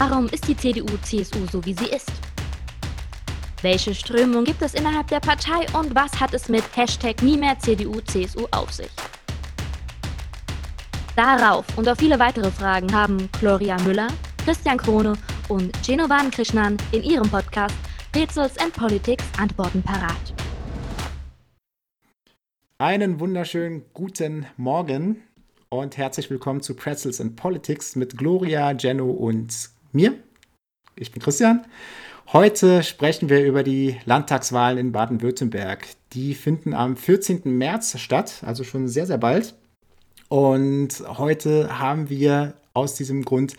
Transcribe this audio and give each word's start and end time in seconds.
Warum 0.00 0.28
ist 0.28 0.48
die 0.48 0.56
CDU-CSU 0.56 1.46
so, 1.52 1.62
wie 1.66 1.74
sie 1.74 1.90
ist? 1.90 2.10
Welche 3.60 3.94
Strömung 3.94 4.44
gibt 4.44 4.62
es 4.62 4.72
innerhalb 4.72 5.08
der 5.08 5.20
Partei 5.20 5.66
und 5.78 5.94
was 5.94 6.18
hat 6.18 6.32
es 6.32 6.48
mit 6.48 6.64
Hashtag 6.74 7.22
nie 7.22 7.36
mehr 7.36 7.58
CDU-CSU 7.58 8.46
auf 8.50 8.72
sich? 8.72 8.88
Darauf 11.14 11.66
und 11.76 11.86
auf 11.86 11.98
viele 11.98 12.18
weitere 12.18 12.50
Fragen 12.50 12.90
haben 12.94 13.28
Gloria 13.40 13.78
Müller, 13.82 14.08
Christian 14.42 14.78
Krone 14.78 15.18
und 15.50 15.70
Genovan 15.86 16.30
Krishnan 16.30 16.78
in 16.92 17.02
ihrem 17.02 17.28
Podcast 17.28 17.76
Rätsels 18.16 18.56
and 18.56 18.72
Politics 18.72 19.24
Antworten 19.38 19.82
parat. 19.82 20.32
Einen 22.78 23.20
wunderschönen 23.20 23.84
guten 23.92 24.46
Morgen 24.56 25.20
und 25.68 25.98
herzlich 25.98 26.30
willkommen 26.30 26.62
zu 26.62 26.74
Pretzels 26.74 27.20
and 27.20 27.36
Politics 27.36 27.96
mit 27.96 28.16
Gloria, 28.16 28.72
Jenno 28.72 29.10
und 29.10 29.78
mir. 29.94 30.14
Ich 30.96 31.12
bin 31.12 31.22
Christian. 31.22 31.64
Heute 32.32 32.82
sprechen 32.82 33.28
wir 33.28 33.44
über 33.44 33.62
die 33.62 33.96
Landtagswahlen 34.04 34.78
in 34.78 34.92
Baden-Württemberg. 34.92 35.86
Die 36.12 36.34
finden 36.34 36.74
am 36.74 36.96
14. 36.96 37.42
März 37.44 37.98
statt, 37.98 38.42
also 38.46 38.62
schon 38.62 38.86
sehr, 38.86 39.06
sehr 39.06 39.18
bald. 39.18 39.54
Und 40.28 41.02
heute 41.06 41.80
haben 41.80 42.08
wir 42.08 42.54
aus 42.72 42.94
diesem 42.94 43.24
Grund 43.24 43.56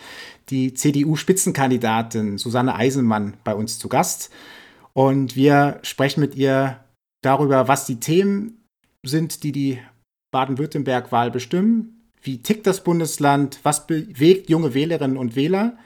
die 0.50 0.74
CDU-Spitzenkandidatin 0.74 2.38
Susanne 2.38 2.76
Eisenmann 2.76 3.36
bei 3.44 3.54
uns 3.54 3.78
zu 3.78 3.90
Gast. 3.90 4.32
Und 4.94 5.36
wir 5.36 5.80
sprechen 5.84 6.22
mit 6.22 6.36
ihr 6.36 6.80
darüber, 7.22 7.68
was 7.68 7.86
die 7.86 8.00
Themen 8.00 8.64
sind, 9.04 9.44
die 9.44 9.52
die 9.52 9.80
Baden-Württemberg-Wahl 10.32 11.30
bestimmen. 11.30 12.08
Wie 12.22 12.42
tickt 12.42 12.68
das 12.68 12.84
Bundesland? 12.84 13.60
Was 13.64 13.88
bewegt 13.88 14.50
junge 14.50 14.74
Wählerinnen 14.74 15.18
und 15.18 15.36
Wähler? 15.36 15.78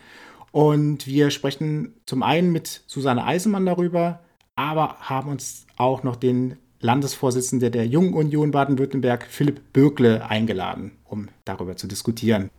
Und 0.56 1.06
wir 1.06 1.32
sprechen 1.32 1.96
zum 2.06 2.24
einen 2.24 2.50
mit 2.54 2.84
Susanne 2.88 3.26
Eisenmann 3.26 3.66
darüber, 3.66 4.22
aber 4.56 4.96
haben 5.02 5.30
uns 5.30 5.68
auch 5.76 6.04
noch 6.04 6.16
den 6.16 6.56
Landesvorsitzenden 6.80 7.74
der 7.74 7.86
Jungen 7.86 8.14
Union 8.14 8.52
Baden-Württemberg, 8.52 9.28
Philipp 9.30 9.74
Bürkle, 9.74 10.26
eingeladen, 10.30 10.94
um 11.04 11.28
darüber 11.44 11.76
zu 11.76 11.88
diskutieren. 11.88 12.50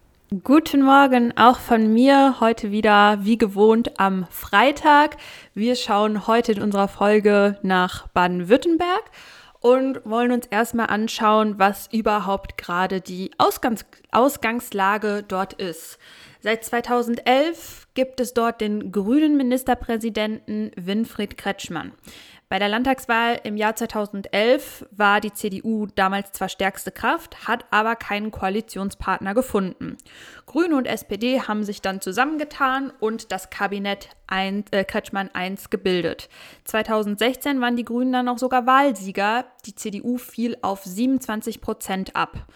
Guten 0.44 0.83
Morgen 0.83 1.34
auch 1.39 1.58
von 1.58 1.91
mir, 1.91 2.36
heute 2.39 2.70
wieder 2.70 3.24
wie 3.24 3.39
gewohnt 3.39 3.98
am 3.98 4.27
Freitag. 4.28 5.17
Wir 5.55 5.74
schauen 5.74 6.27
heute 6.27 6.52
in 6.52 6.61
unserer 6.61 6.89
Folge 6.89 7.58
nach 7.62 8.08
Baden-Württemberg 8.08 9.05
und 9.61 10.05
wollen 10.05 10.33
uns 10.33 10.44
erstmal 10.48 10.89
anschauen, 10.89 11.55
was 11.56 11.89
überhaupt 11.91 12.58
gerade 12.58 13.00
die 13.00 13.30
Ausgangs 13.39 13.86
Ausgangslage 14.12 15.24
dort 15.27 15.55
ist. 15.55 15.98
Seit 16.47 16.64
2011 16.64 17.89
gibt 17.94 18.20
es 18.20 18.33
dort 18.33 18.61
den 18.61 18.92
grünen 18.92 19.36
Ministerpräsidenten 19.36 20.70
Winfried 20.77 21.36
Kretschmann. 21.36 21.91
Bei 22.48 22.61
der 22.61 22.69
Landtagswahl 22.69 23.41
im 23.42 23.56
Jahr 23.56 23.75
2011 23.75 24.86
war 24.92 25.20
die 25.20 25.33
CDU 25.33 25.89
damals 25.97 26.30
zwar 26.30 26.48
stärkste 26.48 26.92
Kraft, 26.92 27.48
hat 27.48 27.64
aber 27.72 27.97
keinen 27.97 28.30
Koalitionspartner 28.30 29.34
gefunden. 29.34 29.97
Grüne 30.47 30.77
und 30.77 30.86
SPD 30.86 31.41
haben 31.41 31.64
sich 31.64 31.83
dann 31.83 32.00
zusammengetan 32.00 32.92
und 33.00 33.33
das 33.33 33.50
Kabinett 33.50 34.11
ein, 34.28 34.64
äh, 34.70 34.84
Kretschmann 34.84 35.30
I 35.36 35.52
gebildet. 35.69 36.28
2016 36.62 37.61
waren 37.61 37.74
die 37.74 37.84
Grünen 37.84 38.12
dann 38.12 38.28
auch 38.28 38.39
sogar 38.39 38.67
Wahlsieger. 38.67 39.47
Die 39.64 39.74
CDU 39.74 40.17
fiel 40.17 40.56
auf 40.62 40.84
27 40.84 41.61
Prozent 41.61 42.14
ab. 42.14 42.47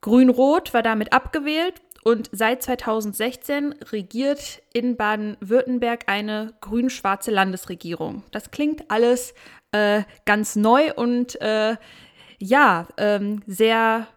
Grün-Rot 0.00 0.72
war 0.72 0.82
damit 0.82 1.12
abgewählt 1.12 1.82
und 2.04 2.28
seit 2.32 2.62
2016 2.62 3.74
regiert 3.92 4.62
in 4.72 4.96
Baden-Württemberg 4.96 6.04
eine 6.06 6.54
grün-schwarze 6.60 7.30
Landesregierung. 7.30 8.24
Das 8.32 8.50
klingt 8.50 8.90
alles 8.90 9.34
äh, 9.72 10.02
ganz 10.24 10.56
neu 10.56 10.92
und 10.94 11.40
äh, 11.40 11.76
ja, 12.38 12.88
ähm, 12.96 13.42
sehr 13.46 14.08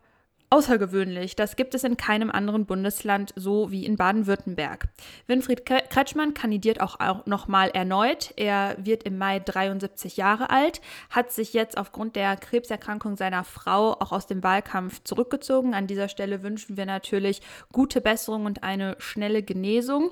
außergewöhnlich. 0.50 1.36
Das 1.36 1.56
gibt 1.56 1.74
es 1.76 1.84
in 1.84 1.98
keinem 1.98 2.30
anderen 2.30 2.66
Bundesland 2.66 3.34
so 3.36 3.72
wie 3.72 3.86
in 3.86 3.96
Baden-Württemberg. 3.96 4.88
Winfried 5.28 5.66
Kretschmann 5.66 6.34
kandidiert 6.34 6.82
auch, 6.82 7.26
nochmal 7.26 7.70
erneut. 7.70 8.34
Er 8.38 8.76
wird 8.80 9.04
im 9.04 9.18
Mai 9.18 9.40
73 9.40 10.18
Jahre 10.18 10.50
alt, 10.50 10.82
hat 11.10 11.32
sich 11.32 11.54
jetzt 11.54 11.78
aufgrund 11.78 12.16
der 12.16 12.38
Krebserkrankung 12.38 13.18
seiner 13.18 13.44
Frau 13.44 13.94
auch 13.94 14.12
aus 14.12 14.28
dem 14.28 14.44
Wahlkampf 14.44 15.04
zurückgezogen. 15.04 15.74
An 15.74 15.88
dieser 15.88 16.10
Stelle 16.10 16.44
wünschen 16.44 16.78
wir 16.78 16.86
natürlich 16.86 17.42
gute 17.72 18.02
Besserung 18.02 18.46
und 18.46 18.64
eine 18.64 18.96
schnelle 19.00 19.44
Genesung. 19.44 20.12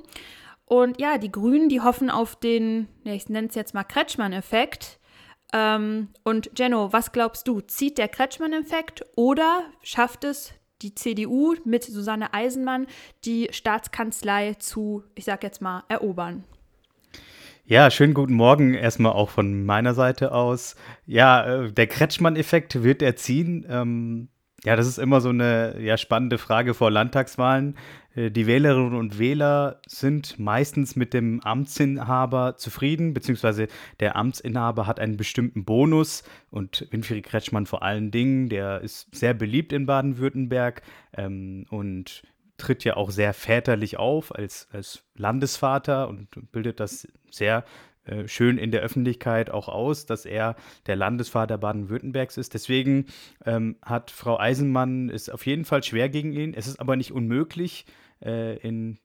Und 0.66 1.00
ja, 1.00 1.18
die 1.18 1.32
Grünen, 1.32 1.70
die 1.70 1.82
hoffen 1.82 2.10
auf 2.10 2.36
den, 2.36 2.88
ich 3.04 3.30
nenne 3.30 3.48
es 3.48 3.56
jetzt 3.56 3.74
mal 3.74 3.84
Kretschmann-Effekt. 3.84 5.00
Ähm, 5.54 6.10
und 6.24 6.52
Jenno, 6.58 6.92
was 6.92 7.12
glaubst 7.12 7.48
du? 7.48 7.62
Zieht 7.62 7.98
der 7.98 8.08
Kretschmann-Effekt 8.08 9.06
oder 9.16 9.62
schafft 9.84 10.24
es 10.24 10.54
die 10.82 10.96
CDU 10.96 11.56
mit 11.64 11.84
Susanne 11.84 12.34
Eisenmann, 12.34 12.88
die 13.24 13.48
Staatskanzlei 13.52 14.56
zu, 14.56 15.04
ich 15.16 15.26
sag 15.26 15.44
jetzt 15.44 15.62
mal, 15.62 15.84
erobern? 15.88 16.44
Ja, 17.66 17.90
schönen 17.90 18.14
guten 18.14 18.34
Morgen 18.34 18.74
erstmal 18.74 19.14
auch 19.14 19.30
von 19.30 19.64
meiner 19.64 19.94
Seite 19.94 20.34
aus. 20.34 20.76
Ja, 21.06 21.46
äh, 21.46 21.72
der 21.72 21.88
Kretschmann-Effekt 21.88 22.84
wird 22.84 23.02
er 23.02 23.16
ziehen. 23.16 23.66
Ähm, 23.70 24.28
ja, 24.66 24.76
das 24.76 24.88
ist 24.88 24.98
immer 24.98 25.22
so 25.22 25.30
eine 25.30 25.80
ja, 25.80 25.98
spannende 25.98 26.38
Frage 26.38 26.74
vor 26.74 26.92
Landtagswahlen. 26.92 27.78
Äh, 28.16 28.32
die 28.32 28.48
Wählerinnen 28.48 28.96
und 28.96 29.20
Wähler 29.20 29.82
sind 29.88 30.40
meistens 30.40 30.96
mit 30.96 31.14
dem 31.14 31.42
Amtsinhaber 31.42 32.58
zufrieden, 32.58 33.14
beziehungsweise 33.14 33.68
der 34.00 34.16
Amtsinhaber 34.16 34.88
hat 34.88 35.00
einen 35.00 35.18
bestimmten 35.18 35.66
Bonus 35.66 36.24
und 36.50 36.88
Winfried 36.92 37.26
Kretschmann 37.26 37.66
vor 37.66 37.84
allen 37.84 38.12
Dingen, 38.12 38.50
der 38.50 38.82
ist 38.82 39.14
sehr 39.16 39.34
beliebt 39.34 39.74
in 39.74 39.86
Baden-Württemberg 39.86 40.82
ähm, 41.16 41.66
und 41.70 42.24
tritt 42.58 42.84
ja 42.84 42.96
auch 42.96 43.12
sehr 43.12 43.34
väterlich 43.34 43.98
auf 43.98 44.34
als, 44.34 44.68
als 44.72 45.04
Landesvater 45.16 46.08
und 46.08 46.28
bildet 46.52 46.80
das 46.80 47.08
sehr 47.32 47.66
äh, 48.06 48.28
schön 48.28 48.58
in 48.58 48.72
der 48.72 48.82
Öffentlichkeit 48.82 49.50
auch 49.50 49.68
aus, 49.68 50.06
dass 50.06 50.26
er 50.26 50.56
der 50.86 50.96
Landesvater 50.96 51.58
Baden-Württembergs 51.58 52.38
ist. 52.38 52.54
Deswegen 52.54 53.08
ähm, 53.46 53.78
hat 53.82 54.12
Frau 54.12 54.40
Eisenmann 54.40 55.10
es 55.10 55.30
auf 55.30 55.46
jeden 55.46 55.66
Fall 55.66 55.84
schwer 55.84 56.10
gegen 56.10 56.32
ihn. 56.34 56.54
Es 56.54 56.68
ist 56.68 56.80
aber 56.80 56.96
nicht 56.96 57.12
unmöglich. 57.12 57.86
Äh, 58.24 58.58
in 58.58 59.00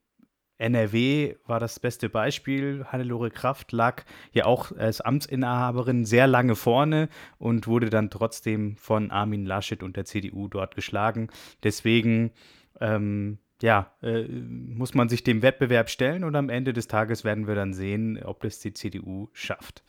NRW 0.58 1.36
war 1.46 1.60
das 1.60 1.78
beste 1.78 2.08
Beispiel. 2.08 2.84
Hannelore 2.86 3.30
Kraft 3.30 3.72
lag 3.72 4.04
ja 4.32 4.44
auch 4.44 4.72
als 4.76 5.00
Amtsinhaberin 5.00 6.04
sehr 6.04 6.26
lange 6.26 6.56
vorne 6.56 7.08
und 7.38 7.68
wurde 7.68 7.90
dann 7.90 8.10
trotzdem 8.10 8.76
von 8.76 9.10
Armin 9.10 9.46
Laschet 9.46 9.82
und 9.82 9.96
der 9.96 10.04
CDU 10.04 10.48
dort 10.48 10.74
geschlagen. 10.74 11.28
Deswegen 11.62 12.32
ähm, 12.80 13.38
ja, 13.62 13.92
äh, 14.02 14.22
muss 14.24 14.94
man 14.94 15.08
sich 15.08 15.24
dem 15.24 15.42
Wettbewerb 15.42 15.90
stellen 15.90 16.24
und 16.24 16.34
am 16.36 16.48
Ende 16.48 16.72
des 16.72 16.88
Tages 16.88 17.24
werden 17.24 17.46
wir 17.46 17.54
dann 17.54 17.72
sehen, 17.72 18.22
ob 18.22 18.44
es 18.44 18.60
die 18.60 18.72
CDU 18.72 19.28
schafft. 19.32 19.82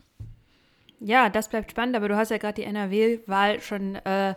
Ja, 1.00 1.30
das 1.30 1.50
bleibt 1.50 1.72
spannend, 1.72 1.96
aber 1.96 2.10
du 2.10 2.18
hast 2.18 2.30
ja 2.30 2.38
gerade 2.38 2.56
die 2.56 2.64
NRW-Wahl 2.64 3.62
schon 3.62 3.96
äh, 3.96 4.36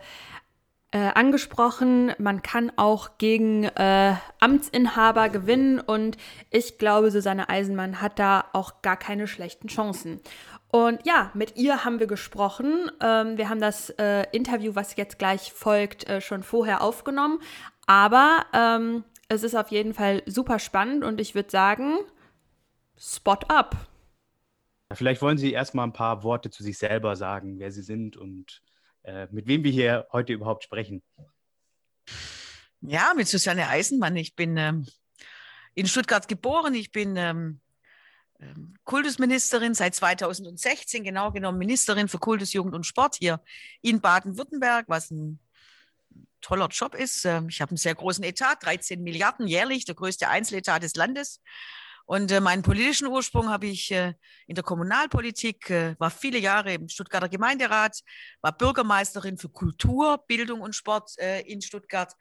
äh, 0.93 0.99
angesprochen. 1.15 2.13
Man 2.19 2.43
kann 2.43 2.71
auch 2.77 3.19
gegen 3.19 3.65
äh, 3.65 4.15
Amtsinhaber 4.41 5.29
gewinnen 5.29 5.81
und 5.81 6.17
ich 6.51 6.79
glaube, 6.79 7.11
Susanne 7.11 7.49
Eisenmann 7.49 8.01
hat 8.01 8.19
da 8.19 8.45
auch 8.53 8.83
gar 8.83 8.97
keine 8.97 9.27
schlechten 9.27 9.69
Chancen. 9.69 10.21
Und 10.69 11.05
ja, 11.05 11.31
mit 11.35 11.57
ihr 11.57 11.85
haben 11.85 11.99
wir 11.99 12.07
gesprochen. 12.07 12.91
Ähm, 13.03 13.37
wir 13.37 13.49
haben 13.49 13.61
das 13.61 13.91
äh, 13.91 14.25
Interview, 14.33 14.75
was 14.75 14.97
jetzt 14.97 15.19
gleich 15.19 15.53
folgt, 15.53 16.09
äh, 16.09 16.21
schon 16.21 16.43
vorher 16.43 16.81
aufgenommen. 16.83 17.41
Aber 17.87 18.47
ähm, 18.55 19.05
es 19.29 19.43
ist 19.43 19.55
auf 19.55 19.71
jeden 19.71 19.93
Fall 19.93 20.23
super 20.27 20.59
spannend 20.59 21.05
und 21.05 21.21
ich 21.21 21.35
würde 21.35 21.51
sagen, 21.51 21.99
Spot 22.99 23.39
up. 23.49 23.77
Vielleicht 24.93 25.23
wollen 25.23 25.39
Sie 25.39 25.53
erstmal 25.53 25.87
ein 25.87 25.93
paar 25.93 26.23
Worte 26.23 26.51
zu 26.51 26.63
sich 26.63 26.79
selber 26.79 27.17
sagen, 27.17 27.59
wer 27.59 27.73
Sie 27.73 27.83
sind 27.83 28.17
und 28.17 28.63
äh, 29.05 29.27
mit 29.31 29.47
wem 29.47 29.65
wir 29.65 29.73
hier 29.73 30.07
heute 30.13 30.33
überhaupt 30.33 30.65
sprechen. 30.65 31.03
Ja, 32.81 33.13
mit 33.17 33.29
Susanne 33.29 33.69
Eisenmann. 33.69 34.17
Ich 34.17 34.35
bin 34.35 34.57
ähm, 34.57 34.87
in 35.75 35.87
Stuttgart 35.87 36.27
geboren. 36.29 36.75
Ich 36.75 36.91
bin 36.93 37.17
ähm, 37.17 37.61
ähm 38.41 38.75
Kultusministerin 38.85 39.75
seit 39.75 39.95
2016, 39.95 41.05
genau 41.05 41.31
genommen 41.31 41.59
Ministerin 41.59 42.09
für 42.09 42.19
Kultus, 42.19 42.53
Jugend 42.53 42.75
und 42.75 42.85
Sport 42.85 43.17
hier 43.17 43.41
in 43.83 44.01
Baden-Württemberg, 44.01 44.87
was 44.89 45.11
ein 45.11 45.39
toller 46.41 46.69
Job 46.69 46.95
ist. 46.95 47.25
Ähm, 47.25 47.49
ich 47.49 47.61
habe 47.61 47.71
einen 47.71 47.79
sehr 47.79 47.95
großen 47.95 48.25
Etat, 48.25 48.57
13 48.63 49.03
Milliarden 49.03 49.47
jährlich, 49.47 49.85
der 49.85 49.95
größte 49.95 50.29
Einzeletat 50.29 50.83
des 50.83 50.97
Landes. 50.97 51.41
Und 52.07 52.31
äh, 52.31 52.41
meinen 52.41 52.63
politischen 52.63 53.07
Ursprung 53.07 53.49
habe 53.49 53.67
ich 53.67 53.91
äh, 53.91 54.15
in 54.47 54.55
der 54.55 54.65
Kommunalpolitik, 54.65 55.71
äh, 55.71 55.95
war 55.99 56.11
viele 56.11 56.39
Jahre 56.39 56.75
im 56.75 56.89
Stuttgarter 56.89 57.29
Gemeinderat, 57.29 58.01
war 58.41 58.53
Bürgermeisterin 58.53 59.39
für 59.39 59.49
Kultur, 59.49 60.23
Bildung 60.27 60.61
und 60.61 60.75
Sport 60.75 61.11
äh, 61.19 61.41
in 61.43 61.63
Stuttgart 61.63 62.13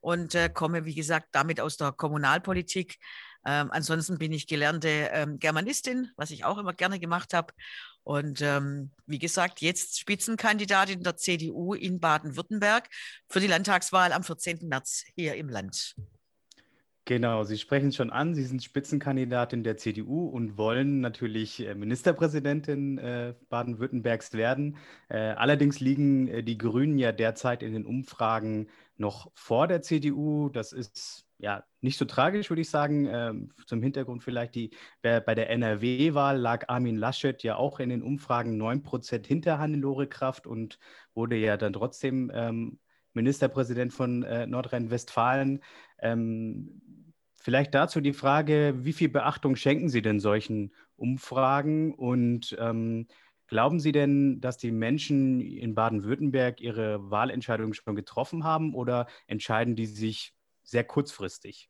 und 0.00 0.34
äh, 0.34 0.48
komme, 0.48 0.84
wie 0.84 0.94
gesagt, 0.94 1.28
damit 1.32 1.60
aus 1.60 1.76
der 1.76 1.92
Kommunalpolitik. 1.92 2.98
Ähm, 3.46 3.70
ansonsten 3.70 4.18
bin 4.18 4.32
ich 4.32 4.46
gelernte 4.46 4.88
ähm, 5.12 5.38
Germanistin, 5.38 6.10
was 6.16 6.30
ich 6.30 6.44
auch 6.44 6.58
immer 6.58 6.74
gerne 6.74 7.00
gemacht 7.00 7.32
habe. 7.32 7.54
Und 8.02 8.42
ähm, 8.42 8.90
wie 9.06 9.18
gesagt, 9.18 9.60
jetzt 9.60 9.98
Spitzenkandidatin 9.98 11.02
der 11.02 11.16
CDU 11.16 11.74
in 11.74 12.00
Baden-Württemberg 12.00 12.88
für 13.28 13.40
die 13.40 13.46
Landtagswahl 13.46 14.12
am 14.12 14.24
14. 14.24 14.68
März 14.68 15.04
hier 15.14 15.34
im 15.36 15.48
Land. 15.48 15.94
Genau, 17.10 17.42
Sie 17.42 17.58
sprechen 17.58 17.90
schon 17.90 18.10
an, 18.10 18.36
Sie 18.36 18.44
sind 18.44 18.62
Spitzenkandidatin 18.62 19.64
der 19.64 19.76
CDU 19.76 20.28
und 20.28 20.56
wollen 20.56 21.00
natürlich 21.00 21.66
äh, 21.66 21.74
Ministerpräsidentin 21.74 22.98
äh, 22.98 23.34
Baden-Württembergs 23.48 24.32
werden. 24.34 24.76
Äh, 25.08 25.18
allerdings 25.18 25.80
liegen 25.80 26.28
äh, 26.28 26.44
die 26.44 26.56
Grünen 26.56 26.98
ja 26.98 27.10
derzeit 27.10 27.64
in 27.64 27.72
den 27.72 27.84
Umfragen 27.84 28.68
noch 28.96 29.32
vor 29.34 29.66
der 29.66 29.82
CDU. 29.82 30.50
Das 30.50 30.72
ist 30.72 31.26
ja 31.38 31.64
nicht 31.80 31.98
so 31.98 32.04
tragisch, 32.04 32.48
würde 32.48 32.62
ich 32.62 32.70
sagen. 32.70 33.08
Ähm, 33.10 33.52
zum 33.66 33.82
Hintergrund 33.82 34.22
vielleicht, 34.22 34.54
die, 34.54 34.70
bei 35.02 35.34
der 35.34 35.50
NRW-Wahl 35.50 36.38
lag 36.38 36.68
Armin 36.68 36.94
Laschet 36.94 37.42
ja 37.42 37.56
auch 37.56 37.80
in 37.80 37.88
den 37.88 38.04
Umfragen 38.04 38.56
9% 38.56 39.26
hinter 39.26 39.58
Hannelore 39.58 40.06
Kraft 40.06 40.46
und 40.46 40.78
wurde 41.12 41.34
ja 41.34 41.56
dann 41.56 41.72
trotzdem 41.72 42.30
ähm, 42.32 42.78
Ministerpräsident 43.14 43.92
von 43.92 44.22
äh, 44.22 44.46
Nordrhein-Westfalen. 44.46 45.60
Ähm, 46.00 46.80
vielleicht 47.40 47.74
dazu 47.74 48.00
die 48.00 48.12
Frage, 48.12 48.74
wie 48.78 48.92
viel 48.92 49.08
Beachtung 49.08 49.56
schenken 49.56 49.88
Sie 49.88 50.02
denn 50.02 50.20
solchen 50.20 50.72
Umfragen 50.96 51.92
und 51.94 52.56
ähm, 52.60 53.08
Glauben 53.50 53.80
Sie 53.80 53.90
denn, 53.90 54.40
dass 54.40 54.58
die 54.58 54.70
Menschen 54.70 55.40
in 55.40 55.74
Baden-Württemberg 55.74 56.60
ihre 56.60 57.10
Wahlentscheidung 57.10 57.74
schon 57.74 57.96
getroffen 57.96 58.44
haben 58.44 58.76
oder 58.76 59.08
entscheiden 59.26 59.74
die 59.74 59.86
sich 59.86 60.32
sehr 60.62 60.84
kurzfristig? 60.84 61.68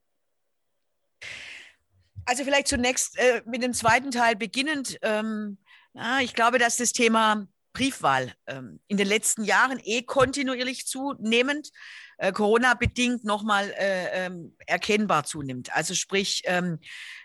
Also 2.27 2.45
vielleicht 2.45 2.69
zunächst 2.69 3.19
äh, 3.19 3.41
mit 3.47 3.63
dem 3.63 3.73
zweiten 3.73 4.11
Teil 4.11 4.37
beginnend. 4.37 4.99
Ähm, 5.01 5.57
ja, 5.95 6.21
ich 6.21 6.35
glaube, 6.35 6.59
dass 6.59 6.77
das 6.77 6.93
Thema 6.93 7.49
Briefwahl 7.73 8.35
ähm, 8.47 8.81
in 8.87 8.99
den 8.99 9.07
letzten 9.07 9.43
Jahren 9.43 9.81
eh 9.83 10.03
kontinuierlich 10.03 10.87
zunehmend 10.87 11.71
äh, 12.21 12.33
Corona-bedingt 12.33 13.25
nochmal 13.25 13.71
äh, 13.79 14.27
ähm, 14.27 14.55
erkennbar 14.67 15.25
zunimmt. 15.25 15.75
Also 15.75 15.95
sprich, 15.95 16.43
ähm, 16.45 16.79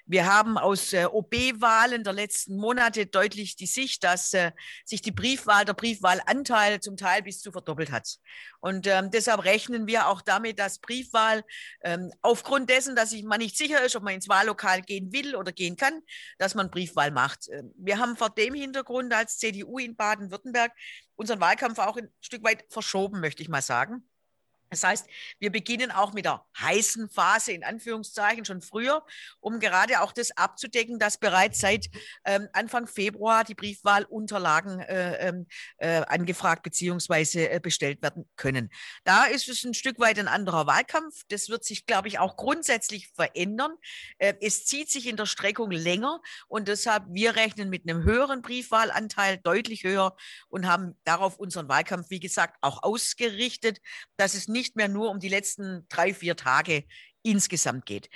wir 0.06 0.26
haben 0.26 0.58
aus 0.58 0.94
äh, 0.94 1.06
OB-Wahlen 1.06 2.04
der 2.04 2.14
letzten 2.14 2.56
Monate 2.56 3.06
deutlich 3.06 3.58
die 3.58 3.66
Sicht, 3.66 4.06
dass 4.06 4.34
äh, 4.34 4.52
sich 4.86 5.02
die 5.02 5.12
Briefwahl, 5.12 5.66
der 5.66 5.74
Briefwahlanteil 5.74 6.80
zum 6.80 6.96
Teil 6.96 7.24
bis 7.24 7.42
zu 7.42 7.52
verdoppelt 7.52 7.92
hat. 7.92 8.08
Und 8.62 8.88
ähm, 8.88 9.12
deshalb 9.12 9.44
rechnen 9.44 9.86
wir 9.86 10.08
auch 10.08 10.22
damit, 10.22 10.60
dass 10.60 10.80
Briefwahl 10.80 11.44
ähm, 11.84 12.12
aufgrund 12.22 12.70
dessen, 12.70 12.96
dass 12.96 13.10
sich 13.10 13.24
man 13.24 13.40
nicht 13.40 13.58
sicher 13.58 13.84
ist, 13.84 13.98
ob 13.98 14.04
man 14.04 14.14
ins 14.14 14.30
Wahllokal 14.30 14.82
gehen 14.82 15.12
will 15.12 15.36
oder 15.36 15.52
gehen 15.52 15.76
kann, 15.76 16.02
dass 16.38 16.56
man 16.56 16.72
Briefwahl 16.72 17.12
macht. 17.12 17.50
Ähm, 17.52 17.74
wir 17.76 17.98
haben 17.98 18.16
vor 18.16 18.30
dem 18.30 18.54
Hintergrund 18.54 19.14
als 19.14 19.40
CDU 19.40 19.78
in 19.78 19.98
Baden-Württemberg 19.98 20.72
unseren 21.16 21.42
Wahlkampf 21.42 21.80
auch 21.80 21.98
ein 21.98 22.10
Stück 22.22 22.46
weit 22.46 22.64
verschoben, 22.70 23.20
möchte 23.20 23.44
ich 23.44 23.50
mal 23.50 23.62
sagen. 23.62 24.08
Das 24.76 24.84
heißt, 24.84 25.08
wir 25.40 25.52
beginnen 25.52 25.90
auch 25.90 26.12
mit 26.12 26.26
der 26.26 26.46
heißen 26.60 27.10
Phase 27.10 27.54
in 27.54 27.64
Anführungszeichen 27.64 28.44
schon 28.44 28.62
früher, 28.62 29.06
um 29.40 29.62
gerade 29.62 30.02
auch 30.02 30.12
das 30.12 30.36
abzudecken, 30.36 31.00
dass 31.00 31.18
bereits 31.18 31.62
seit 31.62 31.88
ähm, 32.26 32.50
Anfang 32.52 32.88
Februar 32.88 33.46
die 33.46 33.56
Briefwahlunterlagen 33.56 34.82
äh, 34.82 35.30
ähm, 35.30 35.48
äh, 35.78 36.02
angefragt 36.08 36.64
bzw. 36.64 37.46
Äh, 37.46 37.60
bestellt 37.62 38.02
werden 38.02 38.30
können. 38.36 38.70
Da 39.06 39.26
ist 39.26 39.48
es 39.48 39.64
ein 39.64 39.74
Stück 39.74 39.98
weit 40.00 40.20
ein 40.20 40.28
anderer 40.28 40.68
Wahlkampf. 40.68 41.22
Das 41.30 41.48
wird 41.48 41.64
sich, 41.64 41.86
glaube 41.86 42.10
ich, 42.10 42.20
auch 42.20 42.36
grundsätzlich 42.36 43.08
verändern. 43.14 43.72
Äh, 44.18 44.34
es 44.42 44.66
zieht 44.66 44.90
sich 44.90 45.08
in 45.08 45.16
der 45.16 45.26
Streckung 45.26 45.72
länger 45.72 46.22
und 46.50 46.68
deshalb 46.68 47.06
wir 47.10 47.38
rechnen 47.38 47.70
mit 47.70 47.88
einem 47.88 48.04
höheren 48.04 48.42
Briefwahlanteil, 48.42 49.38
deutlich 49.38 49.84
höher 49.86 50.18
und 50.50 50.68
haben 50.68 50.98
darauf 51.06 51.38
unseren 51.38 51.70
Wahlkampf, 51.70 52.10
wie 52.10 52.20
gesagt, 52.20 52.58
auch 52.62 52.84
ausgerichtet, 52.84 53.80
dass 54.18 54.34
es 54.34 54.48
nicht 54.48 54.65
mehr 54.74 54.88
nur 54.88 55.10
um 55.10 55.20
die 55.20 55.30
letzten 55.30 55.86
drei, 55.90 56.14
vier 56.14 56.36
Tage 56.36 56.86
insgesamt 57.22 57.86
geht. 57.86 58.10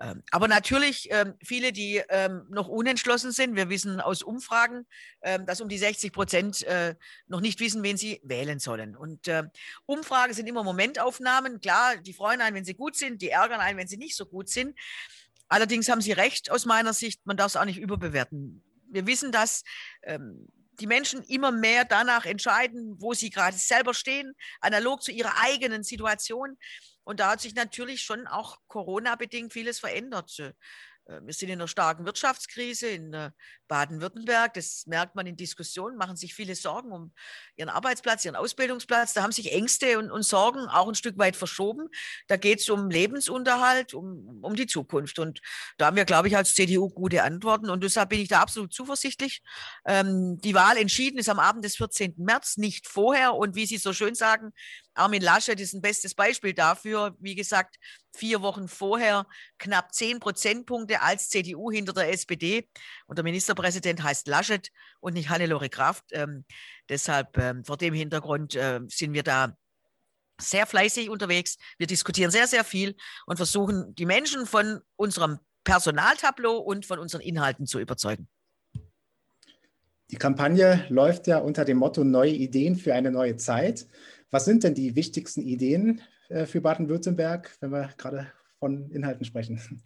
Ähm, 0.00 0.22
aber 0.30 0.46
natürlich 0.48 1.08
ähm, 1.10 1.34
viele, 1.42 1.72
die 1.72 2.02
ähm, 2.08 2.46
noch 2.48 2.68
unentschlossen 2.68 3.32
sind. 3.32 3.56
Wir 3.56 3.68
wissen 3.68 4.00
aus 4.00 4.22
Umfragen, 4.22 4.86
dass 5.46 5.60
um 5.60 5.68
die 5.68 5.78
60 5.78 6.12
Prozent 6.12 6.62
äh, 6.64 6.94
noch 7.26 7.40
nicht 7.40 7.60
wissen, 7.60 7.82
wen 7.82 7.96
sie 7.96 8.20
wählen 8.24 8.58
sollen. 8.58 8.96
Und 8.96 9.30
Umfragen 9.86 10.34
sind 10.34 10.46
immer 10.46 10.64
Momentaufnahmen. 10.64 11.60
Klar, 11.60 11.96
die 11.98 12.12
freuen 12.12 12.40
einen, 12.40 12.56
wenn 12.56 12.64
sie 12.64 12.74
gut 12.74 12.96
sind, 12.96 13.22
die 13.22 13.30
ärgern 13.30 13.60
einen, 13.60 13.78
wenn 13.78 13.88
sie 13.88 13.96
nicht 13.96 14.16
so 14.16 14.26
gut 14.26 14.48
sind. 14.48 14.76
Allerdings 15.48 15.88
haben 15.90 16.00
Sie 16.00 16.12
recht 16.12 16.50
aus 16.50 16.64
meiner 16.64 16.94
Sicht, 16.94 17.20
man 17.26 17.36
darf 17.36 17.48
es 17.48 17.56
auch 17.56 17.66
nicht 17.66 17.78
überbewerten. 17.78 18.64
Wir 18.88 19.06
wissen, 19.06 19.32
dass 19.32 19.64
die 20.80 20.86
Menschen 20.86 21.22
immer 21.24 21.52
mehr 21.52 21.84
danach 21.84 22.24
entscheiden, 22.24 22.96
wo 23.00 23.14
sie 23.14 23.30
gerade 23.30 23.56
selber 23.56 23.94
stehen, 23.94 24.34
analog 24.60 25.02
zu 25.02 25.12
ihrer 25.12 25.34
eigenen 25.42 25.82
Situation. 25.82 26.56
Und 27.04 27.20
da 27.20 27.32
hat 27.32 27.40
sich 27.40 27.54
natürlich 27.54 28.02
schon 28.02 28.26
auch 28.26 28.58
Corona-bedingt 28.68 29.52
vieles 29.52 29.80
verändert. 29.80 30.54
Äh, 31.06 31.20
wir 31.22 31.32
sind 31.32 31.48
in 31.48 31.58
einer 31.58 31.68
starken 31.68 32.04
Wirtschaftskrise 32.04 32.88
in 32.88 33.12
äh, 33.12 33.30
Baden-Württemberg. 33.68 34.54
Das 34.54 34.86
merkt 34.86 35.14
man 35.14 35.26
in 35.26 35.36
Diskussionen, 35.36 35.96
machen 35.96 36.16
sich 36.16 36.34
viele 36.34 36.54
Sorgen 36.54 36.92
um 36.92 37.12
ihren 37.56 37.68
Arbeitsplatz, 37.68 38.24
ihren 38.24 38.36
Ausbildungsplatz. 38.36 39.14
Da 39.14 39.22
haben 39.22 39.32
sich 39.32 39.52
Ängste 39.52 39.98
und, 39.98 40.10
und 40.10 40.22
Sorgen 40.22 40.66
auch 40.66 40.88
ein 40.88 40.94
Stück 40.94 41.18
weit 41.18 41.36
verschoben. 41.36 41.88
Da 42.28 42.36
geht 42.36 42.60
es 42.60 42.68
um 42.68 42.90
Lebensunterhalt, 42.90 43.94
um, 43.94 44.40
um 44.42 44.54
die 44.54 44.66
Zukunft. 44.66 45.18
Und 45.18 45.40
da 45.78 45.86
haben 45.86 45.96
wir, 45.96 46.04
glaube 46.04 46.28
ich, 46.28 46.36
als 46.36 46.54
CDU 46.54 46.90
gute 46.90 47.22
Antworten. 47.22 47.70
Und 47.70 47.82
deshalb 47.82 48.10
bin 48.10 48.20
ich 48.20 48.28
da 48.28 48.40
absolut 48.40 48.72
zuversichtlich. 48.72 49.42
Ähm, 49.86 50.38
die 50.38 50.54
Wahl 50.54 50.76
entschieden 50.76 51.18
ist 51.18 51.28
am 51.28 51.38
Abend 51.38 51.64
des 51.64 51.76
14. 51.76 52.14
März, 52.18 52.56
nicht 52.56 52.86
vorher. 52.86 53.34
Und 53.34 53.54
wie 53.54 53.66
Sie 53.66 53.78
so 53.78 53.92
schön 53.92 54.14
sagen, 54.14 54.52
Armin 54.94 55.22
Laschet 55.22 55.58
ist 55.58 55.72
ein 55.72 55.80
bestes 55.80 56.14
Beispiel 56.14 56.52
dafür. 56.52 57.16
Wie 57.18 57.34
gesagt, 57.34 57.76
vier 58.12 58.42
Wochen 58.42 58.68
vorher 58.68 59.26
knapp 59.58 59.94
zehn 59.94 60.20
Prozentpunkte 60.20 61.00
als 61.00 61.28
CDU 61.28 61.70
hinter 61.70 61.92
der 61.92 62.10
SPD. 62.10 62.68
Und 63.06 63.18
der 63.18 63.24
Ministerpräsident 63.24 64.02
heißt 64.02 64.28
Laschet 64.28 64.70
und 65.00 65.14
nicht 65.14 65.28
Hannelore 65.28 65.68
Kraft. 65.68 66.04
Ähm, 66.12 66.44
deshalb 66.88 67.36
ähm, 67.38 67.64
vor 67.64 67.76
dem 67.76 67.94
Hintergrund 67.94 68.54
äh, 68.54 68.80
sind 68.88 69.12
wir 69.12 69.22
da 69.22 69.56
sehr 70.40 70.66
fleißig 70.66 71.08
unterwegs. 71.08 71.56
Wir 71.78 71.86
diskutieren 71.86 72.30
sehr, 72.30 72.46
sehr 72.46 72.64
viel 72.64 72.96
und 73.26 73.36
versuchen, 73.36 73.94
die 73.94 74.06
Menschen 74.06 74.46
von 74.46 74.80
unserem 74.96 75.38
Personaltableau 75.64 76.58
und 76.58 76.86
von 76.86 76.98
unseren 76.98 77.20
Inhalten 77.20 77.66
zu 77.66 77.78
überzeugen. 77.78 78.28
Die 80.10 80.16
Kampagne 80.16 80.84
läuft 80.90 81.26
ja 81.26 81.38
unter 81.38 81.64
dem 81.64 81.78
Motto 81.78 82.04
Neue 82.04 82.32
Ideen 82.32 82.76
für 82.76 82.94
eine 82.94 83.10
neue 83.10 83.36
Zeit. 83.36 83.86
Was 84.30 84.44
sind 84.44 84.64
denn 84.64 84.74
die 84.74 84.94
wichtigsten 84.94 85.40
Ideen 85.40 86.02
für 86.46 86.60
Baden-Württemberg, 86.60 87.56
wenn 87.60 87.70
wir 87.70 87.92
gerade 87.96 88.32
von 88.58 88.90
Inhalten 88.90 89.24
sprechen? 89.24 89.82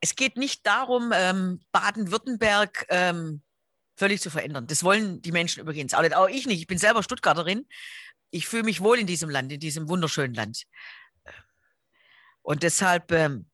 Es 0.00 0.16
geht 0.16 0.36
nicht 0.36 0.66
darum, 0.66 1.12
ähm, 1.14 1.60
Baden-Württemberg 1.70 2.86
ähm, 2.88 3.42
völlig 3.96 4.20
zu 4.20 4.30
verändern. 4.30 4.66
Das 4.66 4.82
wollen 4.82 5.22
die 5.22 5.30
Menschen 5.30 5.60
übrigens 5.60 5.94
auch. 5.94 6.02
Auch 6.12 6.28
ich 6.28 6.46
nicht. 6.46 6.60
Ich 6.60 6.66
bin 6.66 6.78
selber 6.78 7.02
Stuttgarterin. 7.02 7.68
Ich 8.30 8.48
fühle 8.48 8.64
mich 8.64 8.80
wohl 8.80 8.98
in 8.98 9.06
diesem 9.06 9.30
Land, 9.30 9.52
in 9.52 9.60
diesem 9.60 9.88
wunderschönen 9.88 10.34
Land. 10.34 10.64
Und 12.42 12.64
deshalb 12.64 13.12
ähm, 13.12 13.46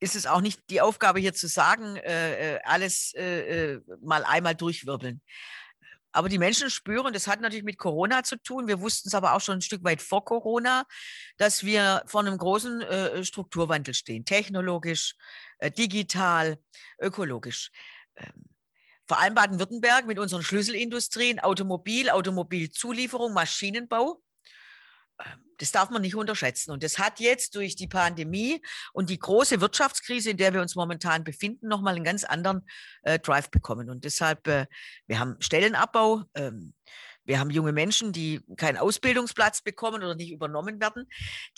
ist 0.00 0.16
es 0.16 0.26
auch 0.26 0.40
nicht 0.40 0.60
die 0.70 0.80
Aufgabe 0.80 1.20
hier 1.20 1.34
zu 1.34 1.46
sagen, 1.46 1.96
äh, 1.96 2.56
äh, 2.56 2.60
alles 2.64 3.14
äh, 3.14 3.74
äh, 3.74 3.80
mal 4.02 4.24
einmal 4.24 4.56
durchwirbeln. 4.56 5.20
Aber 6.12 6.28
die 6.28 6.38
Menschen 6.38 6.70
spüren, 6.70 7.12
das 7.12 7.26
hat 7.26 7.40
natürlich 7.40 7.64
mit 7.64 7.78
Corona 7.78 8.22
zu 8.22 8.36
tun. 8.36 8.66
Wir 8.66 8.80
wussten 8.80 9.08
es 9.08 9.14
aber 9.14 9.34
auch 9.34 9.40
schon 9.40 9.58
ein 9.58 9.62
Stück 9.62 9.84
weit 9.84 10.02
vor 10.02 10.24
Corona, 10.24 10.84
dass 11.36 11.64
wir 11.64 12.02
vor 12.06 12.20
einem 12.20 12.36
großen 12.36 12.82
äh, 12.82 13.24
Strukturwandel 13.24 13.94
stehen. 13.94 14.24
Technologisch, 14.24 15.14
äh, 15.58 15.70
digital, 15.70 16.58
ökologisch. 17.00 17.70
Ähm, 18.16 18.44
vor 19.06 19.18
allem 19.18 19.34
Baden-Württemberg 19.34 20.06
mit 20.06 20.18
unseren 20.18 20.42
Schlüsselindustrien, 20.42 21.40
Automobil, 21.40 22.10
Automobilzulieferung, 22.10 23.32
Maschinenbau. 23.32 24.22
Das 25.58 25.72
darf 25.72 25.90
man 25.90 26.00
nicht 26.00 26.14
unterschätzen. 26.14 26.70
Und 26.70 26.82
das 26.82 26.98
hat 26.98 27.20
jetzt 27.20 27.54
durch 27.54 27.76
die 27.76 27.86
Pandemie 27.86 28.62
und 28.94 29.10
die 29.10 29.18
große 29.18 29.60
Wirtschaftskrise, 29.60 30.30
in 30.30 30.38
der 30.38 30.54
wir 30.54 30.62
uns 30.62 30.74
momentan 30.74 31.22
befinden, 31.22 31.68
nochmal 31.68 31.96
einen 31.96 32.04
ganz 32.04 32.24
anderen 32.24 32.66
äh, 33.02 33.18
Drive 33.18 33.50
bekommen. 33.50 33.90
Und 33.90 34.04
deshalb, 34.04 34.46
äh, 34.48 34.66
wir 35.06 35.18
haben 35.18 35.36
Stellenabbau. 35.40 36.22
Ähm, 36.34 36.72
wir 37.24 37.38
haben 37.38 37.50
junge 37.50 37.72
Menschen, 37.72 38.12
die 38.12 38.40
keinen 38.56 38.78
Ausbildungsplatz 38.78 39.62
bekommen 39.62 40.02
oder 40.02 40.14
nicht 40.14 40.32
übernommen 40.32 40.80
werden. 40.80 41.06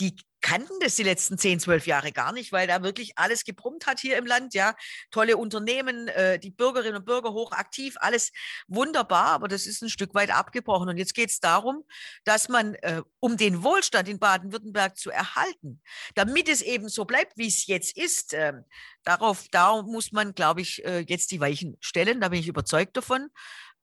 Die 0.01 0.17
kannten 0.43 0.75
das 0.81 0.97
die 0.97 1.05
letzten 1.05 1.39
10, 1.39 1.61
12 1.61 1.87
Jahre 1.87 2.13
gar 2.13 2.33
nicht, 2.33 2.53
weil 2.53 2.67
da 2.67 2.83
wirklich 2.83 3.17
alles 3.17 3.45
gebrummt 3.45 3.87
hat 3.87 4.01
hier 4.01 4.19
im 4.19 4.27
Land. 4.27 4.55
Ja, 4.55 4.75
tolle 5.11 5.37
Unternehmen, 5.37 6.09
äh, 6.09 6.39
die 6.39 6.51
Bürgerinnen 6.51 6.97
und 6.97 7.07
Bürger 7.07 7.33
hochaktiv, 7.33 7.95
alles 8.01 8.33
wunderbar, 8.67 9.29
aber 9.29 9.49
das 9.49 9.67
ist 9.67 9.83
ein 9.83 9.89
Stück 9.89 10.15
weit 10.15 10.31
abgebrochen. 10.31 10.89
Und 10.89 10.99
jetzt 10.99 11.15
geht 11.15 11.31
es 11.31 11.41
darum, 11.41 11.85
dass 12.25 12.49
man, 12.49 12.75
äh, 12.77 13.03
um 13.21 13.37
den 13.37 13.63
Wohlstand 13.63 14.09
in 14.09 14.19
Baden-Württemberg 14.19 14.99
zu 14.99 15.11
erhalten, 15.11 15.81
damit 16.15 16.49
es 16.49 16.61
eben 16.61 16.89
so 16.89 17.05
bleibt, 17.05 17.39
wie 17.39 17.47
es 17.47 17.67
jetzt 17.67 17.97
ist, 17.97 18.35
äh, 18.35 18.53
darauf, 19.05 19.47
da 19.51 19.81
muss 19.83 20.13
man, 20.13 20.35
glaube 20.35 20.61
ich, 20.61 20.85
äh, 20.85 21.05
jetzt 21.09 21.31
die 21.31 21.41
Weichen 21.41 21.77
stellen. 21.81 22.21
Da 22.21 22.29
bin 22.29 22.41
ich 22.41 22.49
überzeugt 22.49 22.97
davon. 22.97 23.29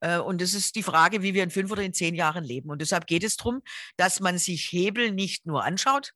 Äh, 0.01 0.17
und 0.17 0.41
das 0.41 0.53
ist 0.53 0.75
die 0.75 0.83
Frage, 0.83 1.21
wie 1.21 1.33
wir 1.33 1.43
in 1.43 1.51
fünf 1.51 1.71
oder 1.71 1.83
in 1.83 1.93
zehn 1.93 2.15
Jahren 2.15 2.43
leben. 2.43 2.69
Und 2.69 2.81
deshalb 2.81 3.07
geht 3.07 3.23
es 3.23 3.37
darum, 3.37 3.61
dass 3.97 4.19
man 4.19 4.37
sich 4.37 4.71
Hebel 4.71 5.11
nicht 5.11 5.45
nur 5.45 5.63
anschaut 5.63 6.13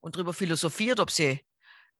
und 0.00 0.16
darüber 0.16 0.32
philosophiert, 0.32 1.00
ob 1.00 1.10
sie 1.10 1.40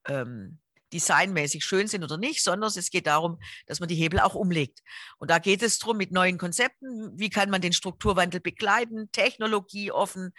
ähm, 0.07 0.59
designmäßig 0.93 1.65
schön 1.65 1.89
sind 1.89 2.05
oder 2.05 2.17
nicht, 2.17 2.43
sondern 2.43 2.71
es 2.75 2.91
geht 2.91 3.07
darum, 3.07 3.39
dass 3.67 3.81
man 3.81 3.89
die 3.89 3.95
Hebel 3.95 4.21
auch 4.21 4.35
umlegt. 4.35 4.81
Und 5.19 5.31
da 5.31 5.39
geht 5.39 5.63
es 5.63 5.79
darum, 5.79 5.97
mit 5.97 6.13
neuen 6.13 6.39
Konzepten, 6.39 7.19
wie 7.19 7.31
kann 7.31 7.51
man 7.51 7.61
den 7.61 7.73
Strukturwandel 7.73 8.41
begleiten, 8.41 9.11
technologieoffen, 9.13 10.33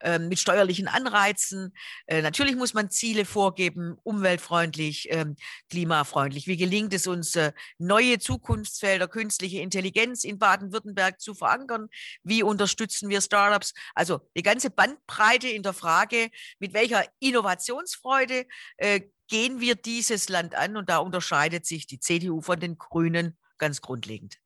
äh, 0.00 0.18
mit 0.18 0.38
steuerlichen 0.38 0.88
Anreizen. 0.88 1.74
Äh, 2.06 2.22
natürlich 2.22 2.56
muss 2.56 2.74
man 2.74 2.90
Ziele 2.90 3.24
vorgeben, 3.24 3.96
umweltfreundlich, 4.02 5.10
äh, 5.10 5.26
klimafreundlich. 5.70 6.46
Wie 6.46 6.56
gelingt 6.56 6.92
es 6.94 7.06
uns, 7.06 7.36
äh, 7.36 7.52
neue 7.78 8.18
Zukunftsfelder, 8.18 9.08
künstliche 9.08 9.60
Intelligenz 9.60 10.24
in 10.24 10.38
Baden-Württemberg 10.38 11.20
zu 11.20 11.34
verankern? 11.34 11.88
Wie 12.22 12.42
unterstützen 12.42 13.08
wir 13.08 13.20
Startups? 13.20 13.74
Also 13.94 14.20
die 14.36 14.42
ganze 14.42 14.70
Bandbreite 14.70 15.48
in 15.48 15.62
der 15.62 15.72
Frage, 15.72 16.30
mit 16.58 16.72
welcher 16.72 17.04
Innovationsfreude 17.20 18.46
äh, 18.76 19.00
gehen 19.28 19.60
wir 19.60 19.76
dieses 19.76 20.28
Land 20.28 20.54
an 20.54 20.76
und 20.76 20.88
da 20.88 20.98
unterscheidet 20.98 21.66
sich 21.66 21.86
die 21.86 22.00
CDU 22.00 22.40
von 22.40 22.58
den 22.58 22.78
Grünen 22.78 23.36
ganz 23.58 23.80
grundlegend. 23.80 24.38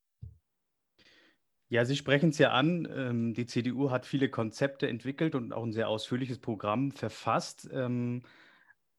Ja, 1.73 1.87
Sie 1.87 1.97
sprechen 1.97 2.29
es 2.29 2.39
ja 2.39 2.51
an. 2.51 2.87
Ähm, 2.95 3.33
die 3.33 3.47
CDU 3.47 3.91
hat 3.91 4.05
viele 4.05 4.29
Konzepte 4.29 4.89
entwickelt 4.89 5.35
und 5.35 5.55
auch 5.55 5.62
ein 5.62 5.73
sehr 5.73 5.89
ausführliches 5.89 6.39
Programm 6.39 6.93
verfasst. 6.93 7.67
Ähm, 7.73 8.25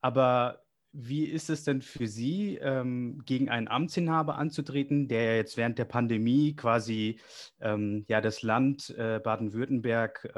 aber 0.02 0.64
wie 0.92 1.26
ist 1.26 1.52
es 1.52 1.64
denn 1.64 1.84
für 1.84 2.08
Sie, 2.08 2.58
ähm, 2.58 3.22
gegen 3.26 3.50
einen 3.50 3.68
Amtsinhaber 3.68 4.40
anzutreten, 4.40 5.08
der 5.08 5.38
jetzt 5.38 5.56
während 5.56 5.78
der 5.78 5.86
Pandemie 5.86 6.56
quasi 6.56 7.20
ja, 7.60 8.22
das 8.22 8.42
Land 8.42 8.90
äh, 8.98 9.20
Baden-Württemberg 9.24 10.34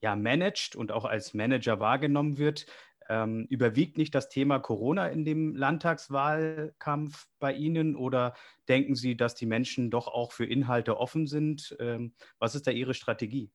ja, 0.00 0.16
managt 0.16 0.76
und 0.76 0.92
auch 0.92 1.04
als 1.04 1.34
Manager 1.34 1.80
wahrgenommen 1.80 2.38
wird? 2.38 2.66
Ähm, 3.12 3.44
überwiegt 3.50 3.98
nicht 3.98 4.14
das 4.14 4.28
Thema 4.28 4.60
Corona 4.60 5.08
in 5.08 5.24
dem 5.24 5.56
Landtagswahlkampf 5.56 7.26
bei 7.40 7.52
Ihnen 7.52 7.96
oder 7.96 8.34
denken 8.68 8.94
Sie, 8.94 9.16
dass 9.16 9.34
die 9.34 9.46
Menschen 9.46 9.90
doch 9.90 10.06
auch 10.06 10.30
für 10.30 10.46
Inhalte 10.46 10.96
offen 10.96 11.26
sind? 11.26 11.76
Ähm, 11.80 12.14
was 12.38 12.54
ist 12.54 12.68
da 12.68 12.70
Ihre 12.70 12.94
Strategie? 12.94 13.50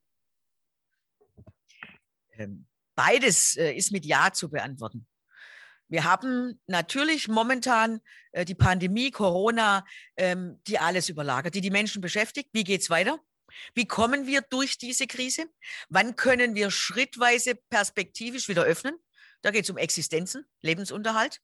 Ähm, 2.34 2.66
beides 2.96 3.56
äh, 3.56 3.72
ist 3.72 3.94
mit 3.94 4.06
Ja 4.06 4.34
zu 4.34 4.50
beantworten. 4.50 5.08
Wir 5.88 6.04
haben 6.04 6.60
natürlich 6.68 7.30
momentan 7.30 8.02
äh, 8.34 8.44
die 8.44 8.56
Pandemie, 8.56 9.10
Corona, 9.10 9.86
ähm, 10.18 10.60
die 10.68 10.80
alles 10.80 11.08
überlagert, 11.08 11.56
die 11.56 11.62
die 11.62 11.72
Menschen 11.72 12.02
beschäftigt. 12.02 12.50
Wie 12.52 12.66
geht 12.66 12.82
es 12.82 12.90
weiter? 12.90 13.22
Wie 13.74 13.88
kommen 13.88 14.28
wir 14.28 14.42
durch 14.42 14.78
diese 14.78 15.08
Krise? 15.08 15.46
Wann 15.88 16.18
können 16.18 16.56
wir 16.56 16.72
schrittweise 16.72 17.56
perspektivisch 17.70 18.50
wieder 18.50 18.64
öffnen? 18.64 18.96
Da 19.46 19.52
geht 19.52 19.66
es 19.66 19.70
um 19.70 19.78
Existenzen, 19.78 20.44
Lebensunterhalt. 20.64 21.40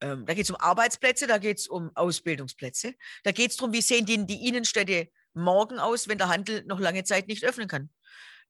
Ähm, 0.00 0.24
da 0.24 0.32
geht 0.32 0.44
es 0.44 0.50
um 0.50 0.56
Arbeitsplätze, 0.56 1.26
da 1.26 1.36
geht 1.36 1.58
es 1.58 1.68
um 1.68 1.90
Ausbildungsplätze. 1.94 2.94
Da 3.24 3.32
geht 3.32 3.50
es 3.50 3.58
darum, 3.58 3.74
wie 3.74 3.82
sehen 3.82 4.06
die, 4.06 4.24
die 4.24 4.48
Innenstädte 4.48 5.10
morgen 5.34 5.78
aus, 5.78 6.08
wenn 6.08 6.16
der 6.16 6.30
Handel 6.30 6.64
noch 6.64 6.80
lange 6.80 7.04
Zeit 7.04 7.28
nicht 7.28 7.44
öffnen 7.44 7.68
kann. 7.68 7.90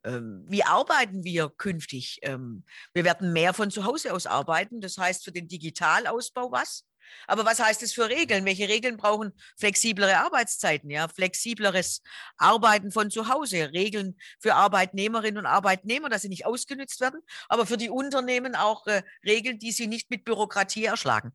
Ähm, 0.04 0.44
wie 0.46 0.62
arbeiten 0.62 1.24
wir 1.24 1.48
künftig? 1.48 2.20
Ähm, 2.22 2.62
wir 2.94 3.02
werden 3.02 3.32
mehr 3.32 3.54
von 3.54 3.72
zu 3.72 3.82
Hause 3.82 4.14
aus 4.14 4.24
arbeiten. 4.24 4.80
Das 4.80 4.98
heißt 4.98 5.24
für 5.24 5.32
den 5.32 5.48
Digitalausbau 5.48 6.52
was? 6.52 6.86
Aber 7.26 7.44
was 7.44 7.60
heißt 7.60 7.82
es 7.82 7.92
für 7.92 8.08
Regeln? 8.08 8.44
Welche 8.44 8.68
Regeln 8.68 8.96
brauchen 8.96 9.32
flexiblere 9.56 10.18
Arbeitszeiten, 10.18 10.90
ja, 10.90 11.08
flexibleres 11.08 12.02
Arbeiten 12.36 12.90
von 12.90 13.10
zu 13.10 13.28
Hause, 13.28 13.72
Regeln 13.72 14.16
für 14.38 14.54
Arbeitnehmerinnen 14.54 15.38
und 15.38 15.46
Arbeitnehmer, 15.46 16.08
dass 16.08 16.22
sie 16.22 16.28
nicht 16.28 16.46
ausgenützt 16.46 17.00
werden, 17.00 17.20
aber 17.48 17.66
für 17.66 17.76
die 17.76 17.90
Unternehmen 17.90 18.54
auch 18.54 18.86
äh, 18.86 19.02
Regeln, 19.24 19.58
die 19.58 19.72
sie 19.72 19.86
nicht 19.86 20.10
mit 20.10 20.24
Bürokratie 20.24 20.84
erschlagen. 20.84 21.32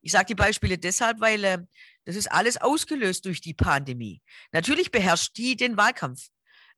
Ich 0.00 0.12
sage 0.12 0.26
die 0.26 0.34
Beispiele 0.34 0.78
deshalb, 0.78 1.20
weil 1.20 1.44
äh, 1.44 1.58
das 2.04 2.16
ist 2.16 2.30
alles 2.32 2.56
ausgelöst 2.56 3.24
durch 3.24 3.40
die 3.40 3.54
Pandemie. 3.54 4.22
Natürlich 4.52 4.90
beherrscht 4.90 5.36
die 5.36 5.56
den 5.56 5.76
Wahlkampf 5.76 6.28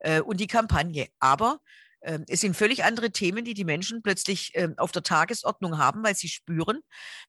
äh, 0.00 0.20
und 0.20 0.40
die 0.40 0.46
Kampagne, 0.46 1.08
aber 1.18 1.60
es 2.00 2.40
sind 2.40 2.56
völlig 2.56 2.84
andere 2.84 3.10
Themen, 3.10 3.44
die 3.44 3.54
die 3.54 3.64
Menschen 3.64 4.02
plötzlich 4.02 4.52
ähm, 4.54 4.74
auf 4.78 4.92
der 4.92 5.02
Tagesordnung 5.02 5.78
haben, 5.78 6.02
weil 6.02 6.14
sie 6.14 6.28
spüren, 6.28 6.80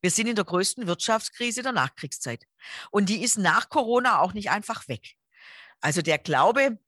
wir 0.01 0.12
sind 0.12 0.28
in 0.28 0.36
der 0.36 0.46
größten 0.46 0.88
Wirtschaftskrise 0.88 1.62
der 1.62 1.74
Nachkriegszeit. 1.74 2.46
Und 2.90 3.10
die 3.10 3.22
ist 3.24 3.38
nach 3.38 3.70
Corona 3.70 4.20
auch 4.20 4.34
nicht 4.34 4.50
einfach 4.50 4.88
weg. 4.88 5.16
Also 5.82 6.01
der 6.01 6.20
Glaube, 6.20 6.80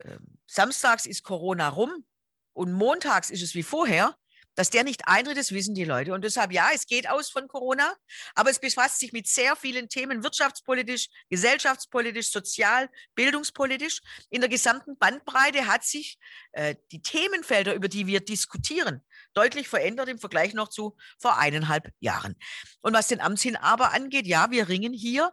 ähm, 0.00 0.38
samstags 0.46 1.06
ist 1.06 1.24
Corona 1.24 1.68
rum 1.68 2.04
und 2.52 2.72
montags 2.72 3.30
ist 3.30 3.42
es 3.42 3.54
wie 3.54 3.62
vorher, 3.62 4.16
dass 4.54 4.70
der 4.70 4.84
nicht 4.84 5.08
eintritt, 5.08 5.36
das 5.36 5.52
wissen 5.52 5.74
die 5.74 5.84
Leute. 5.84 6.12
Und 6.12 6.22
deshalb, 6.24 6.52
ja, 6.52 6.68
es 6.74 6.86
geht 6.86 7.08
aus 7.08 7.30
von 7.30 7.48
Corona, 7.48 7.94
aber 8.34 8.50
es 8.50 8.58
befasst 8.58 9.00
sich 9.00 9.12
mit 9.12 9.26
sehr 9.26 9.56
vielen 9.56 9.88
Themen, 9.88 10.22
wirtschaftspolitisch, 10.22 11.08
gesellschaftspolitisch, 11.30 12.30
sozial, 12.30 12.88
bildungspolitisch. 13.14 14.00
In 14.30 14.40
der 14.40 14.50
gesamten 14.50 14.98
Bandbreite 14.98 15.66
hat 15.66 15.84
sich 15.84 16.18
äh, 16.52 16.74
die 16.90 17.02
Themenfelder, 17.02 17.74
über 17.74 17.88
die 17.88 18.06
wir 18.06 18.20
diskutieren, 18.20 19.02
deutlich 19.34 19.68
verändert 19.68 20.08
im 20.08 20.18
Vergleich 20.18 20.54
noch 20.54 20.68
zu 20.68 20.96
vor 21.18 21.38
eineinhalb 21.38 21.92
Jahren. 22.00 22.36
Und 22.80 22.92
was 22.94 23.08
den 23.08 23.20
Amtsinhaber 23.20 23.92
angeht, 23.92 24.26
ja, 24.26 24.50
wir 24.50 24.68
ringen 24.68 24.92
hier 24.92 25.32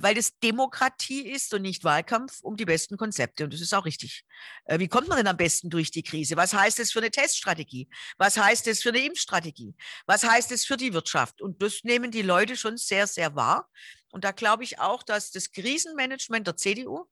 weil 0.00 0.14
das 0.14 0.38
Demokratie 0.40 1.28
ist 1.28 1.54
und 1.54 1.62
nicht 1.62 1.84
Wahlkampf 1.84 2.40
um 2.42 2.56
die 2.56 2.64
besten 2.64 2.96
Konzepte. 2.96 3.44
Und 3.44 3.52
das 3.52 3.60
ist 3.60 3.72
auch 3.74 3.84
richtig. 3.84 4.24
Äh, 4.64 4.78
wie 4.78 4.88
kommt 4.88 5.08
man 5.08 5.18
denn 5.18 5.26
am 5.26 5.36
besten 5.36 5.70
durch 5.70 5.90
die 5.90 6.02
Krise? 6.02 6.36
Was 6.36 6.52
heißt 6.52 6.80
es 6.80 6.92
für 6.92 6.98
eine 6.98 7.10
Teststrategie? 7.10 7.88
Was 8.16 8.36
heißt 8.36 8.66
es 8.66 8.82
für 8.82 8.90
eine 8.90 9.04
Impfstrategie? 9.04 9.74
Was 10.06 10.24
heißt 10.24 10.50
es 10.52 10.64
für 10.64 10.76
die 10.76 10.92
Wirtschaft? 10.92 11.40
Und 11.40 11.62
das 11.62 11.84
nehmen 11.84 12.10
die 12.10 12.22
Leute 12.22 12.56
schon 12.56 12.76
sehr, 12.76 13.06
sehr 13.06 13.36
wahr. 13.36 13.70
Und 14.10 14.24
da 14.24 14.32
glaube 14.32 14.64
ich 14.64 14.80
auch, 14.80 15.02
dass 15.02 15.30
das 15.30 15.52
Krisenmanagement 15.52 16.46
der 16.46 16.56
CDU, 16.56 17.06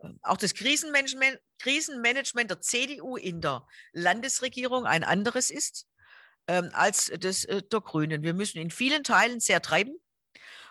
äh, 0.00 0.08
auch 0.22 0.36
das 0.36 0.54
Krisenmanagement, 0.54 1.38
Krisenmanagement 1.58 2.50
der 2.50 2.60
CDU 2.60 3.16
in 3.16 3.40
der 3.40 3.66
Landesregierung 3.92 4.84
ein 4.84 5.04
anderes 5.04 5.50
ist 5.50 5.86
ähm, 6.48 6.70
als 6.72 7.12
das 7.20 7.42
der 7.42 7.80
Grünen. 7.80 8.22
Wir 8.22 8.34
müssen 8.34 8.58
in 8.58 8.70
vielen 8.70 9.04
Teilen 9.04 9.38
sehr 9.38 9.62
treiben 9.62 10.00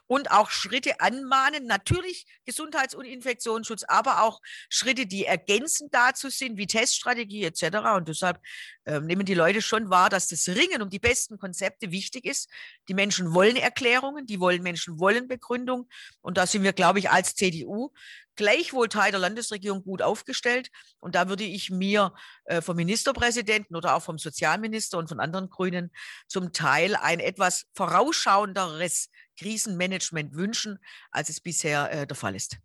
und 0.07 0.31
auch 0.31 0.49
Schritte 0.49 0.99
anmahnen, 0.99 1.65
natürlich 1.65 2.25
Gesundheits- 2.45 2.95
und 2.95 3.05
Infektionsschutz, 3.05 3.83
aber 3.83 4.23
auch 4.23 4.41
Schritte, 4.69 5.05
die 5.05 5.25
ergänzend 5.25 5.93
dazu 5.93 6.29
sind, 6.29 6.57
wie 6.57 6.67
Teststrategie 6.67 7.43
etc. 7.43 7.77
Und 7.95 8.07
deshalb 8.07 8.39
äh, 8.85 8.99
nehmen 8.99 9.25
die 9.25 9.33
Leute 9.33 9.61
schon 9.61 9.89
wahr, 9.89 10.09
dass 10.09 10.27
das 10.27 10.47
Ringen 10.47 10.81
um 10.81 10.89
die 10.89 10.99
besten 10.99 11.37
Konzepte 11.37 11.91
wichtig 11.91 12.25
ist. 12.25 12.49
Die 12.87 12.93
Menschen 12.93 13.33
wollen 13.33 13.57
Erklärungen, 13.57 14.25
die 14.25 14.39
wollen 14.39 14.63
Menschen 14.63 14.99
wollen 14.99 15.27
Begründung. 15.27 15.87
Und 16.21 16.37
da 16.37 16.47
sind 16.47 16.63
wir, 16.63 16.73
glaube 16.73 16.99
ich, 16.99 17.09
als 17.09 17.35
CDU 17.35 17.91
gleichwohl 18.38 18.88
Teil 18.88 19.12
der 19.12 19.20
Landesregierung 19.20 19.84
gut 19.84 20.01
aufgestellt. 20.01 20.70
Und 21.00 21.15
da 21.15 21.27
würde 21.27 21.44
ich 21.44 21.70
mir 21.70 22.13
äh, 22.46 22.62
vom 22.62 22.77
Ministerpräsidenten 22.77 23.75
oder 23.75 23.96
auch 23.96 24.03
vom 24.03 24.17
Sozialminister 24.17 24.98
und 24.98 25.10
von 25.10 25.20
anderen 25.20 25.50
Grünen 25.50 25.91
zum 26.27 26.53
Teil 26.53 26.96
ein 26.96 27.20
etwas 27.20 27.65
vorausschauenderes 27.74 29.10
Krisenmanagement 29.38 30.36
wünschen, 30.36 30.79
als 31.12 31.29
es 31.29 31.41
bisher 31.41 31.91
äh, 31.91 32.08
der 32.08 32.15
Fall 32.15 32.36
ist. 32.36 32.58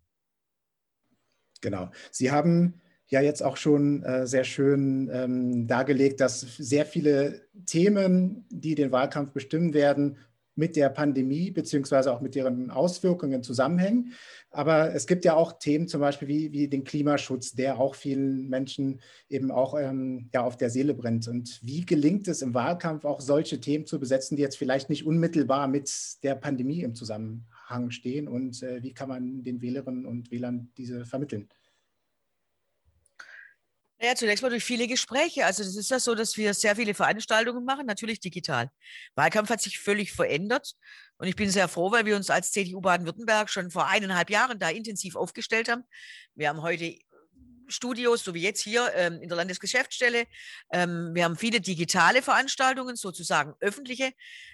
Genau. 1.61 1.91
Sie 2.11 2.31
haben 2.31 2.81
ja 3.07 3.21
jetzt 3.21 3.43
auch 3.43 3.57
schon 3.57 4.03
äh, 4.03 4.25
sehr 4.27 4.43
schön 4.43 5.09
ähm, 5.13 5.67
dargelegt, 5.67 6.19
dass 6.19 6.41
sehr 6.41 6.85
viele 6.85 7.47
Themen, 7.65 8.45
die 8.49 8.75
den 8.75 8.91
Wahlkampf 8.91 9.31
bestimmen 9.31 9.73
werden, 9.73 10.17
mit 10.55 10.75
der 10.75 10.89
Pandemie 10.89 11.51
beziehungsweise 11.51 12.13
auch 12.13 12.21
mit 12.21 12.35
deren 12.35 12.69
Auswirkungen 12.69 13.43
zusammenhängen. 13.43 14.13
Aber 14.51 14.93
es 14.93 15.07
gibt 15.07 15.25
ja 15.25 15.35
auch 15.35 15.53
Themen 15.53 15.87
zum 15.87 16.01
Beispiel 16.01 16.27
wie, 16.27 16.51
wie 16.51 16.67
den 16.67 16.83
Klimaschutz, 16.83 17.53
der 17.53 17.79
auch 17.79 17.95
vielen 17.95 18.49
Menschen 18.49 19.01
eben 19.29 19.49
auch 19.49 19.77
ähm, 19.79 20.29
ja, 20.33 20.43
auf 20.43 20.57
der 20.57 20.69
Seele 20.69 20.93
brennt. 20.93 21.27
Und 21.27 21.59
wie 21.63 21.85
gelingt 21.85 22.27
es 22.27 22.41
im 22.41 22.53
Wahlkampf 22.53 23.05
auch 23.05 23.19
solche 23.19 23.59
Themen 23.59 23.87
zu 23.87 23.99
besetzen, 23.99 24.35
die 24.35 24.43
jetzt 24.43 24.57
vielleicht 24.57 24.89
nicht 24.89 25.05
unmittelbar 25.05 25.67
mit 25.67 25.91
der 26.21 26.35
Pandemie 26.35 26.81
im 26.81 26.93
Zusammenhang 26.93 27.89
stehen? 27.89 28.27
Und 28.27 28.61
äh, 28.61 28.83
wie 28.83 28.93
kann 28.93 29.09
man 29.09 29.43
den 29.43 29.61
Wählerinnen 29.61 30.05
und 30.05 30.29
Wählern 30.29 30.69
diese 30.77 31.05
vermitteln? 31.05 31.49
Ja, 34.05 34.15
zunächst 34.15 34.43
mal 34.43 34.49
durch 34.49 34.65
viele 34.65 34.85
Gespräche. 34.85 35.45
Also 35.45 35.63
es 35.63 35.77
ist 35.77 35.89
ja 35.89 35.97
so, 35.97 36.13
dass 36.13 36.35
wir 36.35 36.53
sehr 36.53 36.75
viele 36.75 36.93
Veranstaltungen 36.93 37.63
machen, 37.63 37.85
natürlich 37.85 38.19
digital. 38.19 38.69
Wahlkampf 39.15 39.49
hat 39.49 39.61
sich 39.61 39.79
völlig 39.79 40.11
verändert 40.11 40.73
und 41.15 41.29
ich 41.29 41.37
bin 41.37 41.49
sehr 41.49 41.69
froh, 41.69 41.89
weil 41.89 42.05
wir 42.05 42.17
uns 42.17 42.29
als 42.29 42.51
CDU 42.51 42.81
Baden-Württemberg 42.81 43.49
schon 43.49 43.71
vor 43.71 43.87
eineinhalb 43.87 44.29
Jahren 44.29 44.59
da 44.59 44.69
intensiv 44.69 45.15
aufgestellt 45.15 45.69
haben. 45.69 45.85
Wir 46.35 46.49
haben 46.49 46.61
heute 46.61 46.97
Studios, 47.67 48.23
so 48.23 48.33
wie 48.33 48.41
jetzt 48.41 48.61
hier 48.61 48.91
ähm, 48.95 49.21
in 49.21 49.29
der 49.29 49.37
Landesgeschäftsstelle. 49.37 50.25
Ähm, 50.71 51.11
wir 51.13 51.23
haben 51.23 51.37
viele 51.37 51.61
digitale 51.61 52.21
Veranstaltungen, 52.21 52.95
sozusagen 52.95 53.53
öffentliche 53.59 54.13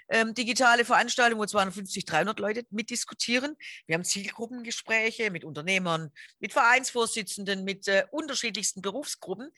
ähm, 0.09 0.33
digitale 0.33 0.85
Veranstaltungen, 0.85 1.41
wo 1.41 1.45
250, 1.45 2.05
300 2.05 2.39
Leute 2.39 2.63
mitdiskutieren. 2.69 3.55
Wir 3.85 3.95
haben 3.95 4.03
Zielgruppengespräche 4.03 5.31
mit 5.31 5.43
Unternehmern, 5.43 6.11
mit 6.39 6.53
Vereinsvorsitzenden, 6.53 7.63
mit 7.63 7.87
äh, 7.87 8.05
unterschiedlichsten 8.11 8.81
Berufsgruppen, 8.81 9.51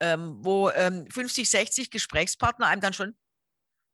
ähm, 0.00 0.38
wo 0.40 0.68
50, 0.68 1.38
ähm, 1.38 1.44
60 1.44 1.90
Gesprächspartner 1.90 2.66
einem 2.66 2.80
dann 2.80 2.92
schon 2.92 3.16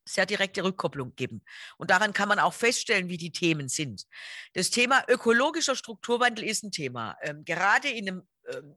sehr 0.09 0.27
direkte 0.27 0.65
Rückkopplung 0.65 1.15
geben. 1.15 1.43
Und 1.77 1.91
daran 1.91 2.13
kann 2.13 2.29
man 2.29 2.39
auch 2.39 2.55
feststellen, 2.55 3.09
wie 3.09 3.19
die 3.19 3.31
Themen 3.31 3.69
sind. 3.69 4.07
Das 4.55 4.71
Thema 4.71 5.05
ökologischer 5.09 5.77
Strukturwandel 5.77 6.45
ist 6.45 6.65
ein 6.65 6.73
Thema. 6.73 7.17
Ähm, 7.23 7.45
gerade 7.45 7.89
in 7.89 8.09
einem 8.09 8.29
ähm, 8.51 8.77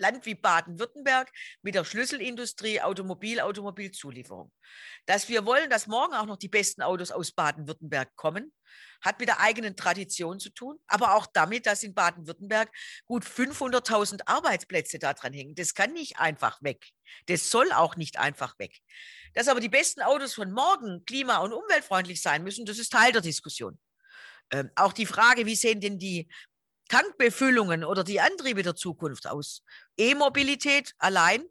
Land 0.00 0.26
wie 0.26 0.34
Baden-Württemberg 0.34 1.30
mit 1.62 1.74
der 1.74 1.84
Schlüsselindustrie 1.84 2.80
Automobil, 2.80 3.40
Automobilzulieferung. 3.40 4.50
Dass 5.06 5.28
wir 5.28 5.46
wollen, 5.46 5.70
dass 5.70 5.86
morgen 5.86 6.14
auch 6.14 6.26
noch 6.26 6.36
die 6.36 6.48
besten 6.48 6.82
Autos 6.82 7.10
aus 7.10 7.32
Baden-Württemberg 7.32 8.16
kommen, 8.16 8.52
hat 9.02 9.18
mit 9.18 9.28
der 9.28 9.40
eigenen 9.40 9.76
Tradition 9.76 10.40
zu 10.40 10.50
tun, 10.50 10.78
aber 10.86 11.14
auch 11.14 11.26
damit, 11.26 11.66
dass 11.66 11.82
in 11.82 11.94
Baden-Württemberg 11.94 12.70
gut 13.06 13.24
500.000 13.24 14.22
Arbeitsplätze 14.26 14.98
daran 14.98 15.32
hängen. 15.32 15.54
Das 15.54 15.74
kann 15.74 15.92
nicht 15.92 16.18
einfach 16.18 16.62
weg. 16.62 16.88
Das 17.26 17.50
soll 17.50 17.72
auch 17.72 17.96
nicht 17.96 18.18
einfach 18.18 18.58
weg. 18.58 18.78
Dass 19.34 19.48
aber 19.48 19.60
die 19.60 19.68
besten 19.68 20.02
Autos 20.02 20.34
von 20.34 20.52
morgen 20.52 21.04
klima- 21.04 21.38
und 21.38 21.52
umweltfreundlich 21.52 22.20
sein 22.20 22.42
müssen, 22.42 22.66
das 22.66 22.78
ist 22.78 22.92
Teil 22.92 23.12
der 23.12 23.22
Diskussion. 23.22 23.78
Ähm, 24.52 24.70
auch 24.74 24.92
die 24.92 25.06
Frage, 25.06 25.46
wie 25.46 25.54
sehen 25.54 25.80
denn 25.80 25.98
die 25.98 26.28
Tankbefüllungen 26.90 27.84
oder 27.84 28.02
die 28.02 28.20
Antriebe 28.20 28.64
der 28.64 28.74
Zukunft 28.74 29.28
aus. 29.28 29.62
E-Mobilität 29.96 30.94
allein 30.98 31.44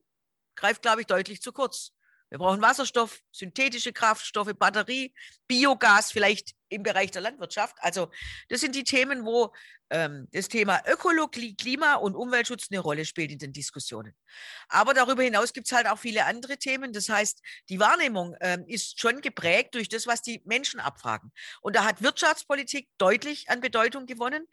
greift, 0.55 0.81
glaube 0.81 1.01
ich, 1.01 1.07
deutlich 1.07 1.41
zu 1.41 1.53
kurz. 1.53 1.93
Wir 2.29 2.37
brauchen 2.37 2.61
Wasserstoff, 2.61 3.21
synthetische 3.31 3.93
Kraftstoffe, 3.93 4.53
Batterie, 4.53 5.13
Biogas 5.47 6.11
vielleicht 6.11 6.55
im 6.67 6.83
Bereich 6.83 7.11
der 7.11 7.21
Landwirtschaft. 7.21 7.77
Also 7.79 8.11
das 8.49 8.59
sind 8.59 8.75
die 8.75 8.83
Themen, 8.83 9.25
wo 9.25 9.53
ähm, 9.89 10.27
das 10.31 10.47
Thema 10.47 10.81
Ökologie, 10.87 11.55
Klima 11.55 11.95
und 11.95 12.15
Umweltschutz 12.15 12.67
eine 12.71 12.79
Rolle 12.79 13.05
spielt 13.05 13.31
in 13.31 13.39
den 13.39 13.53
Diskussionen. 13.53 14.13
Aber 14.67 14.93
darüber 14.93 15.23
hinaus 15.23 15.53
gibt 15.53 15.67
es 15.67 15.73
halt 15.73 15.87
auch 15.87 15.99
viele 15.99 16.25
andere 16.25 16.57
Themen. 16.57 16.93
Das 16.93 17.09
heißt, 17.09 17.41
die 17.69 17.79
Wahrnehmung 17.79 18.35
ähm, 18.41 18.65
ist 18.67 18.99
schon 18.99 19.21
geprägt 19.21 19.75
durch 19.75 19.89
das, 19.89 20.07
was 20.07 20.21
die 20.21 20.41
Menschen 20.45 20.79
abfragen. 20.79 21.31
Und 21.61 21.75
da 21.75 21.85
hat 21.85 22.01
Wirtschaftspolitik 22.01 22.87
deutlich 22.97 23.49
an 23.49 23.61
Bedeutung 23.61 24.05
gewonnen 24.05 24.47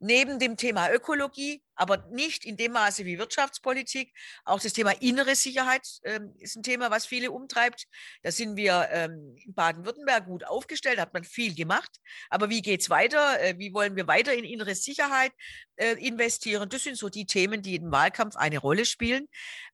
neben 0.00 0.38
dem 0.38 0.56
Thema 0.56 0.90
Ökologie, 0.90 1.62
aber 1.74 1.98
nicht 2.10 2.44
in 2.44 2.56
dem 2.56 2.72
Maße 2.72 3.04
wie 3.04 3.18
Wirtschaftspolitik. 3.18 4.14
Auch 4.44 4.58
das 4.58 4.72
Thema 4.72 4.92
innere 5.00 5.34
Sicherheit 5.34 5.86
ähm, 6.04 6.34
ist 6.38 6.56
ein 6.56 6.62
Thema, 6.62 6.90
was 6.90 7.06
viele 7.06 7.30
umtreibt. 7.30 7.86
Da 8.22 8.32
sind 8.32 8.56
wir 8.56 8.88
ähm, 8.90 9.36
in 9.36 9.54
Baden-Württemberg 9.54 10.24
gut 10.24 10.44
aufgestellt, 10.44 10.98
hat 10.98 11.12
man 11.12 11.24
viel 11.24 11.54
gemacht. 11.54 12.00
Aber 12.30 12.48
wie 12.48 12.62
geht 12.62 12.80
es 12.80 12.90
weiter? 12.90 13.40
Äh, 13.40 13.58
wie 13.58 13.74
wollen 13.74 13.94
wir 13.94 14.06
weiter 14.06 14.32
in 14.34 14.44
innere 14.44 14.74
Sicherheit 14.80 15.32
äh, 15.76 15.92
investieren? 16.04 16.68
Das 16.68 16.84
sind 16.84 16.96
so 16.96 17.08
die 17.08 17.26
Themen, 17.26 17.62
die 17.62 17.76
im 17.76 17.92
Wahlkampf 17.92 18.36
eine 18.36 18.58
Rolle 18.58 18.84
spielen. 18.84 19.28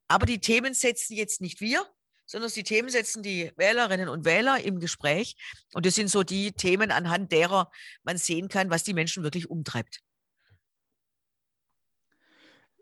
Aber 0.08 0.26
die 0.26 0.40
Themen 0.40 0.74
setzen 0.74 1.14
jetzt 1.14 1.40
nicht 1.40 1.60
wir, 1.60 1.84
sondern 2.26 2.50
die 2.50 2.64
Themen 2.64 2.88
setzen 2.88 3.22
die 3.22 3.52
Wählerinnen 3.56 4.08
und 4.08 4.24
Wähler 4.24 4.60
im 4.60 4.80
Gespräch. 4.80 5.36
Und 5.72 5.86
das 5.86 5.94
sind 5.94 6.08
so 6.08 6.22
die 6.22 6.52
Themen, 6.52 6.90
anhand 6.90 7.32
derer 7.32 7.70
man 8.02 8.18
sehen 8.18 8.48
kann, 8.48 8.70
was 8.70 8.84
die 8.84 8.94
Menschen 8.94 9.22
wirklich 9.22 9.48
umtreibt. 9.48 10.00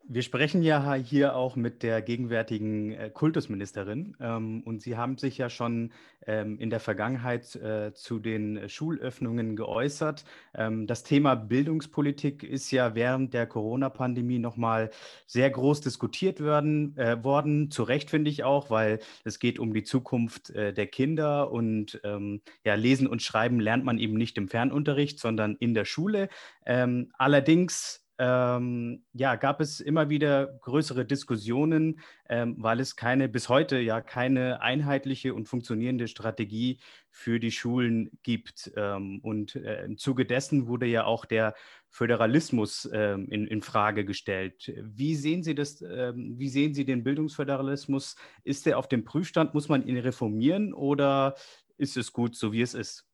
Wir 0.06 0.20
sprechen 0.20 0.62
ja 0.62 0.92
hier 0.92 1.34
auch 1.34 1.56
mit 1.56 1.82
der 1.82 2.02
gegenwärtigen 2.02 2.92
äh, 2.92 3.08
Kultusministerin 3.08 4.14
ähm, 4.20 4.62
und 4.66 4.82
Sie 4.82 4.98
haben 4.98 5.16
sich 5.16 5.38
ja 5.38 5.48
schon 5.48 5.92
ähm, 6.26 6.58
in 6.58 6.68
der 6.68 6.80
Vergangenheit 6.80 7.56
äh, 7.56 7.94
zu 7.94 8.18
den 8.18 8.68
Schulöffnungen 8.68 9.56
geäußert. 9.56 10.26
Ähm, 10.54 10.86
das 10.86 11.04
Thema 11.04 11.36
Bildungspolitik 11.36 12.42
ist 12.42 12.70
ja 12.70 12.94
während 12.94 13.32
der 13.32 13.46
Corona-Pandemie 13.46 14.38
nochmal 14.38 14.90
sehr 15.26 15.48
groß 15.48 15.80
diskutiert 15.80 16.38
werden, 16.38 16.94
äh, 16.98 17.24
worden. 17.24 17.70
Zu 17.70 17.82
Recht 17.84 18.10
finde 18.10 18.30
ich 18.30 18.44
auch, 18.44 18.68
weil 18.68 18.98
es 19.24 19.38
geht 19.38 19.58
um 19.58 19.72
die 19.72 19.84
Zukunft 19.84 20.50
äh, 20.50 20.74
der 20.74 20.86
Kinder 20.86 21.50
und 21.50 21.98
ähm, 22.04 22.42
ja, 22.62 22.74
Lesen 22.74 23.06
und 23.06 23.22
Schreiben 23.22 23.58
lernt 23.58 23.86
man 23.86 23.98
eben 23.98 24.18
nicht 24.18 24.36
im 24.36 24.48
Fernunterricht, 24.48 25.18
sondern 25.18 25.56
in 25.60 25.72
der 25.72 25.86
Schule. 25.86 26.28
Ähm, 26.66 27.10
allerdings 27.16 28.03
ähm, 28.18 29.04
ja, 29.12 29.34
gab 29.34 29.60
es 29.60 29.80
immer 29.80 30.08
wieder 30.08 30.46
größere 30.60 31.04
Diskussionen, 31.04 32.00
ähm, 32.28 32.54
weil 32.58 32.78
es 32.80 32.94
keine, 32.94 33.28
bis 33.28 33.48
heute 33.48 33.78
ja 33.80 34.00
keine 34.00 34.60
einheitliche 34.60 35.34
und 35.34 35.48
funktionierende 35.48 36.06
Strategie 36.06 36.78
für 37.10 37.40
die 37.40 37.50
Schulen 37.50 38.10
gibt. 38.22 38.72
Ähm, 38.76 39.20
und 39.22 39.56
äh, 39.56 39.84
im 39.84 39.98
Zuge 39.98 40.26
dessen 40.26 40.68
wurde 40.68 40.86
ja 40.86 41.04
auch 41.04 41.24
der 41.24 41.54
Föderalismus 41.88 42.88
ähm, 42.92 43.28
in, 43.30 43.46
in 43.46 43.62
Frage 43.62 44.04
gestellt. 44.04 44.72
Wie 44.82 45.16
sehen 45.16 45.42
Sie 45.42 45.54
das, 45.54 45.82
ähm, 45.82 46.34
wie 46.38 46.48
sehen 46.48 46.74
Sie 46.74 46.84
den 46.84 47.02
Bildungsföderalismus? 47.02 48.16
Ist 48.44 48.66
der 48.66 48.78
auf 48.78 48.88
dem 48.88 49.04
Prüfstand? 49.04 49.54
Muss 49.54 49.68
man 49.68 49.86
ihn 49.86 49.98
reformieren 49.98 50.72
oder 50.72 51.34
ist 51.78 51.96
es 51.96 52.12
gut, 52.12 52.36
so 52.36 52.52
wie 52.52 52.62
es 52.62 52.74
ist? 52.74 53.06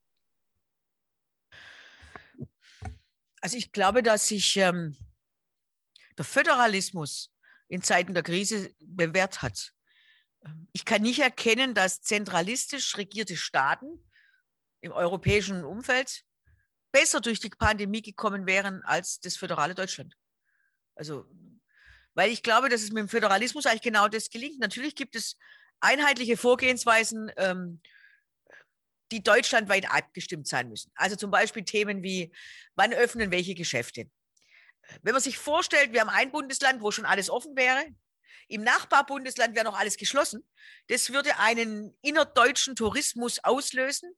Also 3.40 3.56
ich 3.56 3.72
glaube, 3.72 4.02
dass 4.02 4.28
sich 4.28 4.56
ähm, 4.56 4.96
der 6.18 6.24
Föderalismus 6.24 7.32
in 7.68 7.82
Zeiten 7.82 8.14
der 8.14 8.22
Krise 8.22 8.74
bewährt 8.80 9.42
hat. 9.42 9.72
Ich 10.72 10.84
kann 10.84 11.02
nicht 11.02 11.20
erkennen, 11.20 11.74
dass 11.74 12.02
zentralistisch 12.02 12.96
regierte 12.96 13.36
Staaten 13.36 14.10
im 14.80 14.92
europäischen 14.92 15.64
Umfeld 15.64 16.24
besser 16.92 17.20
durch 17.20 17.40
die 17.40 17.50
Pandemie 17.50 18.02
gekommen 18.02 18.46
wären 18.46 18.82
als 18.82 19.20
das 19.20 19.36
föderale 19.36 19.74
Deutschland. 19.74 20.16
Also, 20.94 21.26
weil 22.14 22.30
ich 22.30 22.42
glaube, 22.42 22.68
dass 22.68 22.82
es 22.82 22.90
mit 22.90 22.98
dem 22.98 23.08
Föderalismus 23.08 23.66
eigentlich 23.66 23.82
genau 23.82 24.08
das 24.08 24.30
gelingt. 24.30 24.58
Natürlich 24.58 24.94
gibt 24.94 25.14
es 25.14 25.36
einheitliche 25.80 26.36
Vorgehensweisen, 26.36 27.30
ähm, 27.36 27.80
die 29.10 29.22
deutschlandweit 29.22 29.90
abgestimmt 29.90 30.46
sein 30.46 30.68
müssen. 30.68 30.90
Also 30.94 31.16
zum 31.16 31.30
Beispiel 31.30 31.64
Themen 31.64 32.02
wie, 32.02 32.32
wann 32.74 32.92
öffnen 32.92 33.30
welche 33.30 33.54
Geschäfte. 33.54 34.10
Wenn 35.02 35.12
man 35.12 35.22
sich 35.22 35.38
vorstellt, 35.38 35.92
wir 35.92 36.00
haben 36.00 36.08
ein 36.08 36.32
Bundesland, 36.32 36.82
wo 36.82 36.90
schon 36.90 37.04
alles 37.04 37.30
offen 37.30 37.56
wäre, 37.56 37.84
im 38.48 38.62
Nachbarbundesland 38.62 39.54
wäre 39.54 39.64
noch 39.64 39.78
alles 39.78 39.96
geschlossen. 39.96 40.44
Das 40.88 41.12
würde 41.12 41.38
einen 41.38 41.96
innerdeutschen 42.02 42.74
Tourismus 42.74 43.38
auslösen, 43.44 44.12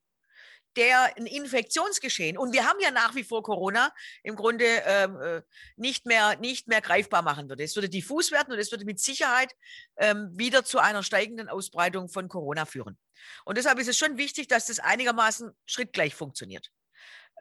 der 0.77 1.17
ein 1.17 1.27
Infektionsgeschehen, 1.27 2.37
und 2.39 2.53
wir 2.53 2.67
haben 2.67 2.81
ja 2.81 2.91
nach 2.91 3.15
wie 3.15 3.25
vor 3.25 3.43
Corona, 3.43 3.93
im 4.23 4.37
Grunde 4.37 4.65
ähm, 4.65 5.21
äh, 5.21 5.43
nicht, 5.77 6.07
mehr, 6.07 6.37
nicht 6.39 6.69
mehr 6.69 6.81
greifbar 6.81 7.23
machen 7.23 7.49
würde. 7.49 7.65
Es 7.65 7.77
würde 7.77 7.89
diffus 7.89 8.33
werden 8.33 8.53
und 8.53 8.59
es 8.59 8.71
würde 8.71 8.85
mit 8.85 9.01
Sicherheit 9.01 9.53
ähm, 9.97 10.31
wieder 10.33 10.65
zu 10.65 10.79
einer 10.79 11.03
steigenden 11.03 11.49
Ausbreitung 11.49 12.09
von 12.09 12.29
Corona 12.29 12.65
führen. 12.65 12.99
Und 13.45 13.59
deshalb 13.59 13.79
ist 13.79 13.89
es 13.89 13.99
schon 13.99 14.17
wichtig, 14.19 14.49
dass 14.49 14.67
das 14.67 14.79
einigermaßen 14.79 15.53
schrittgleich 15.67 16.15
funktioniert, 16.15 16.71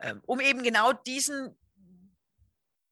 ähm, 0.01 0.21
um 0.25 0.39
eben 0.39 0.63
genau 0.63 0.93
diesen 0.93 1.57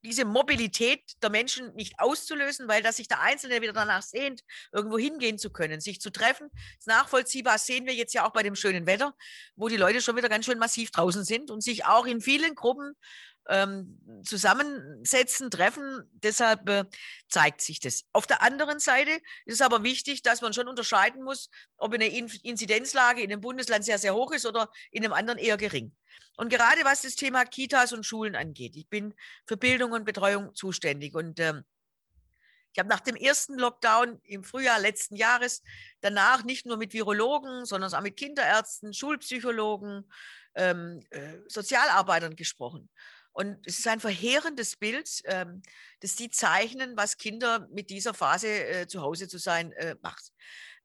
diese 0.04 0.26
Mobilität 0.26 1.02
der 1.22 1.30
Menschen 1.30 1.74
nicht 1.76 2.00
auszulösen, 2.00 2.68
weil 2.68 2.82
dass 2.82 2.98
sich 2.98 3.08
der 3.08 3.22
Einzelne 3.22 3.62
wieder 3.62 3.74
danach 3.74 4.02
sehnt, 4.02 4.44
irgendwo 4.72 4.98
hingehen 4.98 5.38
zu 5.38 5.52
können, 5.52 5.82
sich 5.82 6.00
zu 6.00 6.12
treffen. 6.12 6.50
ist 6.78 6.88
nachvollziehbar, 6.88 7.58
sehen 7.58 7.86
wir 7.86 7.94
jetzt 7.94 8.14
ja 8.14 8.28
auch 8.28 8.32
bei 8.32 8.44
dem 8.44 8.56
schönen 8.56 8.86
Wetter, 8.86 9.14
wo 9.56 9.68
die 9.68 9.78
Leute 9.78 10.02
schon 10.02 10.16
wieder 10.16 10.30
ganz 10.30 10.46
schön 10.46 10.60
massiv 10.60 10.92
draußen 10.92 11.24
sind 11.24 11.52
und 11.52 11.62
sich 11.62 11.86
auch 11.86 12.06
in 12.06 12.22
vielen 12.22 12.56
Gruppen 12.56 12.96
ähm, 13.50 14.00
zusammensetzen, 14.24 15.52
treffen. 15.52 16.10
Deshalb 16.14 16.70
äh, 16.70 16.86
zeigt 17.28 17.62
sich 17.62 17.80
das. 17.80 18.06
Auf 18.14 18.28
der 18.28 18.42
anderen 18.42 18.80
Seite 18.80 19.12
ist 19.46 19.56
es 19.56 19.62
aber 19.62 19.84
wichtig, 19.84 20.22
dass 20.22 20.42
man 20.42 20.54
schon 20.54 20.68
unterscheiden 20.68 21.24
muss, 21.24 21.50
ob 21.78 21.94
eine 21.94 22.08
In 22.08 22.28
Inzidenzlage 22.44 23.22
in 23.22 23.32
einem 23.32 23.42
Bundesland 23.42 23.84
sehr, 23.84 23.98
sehr 23.98 24.14
hoch 24.14 24.32
ist 24.32 24.46
oder 24.46 24.72
in 24.92 25.04
einem 25.04 25.14
anderen 25.14 25.40
eher 25.40 25.58
gering. 25.58 25.96
Und 26.38 26.50
gerade 26.50 26.84
was 26.84 27.02
das 27.02 27.16
Thema 27.16 27.44
Kitas 27.44 27.92
und 27.92 28.06
Schulen 28.06 28.36
angeht, 28.36 28.76
ich 28.76 28.88
bin 28.88 29.14
für 29.46 29.58
Bildung 29.58 29.92
und 29.92 30.06
Betreuung 30.06 30.56
zuständig 30.56 31.16
und 31.16 31.40
ähm, 31.40 31.66
ich 32.72 32.80
habe 32.80 32.90
nach 32.90 33.00
dem 33.00 33.16
ersten 33.16 33.58
Lockdown 33.58 34.22
im 34.24 34.44
Frühjahr 34.44 34.80
letzten 34.80 35.16
Jahres 35.16 35.64
danach 36.02 36.44
nicht 36.44 36.66
nur 36.66 36.78
mit 36.78 36.94
Virologen, 36.94 37.66
sondern 37.66 37.94
auch 37.94 38.02
mit 38.02 38.16
Kinderärzten, 38.16 38.94
Schulpsychologen, 38.94 40.10
ähm, 40.56 41.02
äh, 41.10 41.38
Sozialarbeitern 41.48 42.36
gesprochen. 42.36 42.90
Und 43.40 43.66
es 43.66 43.80
ist 43.80 43.88
ein 43.88 44.02
verheerendes 44.02 44.76
Bild, 44.76 45.22
ähm, 45.24 45.62
das 46.02 46.18
die 46.18 46.30
zeichnen, 46.30 46.98
was 46.98 47.16
Kinder 47.16 47.70
mit 47.72 47.90
dieser 47.90 48.14
Phase 48.14 48.50
äh, 48.50 48.86
zu 48.86 49.02
Hause 49.02 49.30
zu 49.30 49.38
sein 49.38 49.72
äh, 49.72 49.96
macht. 50.02 50.34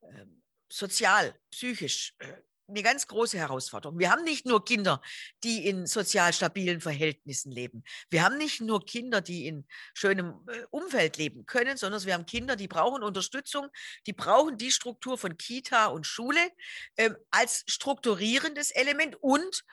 Ähm, 0.03 0.41
sozial, 0.69 1.35
psychisch, 1.51 2.15
äh, 2.21 2.33
eine 2.69 2.85
ganz 2.85 3.09
große 3.09 3.37
Herausforderung. 3.37 3.99
Wir 3.99 4.13
haben 4.13 4.23
nicht 4.23 4.47
nur 4.47 4.65
Kinder, 4.65 5.03
die 5.43 5.67
in 5.67 5.87
sozial 5.87 6.33
stabilen 6.33 6.81
Verhältnissen 6.81 7.51
leben. 7.51 7.83
Wir 8.09 8.23
haben 8.23 8.39
nicht 8.39 8.61
nur 8.61 8.87
Kinder, 8.87 9.21
die 9.21 9.49
in 9.49 9.67
schönem 9.93 10.47
äh, 10.47 10.63
Umfeld 10.71 11.17
leben 11.17 11.47
können, 11.47 11.77
sondern 11.77 12.05
wir 12.05 12.15
haben 12.15 12.25
Kinder, 12.25 12.55
die 12.55 12.69
brauchen 12.69 13.03
Unterstützung, 13.03 13.67
die 14.07 14.13
brauchen 14.13 14.59
die 14.59 14.71
Struktur 14.71 15.19
von 15.19 15.37
Kita 15.37 15.87
und 15.87 16.07
Schule 16.07 16.53
äh, 16.95 17.11
als 17.33 17.65
strukturierendes 17.67 18.71
Element 18.71 19.17
und 19.21 19.65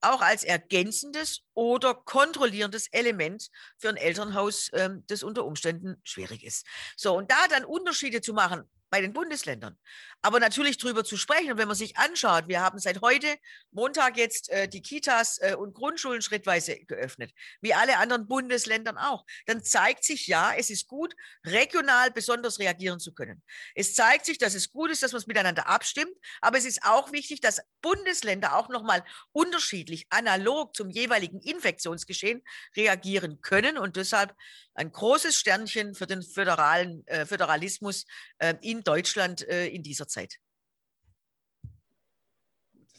auch 0.00 0.20
als 0.20 0.44
ergänzendes 0.44 1.42
oder 1.54 1.94
kontrollierendes 1.94 2.88
Element 2.88 3.48
für 3.78 3.88
ein 3.88 3.96
Elternhaus, 3.96 4.70
ähm, 4.72 5.04
das 5.08 5.22
unter 5.22 5.44
Umständen 5.44 6.00
schwierig 6.04 6.44
ist. 6.44 6.66
So, 6.96 7.16
und 7.16 7.30
da 7.30 7.48
dann 7.48 7.64
Unterschiede 7.64 8.20
zu 8.20 8.32
machen, 8.32 8.68
bei 8.90 9.00
den 9.00 9.12
Bundesländern. 9.12 9.78
Aber 10.20 10.40
natürlich 10.40 10.76
darüber 10.76 11.04
zu 11.04 11.16
sprechen. 11.16 11.52
Und 11.52 11.58
wenn 11.58 11.68
man 11.68 11.76
sich 11.76 11.96
anschaut, 11.96 12.48
wir 12.48 12.60
haben 12.60 12.78
seit 12.78 13.00
heute, 13.00 13.26
Montag 13.70 14.16
jetzt, 14.16 14.50
äh, 14.50 14.68
die 14.68 14.82
Kitas 14.82 15.38
äh, 15.38 15.54
und 15.54 15.74
Grundschulen 15.74 16.20
schrittweise 16.20 16.76
geöffnet, 16.80 17.32
wie 17.60 17.72
alle 17.72 17.96
anderen 17.96 18.26
Bundesländern 18.26 18.98
auch, 18.98 19.24
dann 19.46 19.62
zeigt 19.62 20.04
sich 20.04 20.26
ja, 20.26 20.52
es 20.56 20.68
ist 20.68 20.88
gut, 20.88 21.14
regional 21.46 22.10
besonders 22.10 22.58
reagieren 22.58 23.00
zu 23.00 23.14
können. 23.14 23.42
Es 23.74 23.94
zeigt 23.94 24.26
sich, 24.26 24.38
dass 24.38 24.54
es 24.54 24.70
gut 24.70 24.90
ist, 24.90 25.02
dass 25.02 25.12
man 25.12 25.20
es 25.20 25.26
miteinander 25.26 25.68
abstimmt. 25.68 26.14
Aber 26.40 26.58
es 26.58 26.64
ist 26.64 26.84
auch 26.84 27.12
wichtig, 27.12 27.40
dass 27.40 27.62
Bundesländer 27.80 28.56
auch 28.56 28.68
nochmal 28.68 29.04
unterschiedlich, 29.32 30.06
analog 30.10 30.74
zum 30.76 30.90
jeweiligen 30.90 31.40
Infektionsgeschehen 31.40 32.42
reagieren 32.76 33.40
können. 33.40 33.78
Und 33.78 33.96
deshalb 33.96 34.34
ein 34.74 34.92
großes 34.92 35.36
Sternchen 35.36 35.94
für 35.94 36.06
den 36.06 36.22
föderalen 36.22 37.06
äh, 37.06 37.26
Föderalismus 37.26 38.06
äh, 38.38 38.54
in 38.62 38.82
Deutschland 38.82 39.46
äh, 39.48 39.66
in 39.68 39.82
dieser 39.82 40.08
Zeit. 40.08 40.38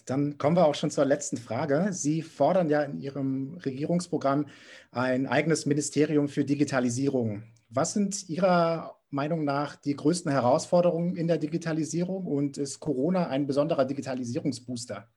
Dann 0.06 0.38
kommen 0.38 0.56
wir 0.58 0.66
auch 0.66 0.76
schon 0.76 0.92
zur 0.92 1.06
letzten 1.06 1.38
Frage. 1.38 1.90
Sie 1.92 2.22
fordern 2.22 2.70
ja 2.70 2.82
in 2.82 3.00
Ihrem 3.00 3.58
Regierungsprogramm 3.64 4.48
ein 4.92 5.28
eigenes 5.28 5.66
Ministerium 5.66 6.28
für 6.28 6.44
Digitalisierung. 6.44 7.44
Was 7.70 7.94
sind 7.94 8.28
Ihrer 8.28 9.00
Meinung 9.10 9.44
nach 9.44 9.76
die 9.76 9.96
größten 9.96 10.32
Herausforderungen 10.32 11.16
in 11.16 11.28
der 11.28 11.38
Digitalisierung 11.38 12.26
und 12.26 12.58
ist 12.58 12.80
Corona 12.80 13.28
ein 13.28 13.46
besonderer 13.46 13.86
Digitalisierungsbooster? 13.86 15.08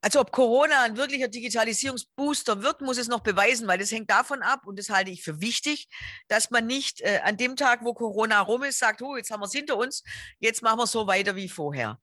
Also 0.00 0.20
ob 0.20 0.30
Corona 0.30 0.82
ein 0.82 0.96
wirklicher 0.96 1.26
Digitalisierungsbooster 1.26 2.62
wird, 2.62 2.80
muss 2.80 2.98
es 2.98 3.08
noch 3.08 3.20
beweisen, 3.20 3.66
weil 3.66 3.78
das 3.78 3.90
hängt 3.90 4.10
davon 4.10 4.42
ab, 4.42 4.66
und 4.66 4.78
das 4.78 4.90
halte 4.90 5.10
ich 5.10 5.24
für 5.24 5.40
wichtig, 5.40 5.88
dass 6.28 6.50
man 6.50 6.66
nicht 6.66 7.00
äh, 7.00 7.20
an 7.24 7.36
dem 7.36 7.56
Tag, 7.56 7.84
wo 7.84 7.94
Corona 7.94 8.40
rum 8.40 8.62
ist, 8.62 8.78
sagt, 8.78 9.02
oh, 9.02 9.16
jetzt 9.16 9.30
haben 9.30 9.40
wir 9.40 9.46
es 9.46 9.52
hinter 9.52 9.76
uns, 9.76 10.04
jetzt 10.38 10.62
machen 10.62 10.78
wir 10.78 10.86
so 10.86 11.06
weiter 11.08 11.34
wie 11.34 11.48
vorher 11.48 11.98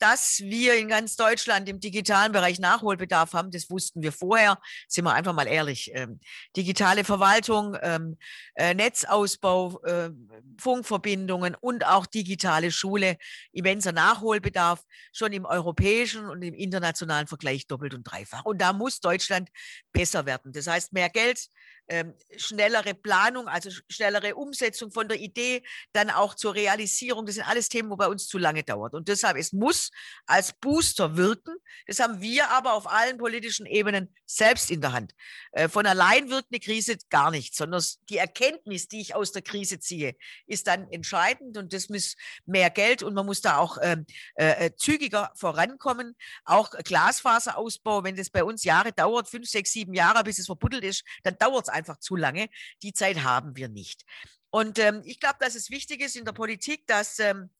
dass 0.00 0.40
wir 0.40 0.76
in 0.76 0.88
ganz 0.88 1.16
Deutschland 1.16 1.68
im 1.68 1.78
digitalen 1.78 2.32
Bereich 2.32 2.58
Nachholbedarf 2.58 3.34
haben, 3.34 3.50
das 3.50 3.70
wussten 3.70 4.02
wir 4.02 4.12
vorher, 4.12 4.58
sind 4.88 5.04
wir 5.04 5.12
einfach 5.12 5.34
mal 5.34 5.46
ehrlich. 5.46 5.90
Ähm, 5.94 6.20
digitale 6.56 7.04
Verwaltung, 7.04 7.76
ähm, 7.82 8.16
äh, 8.54 8.74
Netzausbau, 8.74 9.80
äh, 9.84 10.10
Funkverbindungen 10.58 11.54
und 11.54 11.86
auch 11.86 12.06
digitale 12.06 12.72
Schule, 12.72 13.16
immenser 13.52 13.92
Nachholbedarf, 13.92 14.82
schon 15.12 15.32
im 15.32 15.44
europäischen 15.44 16.28
und 16.28 16.42
im 16.42 16.54
internationalen 16.54 17.26
Vergleich 17.26 17.66
doppelt 17.66 17.94
und 17.94 18.04
dreifach. 18.04 18.44
Und 18.44 18.60
da 18.60 18.72
muss 18.72 19.00
Deutschland 19.00 19.50
besser 19.92 20.26
werden. 20.26 20.52
Das 20.52 20.66
heißt, 20.66 20.92
mehr 20.92 21.10
Geld, 21.10 21.48
ähm, 21.90 22.14
schnellere 22.36 22.94
Planung, 22.94 23.48
also 23.48 23.68
schnellere 23.88 24.36
Umsetzung 24.36 24.92
von 24.92 25.08
der 25.08 25.18
Idee, 25.18 25.62
dann 25.92 26.08
auch 26.08 26.34
zur 26.34 26.54
Realisierung. 26.54 27.26
Das 27.26 27.34
sind 27.34 27.48
alles 27.48 27.68
Themen, 27.68 27.90
wo 27.90 27.96
bei 27.96 28.06
uns 28.06 28.28
zu 28.28 28.38
lange 28.38 28.62
dauert. 28.62 28.94
Und 28.94 29.08
deshalb, 29.08 29.36
es 29.36 29.52
muss 29.52 29.90
als 30.26 30.52
Booster 30.52 31.16
wirken. 31.16 31.56
Das 31.86 31.98
haben 31.98 32.20
wir 32.20 32.50
aber 32.50 32.74
auf 32.74 32.88
allen 32.90 33.18
politischen 33.18 33.66
Ebenen 33.66 34.14
selbst 34.24 34.70
in 34.70 34.80
der 34.80 34.92
Hand. 34.92 35.14
Äh, 35.50 35.68
von 35.68 35.84
allein 35.84 36.30
wirkt 36.30 36.48
eine 36.52 36.60
Krise 36.60 36.96
gar 37.10 37.32
nicht, 37.32 37.56
sondern 37.56 37.82
die 38.08 38.18
Erkenntnis, 38.18 38.86
die 38.86 39.00
ich 39.00 39.14
aus 39.16 39.32
der 39.32 39.42
Krise 39.42 39.80
ziehe, 39.80 40.14
ist 40.46 40.68
dann 40.68 40.88
entscheidend 40.92 41.58
und 41.58 41.72
das 41.72 41.88
muss 41.88 42.14
mehr 42.46 42.70
Geld 42.70 43.02
und 43.02 43.14
man 43.14 43.26
muss 43.26 43.40
da 43.40 43.58
auch 43.58 43.78
ähm, 43.82 44.06
äh, 44.36 44.66
äh, 44.66 44.76
zügiger 44.76 45.32
vorankommen. 45.34 46.14
Auch 46.44 46.70
Glasfaserausbau, 46.70 48.04
wenn 48.04 48.14
das 48.14 48.30
bei 48.30 48.44
uns 48.44 48.62
Jahre 48.62 48.92
dauert, 48.92 49.28
fünf, 49.28 49.48
sechs, 49.48 49.72
sieben 49.72 49.94
Jahre, 49.94 50.22
bis 50.22 50.38
es 50.38 50.46
verbuddelt 50.46 50.84
ist, 50.84 51.04
dann 51.24 51.36
dauert 51.36 51.64
es 51.64 51.68
einfach 51.80 51.98
zu 51.98 52.16
lange. 52.16 52.48
Die 52.82 52.92
Zeit 52.92 53.22
haben 53.22 53.56
wir 53.56 53.68
nicht. 53.68 54.04
Und 54.50 54.78
ähm, 54.78 55.02
ich 55.04 55.20
glaube, 55.20 55.36
dass 55.40 55.54
es 55.54 55.70
wichtig 55.70 56.00
ist 56.00 56.16
in 56.16 56.24
der 56.24 56.32
Politik, 56.32 56.86
dass 56.86 57.18
ähm, 57.18 57.50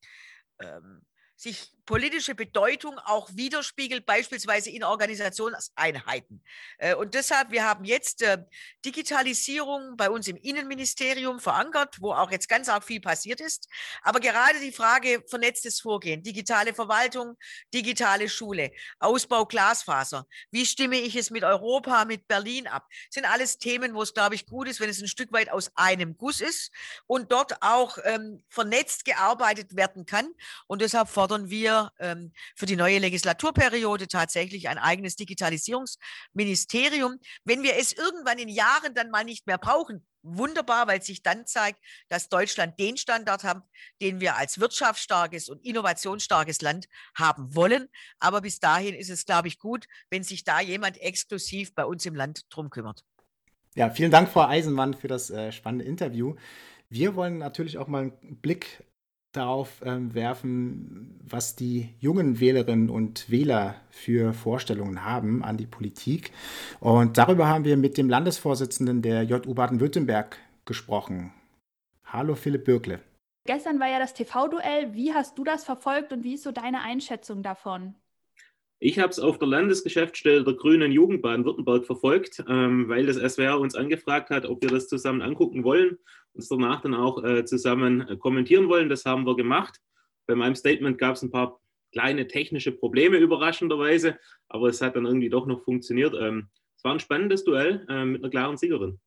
ähm, 0.60 1.02
sich 1.36 1.72
politische 1.86 2.34
Bedeutung 2.34 2.98
auch 2.98 3.28
widerspiegelt, 3.34 4.06
beispielsweise 4.06 4.70
in 4.70 4.84
Organisationseinheiten. 4.84 6.42
Äh, 6.78 6.94
und 6.94 7.14
deshalb, 7.14 7.50
wir 7.50 7.64
haben 7.64 7.84
jetzt 7.84 8.22
äh, 8.22 8.38
Digitalisierung 8.84 9.96
bei 9.96 10.10
uns 10.10 10.28
im 10.28 10.36
Innenministerium 10.36 11.40
verankert, 11.40 11.96
wo 12.00 12.12
auch 12.12 12.30
jetzt 12.30 12.48
ganz 12.48 12.68
arg 12.68 12.84
viel 12.84 13.00
passiert 13.00 13.40
ist. 13.40 13.68
Aber 14.02 14.20
gerade 14.20 14.60
die 14.60 14.72
Frage 14.72 15.22
vernetztes 15.28 15.80
Vorgehen, 15.80 16.22
digitale 16.22 16.74
Verwaltung, 16.74 17.36
digitale 17.72 18.28
Schule, 18.28 18.70
Ausbau 18.98 19.46
Glasfaser, 19.46 20.26
wie 20.50 20.66
stimme 20.66 20.98
ich 20.98 21.16
es 21.16 21.30
mit 21.30 21.44
Europa, 21.44 22.04
mit 22.04 22.28
Berlin 22.28 22.66
ab, 22.66 22.86
sind 23.10 23.24
alles 23.24 23.58
Themen, 23.58 23.94
wo 23.94 24.02
es, 24.02 24.14
glaube 24.14 24.34
ich, 24.34 24.46
gut 24.46 24.68
ist, 24.68 24.80
wenn 24.80 24.90
es 24.90 25.00
ein 25.00 25.08
Stück 25.08 25.32
weit 25.32 25.50
aus 25.50 25.70
einem 25.74 26.16
Guss 26.16 26.40
ist 26.40 26.70
und 27.06 27.32
dort 27.32 27.62
auch 27.62 27.98
ähm, 28.04 28.42
vernetzt 28.48 29.04
gearbeitet 29.04 29.76
werden 29.76 30.06
kann. 30.06 30.28
Und 30.66 30.82
deshalb 30.82 31.08
fordern 31.08 31.50
wir 31.50 31.79
ähm, 31.98 32.32
für 32.56 32.66
die 32.66 32.76
neue 32.76 32.98
Legislaturperiode 32.98 34.08
tatsächlich 34.08 34.68
ein 34.68 34.78
eigenes 34.78 35.16
Digitalisierungsministerium. 35.16 37.18
Wenn 37.44 37.62
wir 37.62 37.76
es 37.76 37.92
irgendwann 37.92 38.38
in 38.38 38.48
Jahren 38.48 38.94
dann 38.94 39.10
mal 39.10 39.24
nicht 39.24 39.46
mehr 39.46 39.58
brauchen, 39.58 40.06
wunderbar, 40.22 40.86
weil 40.86 41.02
sich 41.02 41.22
dann 41.22 41.46
zeigt, 41.46 41.80
dass 42.08 42.28
Deutschland 42.28 42.78
den 42.78 42.96
Standard 42.96 43.44
hat, 43.44 43.62
den 44.00 44.20
wir 44.20 44.36
als 44.36 44.60
wirtschaftsstarkes 44.60 45.48
und 45.48 45.64
innovationsstarkes 45.64 46.60
Land 46.60 46.86
haben 47.16 47.54
wollen. 47.54 47.88
Aber 48.18 48.40
bis 48.40 48.60
dahin 48.60 48.94
ist 48.94 49.10
es, 49.10 49.24
glaube 49.24 49.48
ich, 49.48 49.58
gut, 49.58 49.86
wenn 50.10 50.22
sich 50.22 50.44
da 50.44 50.60
jemand 50.60 51.00
exklusiv 51.00 51.74
bei 51.74 51.84
uns 51.84 52.04
im 52.06 52.14
Land 52.14 52.44
drum 52.50 52.70
kümmert. 52.70 53.04
Ja, 53.74 53.90
vielen 53.90 54.10
Dank, 54.10 54.28
Frau 54.28 54.46
Eisenmann, 54.46 54.94
für 54.94 55.08
das 55.08 55.30
äh, 55.30 55.52
spannende 55.52 55.84
Interview. 55.84 56.34
Wir 56.88 57.14
wollen 57.14 57.38
natürlich 57.38 57.78
auch 57.78 57.86
mal 57.86 58.02
einen 58.02 58.40
Blick 58.40 58.82
darauf 59.32 59.80
ähm, 59.84 60.14
werfen, 60.14 61.20
was 61.24 61.54
die 61.56 61.90
jungen 61.98 62.40
Wählerinnen 62.40 62.90
und 62.90 63.30
Wähler 63.30 63.76
für 63.90 64.32
Vorstellungen 64.32 65.04
haben 65.04 65.44
an 65.44 65.56
die 65.56 65.66
Politik. 65.66 66.32
Und 66.80 67.18
darüber 67.18 67.46
haben 67.46 67.64
wir 67.64 67.76
mit 67.76 67.96
dem 67.96 68.08
Landesvorsitzenden 68.08 69.02
der 69.02 69.22
JU 69.22 69.54
Baden-Württemberg 69.54 70.38
gesprochen. 70.64 71.32
Hallo 72.04 72.34
Philipp 72.34 72.64
Birkle. 72.64 73.00
Gestern 73.46 73.80
war 73.80 73.88
ja 73.88 73.98
das 73.98 74.14
TV-Duell. 74.14 74.94
Wie 74.94 75.14
hast 75.14 75.38
du 75.38 75.44
das 75.44 75.64
verfolgt 75.64 76.12
und 76.12 76.24
wie 76.24 76.34
ist 76.34 76.42
so 76.42 76.52
deine 76.52 76.82
Einschätzung 76.82 77.42
davon? 77.42 77.94
Ich 78.82 78.98
habe 78.98 79.10
es 79.10 79.18
auf 79.18 79.38
der 79.38 79.46
Landesgeschäftsstelle 79.46 80.42
der 80.42 80.54
Grünen 80.54 80.90
Jugend 80.90 81.20
Baden-Württemberg 81.20 81.84
verfolgt, 81.84 82.42
ähm, 82.48 82.88
weil 82.88 83.04
das 83.04 83.16
SWR 83.16 83.60
uns 83.60 83.74
angefragt 83.74 84.30
hat, 84.30 84.46
ob 84.46 84.62
wir 84.62 84.70
das 84.70 84.88
zusammen 84.88 85.20
angucken 85.20 85.64
wollen, 85.64 85.98
uns 86.34 86.48
danach 86.48 86.80
dann 86.80 86.94
auch 86.94 87.22
äh, 87.24 87.44
zusammen 87.44 88.06
äh, 88.08 88.16
kommentieren 88.16 88.68
wollen. 88.68 88.88
Das 88.88 89.04
haben 89.04 89.26
wir 89.26 89.36
gemacht. 89.36 89.78
Bei 90.26 90.34
meinem 90.34 90.54
Statement 90.54 90.98
gab 90.98 91.16
es 91.16 91.22
ein 91.22 91.30
paar 91.30 91.60
kleine 91.92 92.28
technische 92.28 92.72
Probleme, 92.72 93.16
überraschenderweise, 93.16 94.18
aber 94.48 94.68
es 94.68 94.80
hat 94.80 94.96
dann 94.96 95.06
irgendwie 95.06 95.28
doch 95.28 95.46
noch 95.46 95.64
funktioniert. 95.64 96.14
Ähm, 96.18 96.48
es 96.76 96.84
war 96.84 96.92
ein 96.92 97.00
spannendes 97.00 97.44
Duell 97.44 97.84
äh, 97.88 98.04
mit 98.04 98.22
einer 98.22 98.30
klaren 98.30 98.56
Siegerin. 98.56 99.00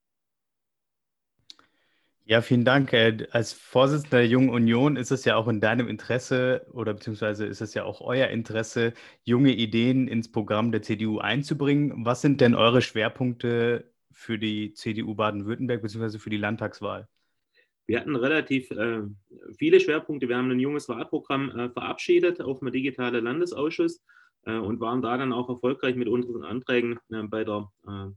Ja, 2.26 2.42
vielen 2.42 2.64
Dank. 2.64 2.94
Äh, 2.94 3.28
als 3.32 3.52
Vorsitzender 3.52 4.18
der 4.18 4.28
Jungen 4.28 4.50
Union 4.50 4.96
ist 4.96 5.12
es 5.12 5.26
ja 5.26 5.36
auch 5.36 5.50
in 5.50 5.60
deinem 5.60 5.90
Interesse 5.90 6.66
oder 6.72 6.94
beziehungsweise 6.94 7.46
ist 7.46 7.60
es 7.60 7.74
ja 7.74 7.84
auch 7.84 8.00
euer 8.00 8.28
Interesse, 8.28 8.94
junge 9.24 9.52
Ideen 9.52 10.08
ins 10.08 10.32
Programm 10.32 10.72
der 10.72 10.82
CDU 10.82 11.20
einzubringen. 11.20 12.06
Was 12.06 12.22
sind 12.22 12.40
denn 12.40 12.56
eure 12.56 12.82
Schwerpunkte 12.82 13.93
für 14.14 14.38
die 14.38 14.74
CDU 14.74 15.16
Baden-Württemberg 15.16 15.82
beziehungsweise 15.82 16.20
für 16.20 16.30
die 16.30 16.38
Landtagswahl? 16.38 17.08
Wir 17.86 18.00
hatten 18.00 18.16
relativ 18.16 18.72
äh, 18.72 19.02
viele 19.58 19.80
Schwerpunkte. 19.80 20.30
Wir 20.30 20.38
haben 20.38 20.50
ein 20.52 20.60
junges 20.60 20.88
Wahlprogramm 20.88 21.50
äh, 21.50 21.70
verabschiedet 21.70 22.42
auf 22.42 22.60
dem 22.60 22.72
digitalen 22.72 23.24
Landesausschuss 23.24 24.02
äh, 24.46 24.56
und 24.56 24.80
waren 24.80 25.02
da 25.02 25.18
dann 25.18 25.34
auch 25.34 25.50
erfolgreich 25.50 25.96
mit 25.96 26.08
unseren 26.08 26.44
Anträgen 26.44 26.98
äh, 27.12 27.24
bei 27.24 27.44
der 27.44 27.70
äh, 27.88 28.12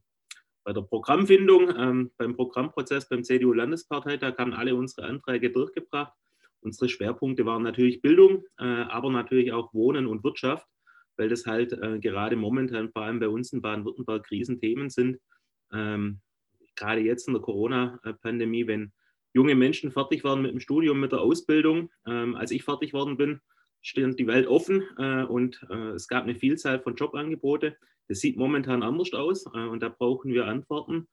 bei 0.62 0.72
der 0.72 0.82
Programmfindung, 0.82 1.72
ähm, 1.76 2.11
beim 2.16 2.35
Programmprozess 2.35 3.09
beim 3.09 3.22
CDU-Landesparteitag 3.22 4.37
haben 4.37 4.52
alle 4.52 4.74
unsere 4.74 5.06
Anträge 5.06 5.50
durchgebracht. 5.52 6.12
Unsere 6.61 6.88
Schwerpunkte 6.88 7.46
waren 7.46 7.62
natürlich 7.62 8.02
Bildung, 8.02 8.42
äh, 8.59 8.64
aber 8.64 9.12
natürlich 9.12 9.52
auch 9.52 9.72
Wohnen 9.72 10.09
und 10.09 10.24
Wirtschaft. 10.24 10.66
weil 11.18 11.30
das 11.30 11.46
halt 11.46 11.70
gerade 12.02 12.37
momentan 12.37 12.90
vor 12.90 13.02
allem 13.02 13.20
bei 13.20 13.28
uns 13.28 13.50
in 13.52 13.62
Baden-Württemberg 13.62 14.26
Krisenthemen 14.26 14.90
sind. 14.90 15.18
Ähm, 15.72 16.20
gerade 16.76 17.00
jetzt 17.00 17.29
in 17.29 17.35
der 17.35 17.42
Corona-Pandemie, 17.42 18.66
wenn 18.66 18.92
junge 19.35 19.55
Menschen 19.55 19.90
fertig 19.90 20.24
waren 20.24 20.42
mit 20.42 20.52
dem 20.52 20.61
Studium, 20.61 21.00
mit 21.00 21.12
der 21.12 21.20
Ausbildung, 21.20 21.90
ähm, 22.07 22.35
als 22.37 22.50
ich 22.50 22.64
fertig 22.64 22.92
worden 22.92 23.16
bin, 23.16 23.40
stand 23.83 24.18
die 24.18 24.26
Welt 24.26 24.46
offen 24.46 24.83
äh, 24.98 25.24
und 25.24 25.64
äh, 25.70 25.90
es 25.90 26.09
gab 26.09 26.24
eine 26.24 26.35
Vielzahl 26.35 26.81
von 26.81 26.96
Jobangebote. 26.96 27.76
Das 28.09 28.20
sieht 28.20 28.37
momentan 28.37 28.83
anders 28.83 29.12
aus 29.12 29.46
äh, 29.46 29.66
und 29.66 29.83
da 29.83 29.88
brauchen 29.88 30.33
wir 30.33 30.46
Antworten. 30.46 31.07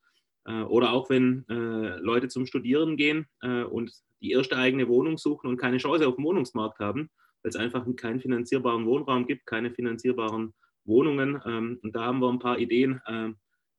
Äh, 0.45 0.61
oder 0.63 0.93
auch 0.93 1.09
wenn 1.09 1.45
äh, 1.49 1.97
Leute 1.97 2.27
zum 2.27 2.45
Studieren 2.45 2.97
gehen 2.97 3.27
äh, 3.41 3.63
und 3.63 3.91
die 4.21 4.31
erste 4.31 4.57
eigene 4.57 4.87
Wohnung 4.87 5.17
suchen 5.17 5.47
und 5.47 5.57
keine 5.57 5.77
Chance 5.77 6.07
auf 6.07 6.15
dem 6.15 6.25
Wohnungsmarkt 6.25 6.79
haben, 6.79 7.09
weil 7.41 7.49
es 7.49 7.55
einfach 7.55 7.85
keinen 7.95 8.21
finanzierbaren 8.21 8.85
Wohnraum 8.85 9.27
gibt, 9.27 9.45
keine 9.45 9.71
finanzierbaren 9.71 10.53
Wohnungen. 10.85 11.41
Ähm, 11.45 11.79
und 11.83 11.95
da 11.95 12.05
haben 12.05 12.19
wir 12.19 12.29
ein 12.29 12.39
paar 12.39 12.57
Ideen 12.57 13.01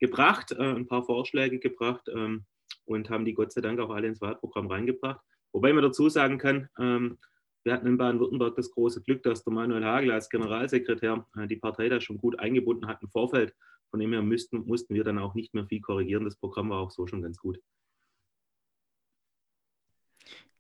gebracht, 0.06 0.58
ein 0.58 0.86
paar 0.86 1.04
Vorschläge 1.04 1.58
gebracht 1.58 2.08
ähm, 2.14 2.44
und 2.84 3.10
haben 3.10 3.24
die 3.24 3.34
Gott 3.34 3.52
sei 3.52 3.60
Dank 3.60 3.80
auch 3.80 3.90
alle 3.90 4.08
ins 4.08 4.20
Wahlprogramm 4.20 4.66
reingebracht. 4.66 5.20
Wobei 5.52 5.72
man 5.72 5.82
dazu 5.82 6.08
sagen 6.08 6.38
kann, 6.38 6.68
ähm, 6.78 7.18
wir 7.64 7.72
hatten 7.72 7.86
in 7.86 7.96
Baden-Württemberg 7.96 8.56
das 8.56 8.70
große 8.70 9.02
Glück, 9.02 9.22
dass 9.22 9.42
der 9.42 9.52
Manuel 9.52 9.84
Hagel 9.84 10.10
als 10.10 10.28
Generalsekretär 10.28 11.26
äh, 11.36 11.46
die 11.46 11.56
Partei 11.56 11.88
da 11.88 12.00
schon 12.00 12.18
gut 12.18 12.38
eingebunden 12.38 12.86
hat 12.86 13.02
im 13.02 13.08
Vorfeld. 13.08 13.54
Von 13.90 14.00
dem 14.00 14.12
her 14.12 14.22
müssten, 14.22 14.66
mussten 14.66 14.94
wir 14.94 15.04
dann 15.04 15.18
auch 15.18 15.34
nicht 15.34 15.54
mehr 15.54 15.66
viel 15.66 15.80
korrigieren. 15.80 16.24
Das 16.24 16.36
Programm 16.36 16.70
war 16.70 16.80
auch 16.80 16.90
so 16.90 17.06
schon 17.06 17.22
ganz 17.22 17.38
gut. 17.38 17.58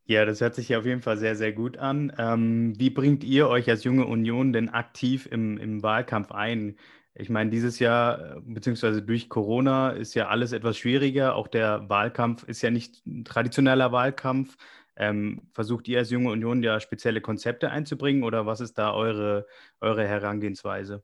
Ja, 0.06 0.24
das 0.24 0.40
hört 0.40 0.54
sich 0.54 0.68
ja 0.68 0.78
auf 0.78 0.86
jeden 0.86 1.02
Fall 1.02 1.16
sehr, 1.16 1.34
sehr 1.34 1.52
gut 1.52 1.78
an. 1.78 2.12
Ähm, 2.18 2.78
wie 2.78 2.90
bringt 2.90 3.24
ihr 3.24 3.48
euch 3.48 3.68
als 3.68 3.84
junge 3.84 4.06
Union 4.06 4.52
denn 4.52 4.68
aktiv 4.68 5.26
im, 5.30 5.58
im 5.58 5.82
Wahlkampf 5.82 6.30
ein? 6.30 6.76
Ich 7.16 7.30
meine, 7.30 7.50
dieses 7.50 7.78
Jahr, 7.78 8.36
äh, 8.36 8.40
beziehungsweise 8.40 9.00
durch 9.02 9.28
Corona, 9.28 9.90
ist 9.90 10.14
ja 10.14 10.28
alles 10.28 10.52
etwas 10.52 10.76
schwieriger. 10.76 11.36
Auch 11.36 11.46
der 11.46 11.88
Wahlkampf 11.88 12.42
ist 12.44 12.62
ja 12.62 12.70
nicht 12.70 13.06
ein 13.06 13.24
traditioneller 13.24 13.92
Wahlkampf. 13.92 14.56
Ähm, 14.96 15.42
versucht 15.52 15.88
ihr 15.88 15.98
als 15.98 16.10
Junge 16.10 16.30
Union 16.30 16.62
ja 16.62 16.78
spezielle 16.80 17.20
Konzepte 17.20 17.70
einzubringen 17.70 18.22
oder 18.22 18.46
was 18.46 18.60
ist 18.60 18.78
da 18.78 18.92
eure, 18.92 19.46
eure 19.80 20.06
Herangehensweise? 20.06 21.02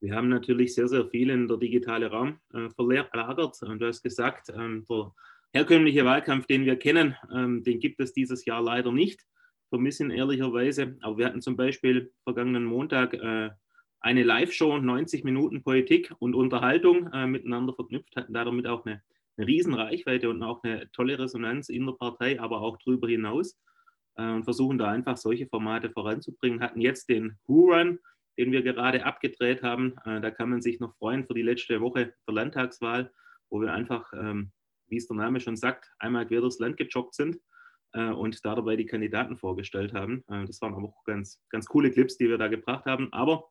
Wir 0.00 0.14
haben 0.14 0.30
natürlich 0.30 0.74
sehr, 0.74 0.88
sehr 0.88 1.06
viel 1.06 1.28
in 1.28 1.46
der 1.46 1.58
digitale 1.58 2.10
Raum 2.10 2.38
äh, 2.54 2.70
verlagert. 2.70 3.62
Und 3.62 3.78
du 3.80 3.86
hast 3.86 4.02
gesagt, 4.02 4.50
ähm, 4.54 4.84
der 4.88 5.12
herkömmliche 5.52 6.04
Wahlkampf, 6.04 6.46
den 6.46 6.64
wir 6.64 6.76
kennen, 6.76 7.16
ähm, 7.34 7.62
den 7.62 7.80
gibt 7.80 8.00
es 8.00 8.12
dieses 8.12 8.44
Jahr 8.44 8.62
leider 8.62 8.92
nicht. 8.92 9.26
Vermissen 9.68 10.10
ehrlicherweise. 10.10 10.96
Aber 11.00 11.18
wir 11.18 11.26
hatten 11.26 11.42
zum 11.42 11.56
Beispiel 11.56 12.12
vergangenen 12.24 12.64
Montag 12.64 13.14
äh, 13.14 13.50
eine 14.00 14.22
Live-Show, 14.22 14.78
90 14.78 15.24
Minuten 15.24 15.62
Politik 15.62 16.12
und 16.18 16.34
Unterhaltung 16.34 17.12
äh, 17.12 17.26
miteinander 17.26 17.74
verknüpft, 17.74 18.16
hatten 18.16 18.32
damit 18.32 18.66
auch 18.66 18.84
eine 18.84 19.02
eine 19.40 19.46
riesen 19.46 19.74
Reichweite 19.74 20.28
und 20.28 20.42
auch 20.42 20.62
eine 20.62 20.90
tolle 20.92 21.18
Resonanz 21.18 21.68
in 21.68 21.86
der 21.86 21.94
Partei, 21.94 22.38
aber 22.40 22.60
auch 22.60 22.76
darüber 22.84 23.08
hinaus 23.08 23.58
äh, 24.16 24.30
und 24.30 24.44
versuchen 24.44 24.78
da 24.78 24.90
einfach 24.90 25.16
solche 25.16 25.46
Formate 25.46 25.90
voranzubringen. 25.90 26.60
Hatten 26.60 26.80
jetzt 26.80 27.08
den 27.08 27.38
Who-Run, 27.46 27.98
den 28.38 28.52
wir 28.52 28.62
gerade 28.62 29.04
abgedreht 29.04 29.62
haben. 29.62 29.96
Äh, 30.04 30.20
da 30.20 30.30
kann 30.30 30.50
man 30.50 30.60
sich 30.60 30.78
noch 30.78 30.94
freuen 30.96 31.24
für 31.26 31.34
die 31.34 31.42
letzte 31.42 31.80
Woche 31.80 32.14
der 32.26 32.34
Landtagswahl, 32.34 33.10
wo 33.48 33.60
wir 33.60 33.72
einfach, 33.72 34.12
ähm, 34.12 34.52
wie 34.88 34.96
es 34.96 35.06
der 35.06 35.16
Name 35.16 35.40
schon 35.40 35.56
sagt, 35.56 35.90
einmal 35.98 36.26
quer 36.26 36.40
durchs 36.40 36.58
Land 36.58 36.76
gejoggt 36.76 37.14
sind 37.14 37.38
äh, 37.92 38.10
und 38.10 38.44
da 38.44 38.54
dabei 38.54 38.76
die 38.76 38.86
Kandidaten 38.86 39.38
vorgestellt 39.38 39.94
haben. 39.94 40.22
Äh, 40.28 40.44
das 40.44 40.60
waren 40.60 40.74
aber 40.74 40.88
auch 40.88 41.04
ganz, 41.04 41.40
ganz 41.48 41.66
coole 41.66 41.90
Clips, 41.90 42.18
die 42.18 42.28
wir 42.28 42.36
da 42.36 42.48
gebracht 42.48 42.84
haben. 42.84 43.10
Aber 43.12 43.48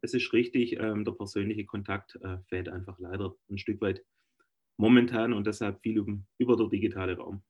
es 0.00 0.14
ist 0.14 0.32
richtig, 0.32 0.78
ähm, 0.78 1.04
der 1.04 1.12
persönliche 1.12 1.64
Kontakt 1.64 2.16
äh, 2.22 2.38
fällt 2.48 2.68
einfach 2.68 2.98
leider 2.98 3.34
ein 3.50 3.58
Stück 3.58 3.80
weit 3.80 4.04
momentan 4.76 5.32
und 5.32 5.46
deshalb 5.46 5.80
viel 5.80 6.04
über 6.38 6.56
der 6.56 6.68
digitale 6.68 7.16
Raum. 7.16 7.42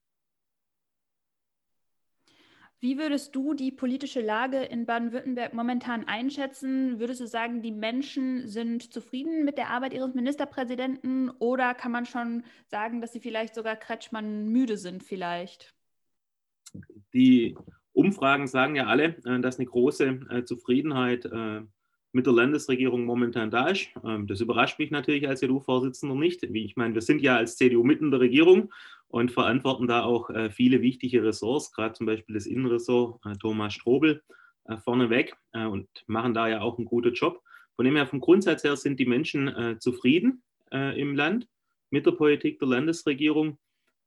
Wie 2.80 2.96
würdest 2.96 3.34
du 3.34 3.54
die 3.54 3.72
politische 3.72 4.20
Lage 4.20 4.58
in 4.58 4.86
Baden-Württemberg 4.86 5.52
momentan 5.52 6.06
einschätzen? 6.06 7.00
Würdest 7.00 7.20
du 7.20 7.26
sagen, 7.26 7.60
die 7.60 7.72
Menschen 7.72 8.46
sind 8.46 8.92
zufrieden 8.92 9.44
mit 9.44 9.58
der 9.58 9.70
Arbeit 9.70 9.94
ihres 9.94 10.14
Ministerpräsidenten 10.14 11.28
oder 11.40 11.74
kann 11.74 11.90
man 11.90 12.06
schon 12.06 12.44
sagen, 12.68 13.00
dass 13.00 13.12
sie 13.12 13.18
vielleicht 13.18 13.56
sogar 13.56 13.74
Kretschmann 13.74 14.46
müde 14.46 14.76
sind 14.78 15.02
vielleicht? 15.02 15.74
Die 17.12 17.56
Umfragen 17.92 18.46
sagen 18.46 18.76
ja 18.76 18.86
alle, 18.86 19.16
äh, 19.24 19.40
dass 19.40 19.58
eine 19.58 19.66
große 19.66 20.20
äh, 20.30 20.44
Zufriedenheit 20.44 21.24
äh, 21.24 21.62
mit 22.18 22.26
der 22.26 22.32
Landesregierung 22.32 23.04
momentan 23.04 23.48
da 23.48 23.68
ist. 23.68 23.90
Ähm, 24.04 24.26
das 24.26 24.40
überrascht 24.40 24.80
mich 24.80 24.90
natürlich 24.90 25.28
als 25.28 25.38
CDU-Vorsitzender 25.38 26.16
nicht. 26.16 26.42
Ich 26.42 26.74
meine, 26.74 26.92
wir 26.94 27.00
sind 27.00 27.22
ja 27.22 27.36
als 27.36 27.56
CDU 27.56 27.84
mitten 27.84 28.06
in 28.06 28.10
der 28.10 28.18
Regierung 28.18 28.72
und 29.06 29.30
verantworten 29.30 29.86
da 29.86 30.02
auch 30.02 30.28
äh, 30.30 30.50
viele 30.50 30.82
wichtige 30.82 31.22
Ressorts, 31.22 31.70
gerade 31.70 31.94
zum 31.94 32.06
Beispiel 32.06 32.34
das 32.34 32.46
Innenressort 32.46 33.24
äh, 33.24 33.34
Thomas 33.34 33.72
Strobel 33.72 34.20
äh, 34.64 34.76
vorneweg 34.78 35.36
und 35.52 35.88
machen 36.08 36.34
da 36.34 36.48
ja 36.48 36.60
auch 36.60 36.76
einen 36.76 36.86
guten 36.86 37.14
Job. 37.14 37.40
Von 37.76 37.84
dem 37.84 37.94
her, 37.94 38.08
vom 38.08 38.18
Grundsatz 38.18 38.64
her 38.64 38.76
sind 38.76 38.98
die 38.98 39.06
Menschen 39.06 39.78
zufrieden 39.80 40.42
im 40.70 41.14
Land 41.14 41.48
mit 41.90 42.04
der 42.04 42.12
Politik 42.12 42.58
der 42.58 42.68
Landesregierung. 42.68 43.58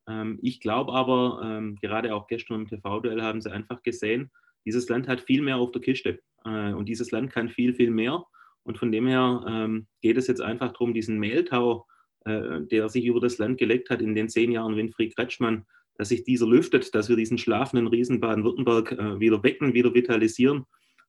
Ähm, 0.08 0.38
ich 0.42 0.60
glaube 0.60 0.94
aber, 0.94 1.42
ähm, 1.44 1.78
gerade 1.82 2.14
auch 2.14 2.28
gestern 2.28 2.62
im 2.62 2.68
TV-Duell 2.68 3.24
haben 3.24 3.42
sie 3.42 3.52
einfach 3.52 3.82
gesehen, 3.82 4.30
dieses 4.66 4.90
Land 4.90 5.08
hat 5.08 5.22
viel 5.22 5.42
mehr 5.42 5.58
auf 5.58 5.72
der 5.72 5.82
Kiste 5.82 6.20
äh, 6.46 6.74
und 6.74 6.88
dieses 6.88 7.12
Land 7.12 7.32
kann 7.32 7.50
viel, 7.50 7.74
viel 7.74 7.92
mehr. 7.92 8.26
Und 8.64 8.78
von 8.78 8.92
dem 8.92 9.08
her 9.08 9.44
ähm, 9.48 9.88
geht 10.02 10.18
es 10.18 10.28
jetzt 10.28 10.42
einfach 10.42 10.72
darum, 10.72 10.94
diesen 10.94 11.18
Mehltau, 11.18 11.88
äh, 12.26 12.62
der 12.62 12.90
sich 12.90 13.06
über 13.06 13.20
das 13.20 13.38
Land 13.38 13.58
gelegt 13.58 13.90
hat 13.90 14.02
in 14.02 14.14
den 14.14 14.30
zehn 14.30 14.52
Jahren 14.52 14.76
Winfried 14.76 15.16
Kretschmann, 15.16 15.66
dass 15.98 16.10
sich 16.10 16.24
dieser 16.24 16.48
lüftet, 16.48 16.94
dass 16.94 17.10
wir 17.10 17.16
diesen 17.16 17.38
schlafenden 17.38 17.88
Riesen 17.88 18.20
Baden-Württemberg 18.20 18.92
äh, 18.92 19.20
wieder 19.20 19.44
wecken, 19.44 19.74
wieder 19.74 19.94
vitalisieren 19.94 20.66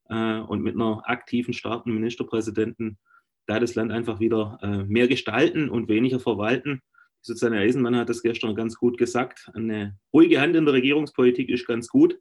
äh, 0.09 0.39
und 0.41 0.63
mit 0.63 0.75
einer 0.75 1.03
aktiven, 1.05 1.53
starken 1.53 1.93
Ministerpräsidenten 1.93 2.99
da 3.47 3.59
das 3.59 3.75
Land 3.75 3.93
einfach 3.93 4.21
wieder 4.21 4.59
äh, 4.63 4.85
mehr 4.85 5.09
gestalten 5.09 5.69
und 5.69 5.89
weniger 5.89 6.21
verwalten. 6.21 6.81
Susanne 7.21 7.59
Eisenmann 7.59 7.97
hat 7.97 8.09
das 8.09 8.23
gestern 8.23 8.55
ganz 8.55 8.77
gut 8.77 8.99
gesagt. 8.99 9.51
Eine 9.55 9.99
ruhige 10.13 10.41
Hand 10.41 10.57
in 10.57 10.65
der 10.65 10.75
Regierungspolitik 10.75 11.49
ist 11.49 11.67
ganz 11.67 11.89
gut. 11.89 12.19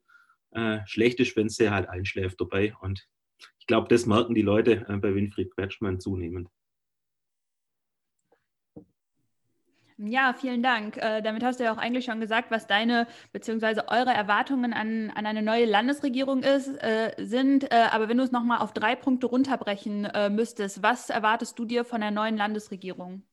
Äh, 0.52 0.80
schlecht 0.86 1.20
ist, 1.20 1.36
wenn 1.38 1.50
sie 1.50 1.70
halt 1.70 1.88
einschläft 1.88 2.42
dabei. 2.42 2.74
Und 2.82 3.08
ich 3.60 3.68
glaube, 3.68 3.88
das 3.88 4.06
merken 4.06 4.36
die 4.36 4.42
Leute 4.42 4.86
äh, 4.90 4.98
bei 4.98 5.16
Winfried 5.16 5.56
Kretschmann 5.56 6.00
zunehmend. 6.00 6.50
Ja, 10.04 10.34
vielen 10.34 10.64
Dank. 10.64 10.98
Äh, 10.98 11.22
damit 11.22 11.44
hast 11.44 11.60
du 11.60 11.64
ja 11.64 11.72
auch 11.72 11.78
eigentlich 11.78 12.06
schon 12.06 12.20
gesagt, 12.20 12.50
was 12.50 12.66
deine 12.66 13.08
bzw. 13.34 13.82
eure 13.88 14.10
Erwartungen 14.10 14.74
an, 14.74 15.12
an 15.12 15.28
eine 15.28 15.44
neue 15.44 15.66
Landesregierung 15.66 16.42
ist, 16.42 16.68
äh, 16.68 17.14
sind. 17.20 17.72
Äh, 17.72 17.88
aber 17.92 18.10
wenn 18.10 18.18
du 18.18 18.24
es 18.24 18.32
nochmal 18.32 18.60
auf 18.60 18.74
drei 18.74 18.96
Punkte 18.96 19.28
runterbrechen 19.28 20.06
äh, 20.06 20.30
müsstest, 20.32 20.82
was 20.82 21.12
erwartest 21.12 21.58
du 21.60 21.66
dir 21.66 21.86
von 21.86 22.02
der 22.02 22.10
neuen 22.10 22.36
Landesregierung? 22.36 23.24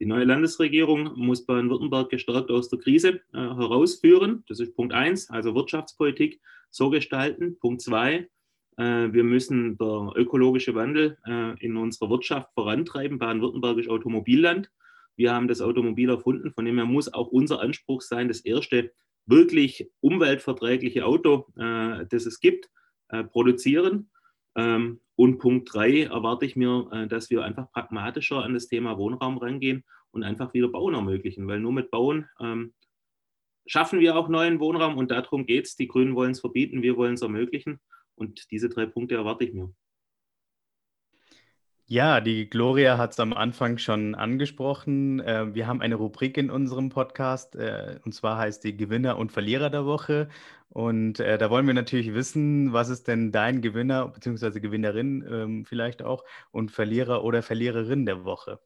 Die 0.00 0.06
neue 0.06 0.24
Landesregierung 0.24 1.12
muss 1.16 1.44
Baden-Württemberg 1.44 2.08
gestärkt 2.08 2.50
aus 2.50 2.70
der 2.70 2.78
Krise 2.78 3.20
äh, 3.32 3.38
herausführen. 3.38 4.42
Das 4.48 4.58
ist 4.58 4.74
Punkt 4.74 4.94
eins, 4.94 5.28
also 5.28 5.54
Wirtschaftspolitik 5.54 6.40
so 6.70 6.90
gestalten. 6.90 7.58
Punkt 7.58 7.82
zwei, 7.82 8.28
äh, 8.76 9.12
wir 9.12 9.24
müssen 9.24 9.78
der 9.78 10.12
ökologische 10.16 10.74
Wandel 10.74 11.18
äh, 11.26 11.58
in 11.64 11.76
unserer 11.76 12.10
Wirtschaft 12.10 12.52
vorantreiben. 12.54 13.18
Baden-Württemberg 13.18 13.78
ist 13.78 13.88
Automobilland. 13.88 14.70
Wir 15.16 15.32
haben 15.32 15.48
das 15.48 15.62
Automobil 15.62 16.10
erfunden, 16.10 16.52
von 16.52 16.64
dem 16.64 16.76
her 16.76 16.84
muss 16.84 17.12
auch 17.12 17.28
unser 17.28 17.60
Anspruch 17.60 18.02
sein, 18.02 18.28
das 18.28 18.40
erste 18.40 18.92
wirklich 19.24 19.90
umweltverträgliche 20.00 21.06
Auto, 21.06 21.46
äh, 21.56 22.06
das 22.06 22.26
es 22.26 22.40
gibt, 22.40 22.70
produzieren. 23.32 24.10
Ähm, 24.56 25.00
und 25.14 25.38
Punkt 25.38 25.72
drei 25.72 26.02
erwarte 26.02 26.44
ich 26.44 26.56
mir, 26.56 27.06
dass 27.08 27.30
wir 27.30 27.44
einfach 27.44 27.70
pragmatischer 27.70 28.42
an 28.42 28.52
das 28.52 28.66
Thema 28.66 28.98
Wohnraum 28.98 29.38
rangehen 29.38 29.84
und 30.10 30.24
einfach 30.24 30.52
wieder 30.54 30.68
Bauen 30.68 30.94
ermöglichen, 30.94 31.46
weil 31.46 31.60
nur 31.60 31.72
mit 31.72 31.90
Bauen 31.90 32.28
ähm, 32.40 32.74
schaffen 33.66 34.00
wir 34.00 34.16
auch 34.16 34.28
neuen 34.28 34.60
Wohnraum 34.60 34.96
und 34.96 35.10
darum 35.10 35.46
geht 35.46 35.66
es. 35.66 35.76
Die 35.76 35.88
Grünen 35.88 36.14
wollen 36.14 36.32
es 36.32 36.40
verbieten, 36.40 36.82
wir 36.82 36.96
wollen 36.96 37.14
es 37.14 37.22
ermöglichen 37.22 37.80
und 38.14 38.50
diese 38.50 38.68
drei 38.68 38.86
Punkte 38.86 39.16
erwarte 39.16 39.44
ich 39.44 39.52
mir. 39.52 39.72
Ja, 41.88 42.20
die 42.20 42.50
Gloria 42.50 42.98
hat 42.98 43.12
es 43.12 43.20
am 43.20 43.32
Anfang 43.32 43.78
schon 43.78 44.16
angesprochen. 44.16 45.20
Äh, 45.20 45.54
wir 45.54 45.68
haben 45.68 45.80
eine 45.80 45.94
Rubrik 45.94 46.36
in 46.36 46.50
unserem 46.50 46.88
Podcast, 46.88 47.54
äh, 47.54 48.00
und 48.04 48.12
zwar 48.12 48.38
heißt 48.38 48.64
die 48.64 48.76
Gewinner 48.76 49.16
und 49.18 49.30
Verlierer 49.30 49.70
der 49.70 49.86
Woche. 49.86 50.28
Und 50.68 51.20
äh, 51.20 51.38
da 51.38 51.48
wollen 51.48 51.66
wir 51.66 51.74
natürlich 51.74 52.12
wissen, 52.12 52.72
was 52.72 52.88
ist 52.88 53.06
denn 53.06 53.30
dein 53.30 53.62
Gewinner 53.62 54.08
bzw. 54.08 54.58
Gewinnerin 54.58 55.24
ähm, 55.30 55.64
vielleicht 55.64 56.02
auch 56.02 56.24
und 56.50 56.72
Verlierer 56.72 57.22
oder 57.22 57.42
Verliererin 57.42 58.04
der 58.04 58.24
Woche? 58.24 58.58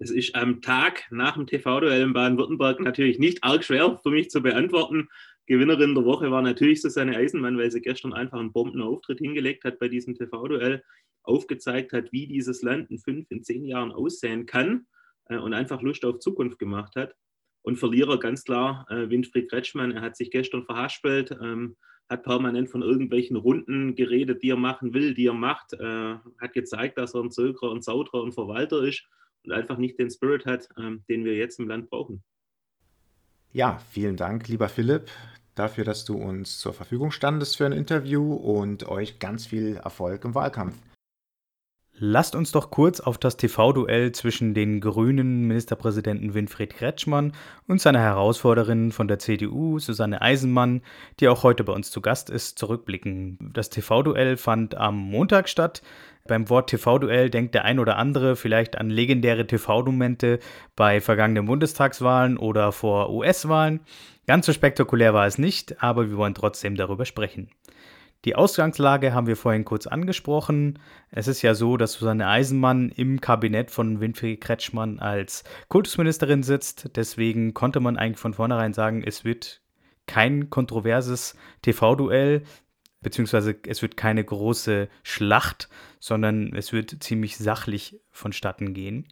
Das 0.00 0.10
ist 0.10 0.34
am 0.34 0.62
Tag 0.62 1.04
nach 1.10 1.34
dem 1.34 1.46
TV-Duell 1.46 2.00
in 2.00 2.14
Baden-Württemberg 2.14 2.80
natürlich 2.80 3.18
nicht 3.18 3.44
arg 3.44 3.62
schwer 3.62 4.00
für 4.02 4.08
mich 4.08 4.30
zu 4.30 4.40
beantworten. 4.40 5.08
Gewinnerin 5.44 5.94
der 5.94 6.06
Woche 6.06 6.30
war 6.30 6.40
natürlich 6.40 6.80
Susanne 6.80 7.14
Eisenmann, 7.14 7.58
weil 7.58 7.70
sie 7.70 7.82
gestern 7.82 8.14
einfach 8.14 8.38
einen 8.38 8.50
Bombenauftritt 8.50 9.18
hingelegt 9.18 9.62
hat 9.64 9.78
bei 9.78 9.88
diesem 9.88 10.14
TV-Duell, 10.14 10.82
aufgezeigt 11.22 11.92
hat, 11.92 12.12
wie 12.12 12.26
dieses 12.26 12.62
Land 12.62 12.90
in 12.90 12.98
fünf, 12.98 13.30
in 13.30 13.44
zehn 13.44 13.66
Jahren 13.66 13.92
aussehen 13.92 14.46
kann 14.46 14.86
äh, 15.26 15.36
und 15.36 15.52
einfach 15.52 15.82
Lust 15.82 16.02
auf 16.06 16.18
Zukunft 16.18 16.58
gemacht 16.58 16.96
hat. 16.96 17.14
Und 17.60 17.76
Verlierer 17.76 18.18
ganz 18.18 18.44
klar 18.44 18.86
äh, 18.88 19.10
Winfried 19.10 19.50
Kretschmann. 19.50 19.92
Er 19.92 20.00
hat 20.00 20.16
sich 20.16 20.30
gestern 20.30 20.64
verhaspelt, 20.64 21.30
ähm, 21.42 21.76
hat 22.08 22.22
permanent 22.22 22.70
von 22.70 22.80
irgendwelchen 22.80 23.36
Runden 23.36 23.96
geredet, 23.96 24.42
die 24.42 24.48
er 24.48 24.56
machen 24.56 24.94
will, 24.94 25.12
die 25.12 25.26
er 25.26 25.34
macht, 25.34 25.74
äh, 25.74 26.14
hat 26.40 26.54
gezeigt, 26.54 26.96
dass 26.96 27.14
er 27.14 27.22
ein 27.22 27.30
Zögerer, 27.30 27.74
ein 27.74 27.82
Zauderer 27.82 28.22
und 28.22 28.32
Verwalter 28.32 28.82
ist 28.82 29.06
und 29.44 29.52
einfach 29.52 29.78
nicht 29.78 29.98
den 29.98 30.10
Spirit 30.10 30.46
hat, 30.46 30.68
ähm, 30.78 31.04
den 31.08 31.24
wir 31.24 31.34
jetzt 31.34 31.58
im 31.58 31.68
Land 31.68 31.90
brauchen. 31.90 32.22
Ja, 33.52 33.78
vielen 33.90 34.16
Dank, 34.16 34.48
lieber 34.48 34.68
Philipp, 34.68 35.10
dafür, 35.54 35.84
dass 35.84 36.04
du 36.04 36.16
uns 36.16 36.58
zur 36.58 36.72
Verfügung 36.72 37.10
standest 37.10 37.56
für 37.56 37.66
ein 37.66 37.72
Interview 37.72 38.34
und 38.34 38.88
euch 38.88 39.18
ganz 39.18 39.46
viel 39.46 39.76
Erfolg 39.76 40.24
im 40.24 40.34
Wahlkampf. 40.34 40.76
Lasst 42.02 42.34
uns 42.34 42.50
doch 42.50 42.70
kurz 42.70 43.00
auf 43.00 43.18
das 43.18 43.36
TV-Duell 43.36 44.12
zwischen 44.12 44.54
den 44.54 44.80
grünen 44.80 45.46
Ministerpräsidenten 45.46 46.32
Winfried 46.32 46.72
Kretschmann 46.72 47.32
und 47.66 47.78
seiner 47.78 47.98
Herausforderin 47.98 48.90
von 48.90 49.06
der 49.06 49.18
CDU, 49.18 49.78
Susanne 49.78 50.22
Eisenmann, 50.22 50.80
die 51.18 51.28
auch 51.28 51.42
heute 51.42 51.62
bei 51.62 51.74
uns 51.74 51.90
zu 51.90 52.00
Gast 52.00 52.30
ist, 52.30 52.58
zurückblicken. 52.58 53.50
Das 53.52 53.68
TV-Duell 53.68 54.38
fand 54.38 54.76
am 54.76 54.96
Montag 54.96 55.50
statt. 55.50 55.82
Beim 56.30 56.48
Wort 56.48 56.70
TV-Duell 56.70 57.28
denkt 57.28 57.56
der 57.56 57.64
ein 57.64 57.80
oder 57.80 57.96
andere 57.96 58.36
vielleicht 58.36 58.78
an 58.78 58.88
legendäre 58.88 59.48
TV-Momente 59.48 60.38
bei 60.76 61.00
vergangenen 61.00 61.46
Bundestagswahlen 61.46 62.38
oder 62.38 62.70
vor 62.70 63.10
US-Wahlen. 63.10 63.80
Ganz 64.28 64.46
so 64.46 64.52
spektakulär 64.52 65.12
war 65.12 65.26
es 65.26 65.38
nicht, 65.38 65.82
aber 65.82 66.08
wir 66.08 66.16
wollen 66.16 66.36
trotzdem 66.36 66.76
darüber 66.76 67.04
sprechen. 67.04 67.50
Die 68.24 68.36
Ausgangslage 68.36 69.12
haben 69.12 69.26
wir 69.26 69.36
vorhin 69.36 69.64
kurz 69.64 69.88
angesprochen. 69.88 70.78
Es 71.10 71.26
ist 71.26 71.42
ja 71.42 71.54
so, 71.54 71.76
dass 71.76 71.94
Susanne 71.94 72.28
Eisenmann 72.28 72.90
im 72.90 73.20
Kabinett 73.20 73.72
von 73.72 73.98
Winfried 73.98 74.40
Kretschmann 74.40 75.00
als 75.00 75.42
Kultusministerin 75.66 76.44
sitzt. 76.44 76.90
Deswegen 76.94 77.54
konnte 77.54 77.80
man 77.80 77.96
eigentlich 77.96 78.20
von 78.20 78.34
vornherein 78.34 78.72
sagen, 78.72 79.02
es 79.04 79.24
wird 79.24 79.62
kein 80.06 80.48
kontroverses 80.48 81.34
TV-Duell, 81.62 82.44
beziehungsweise 83.02 83.56
es 83.66 83.82
wird 83.82 83.96
keine 83.96 84.22
große 84.24 84.88
Schlacht, 85.02 85.68
sondern 85.98 86.54
es 86.54 86.72
wird 86.72 87.02
ziemlich 87.02 87.36
sachlich 87.36 88.00
vonstatten 88.10 88.74
gehen. 88.74 89.08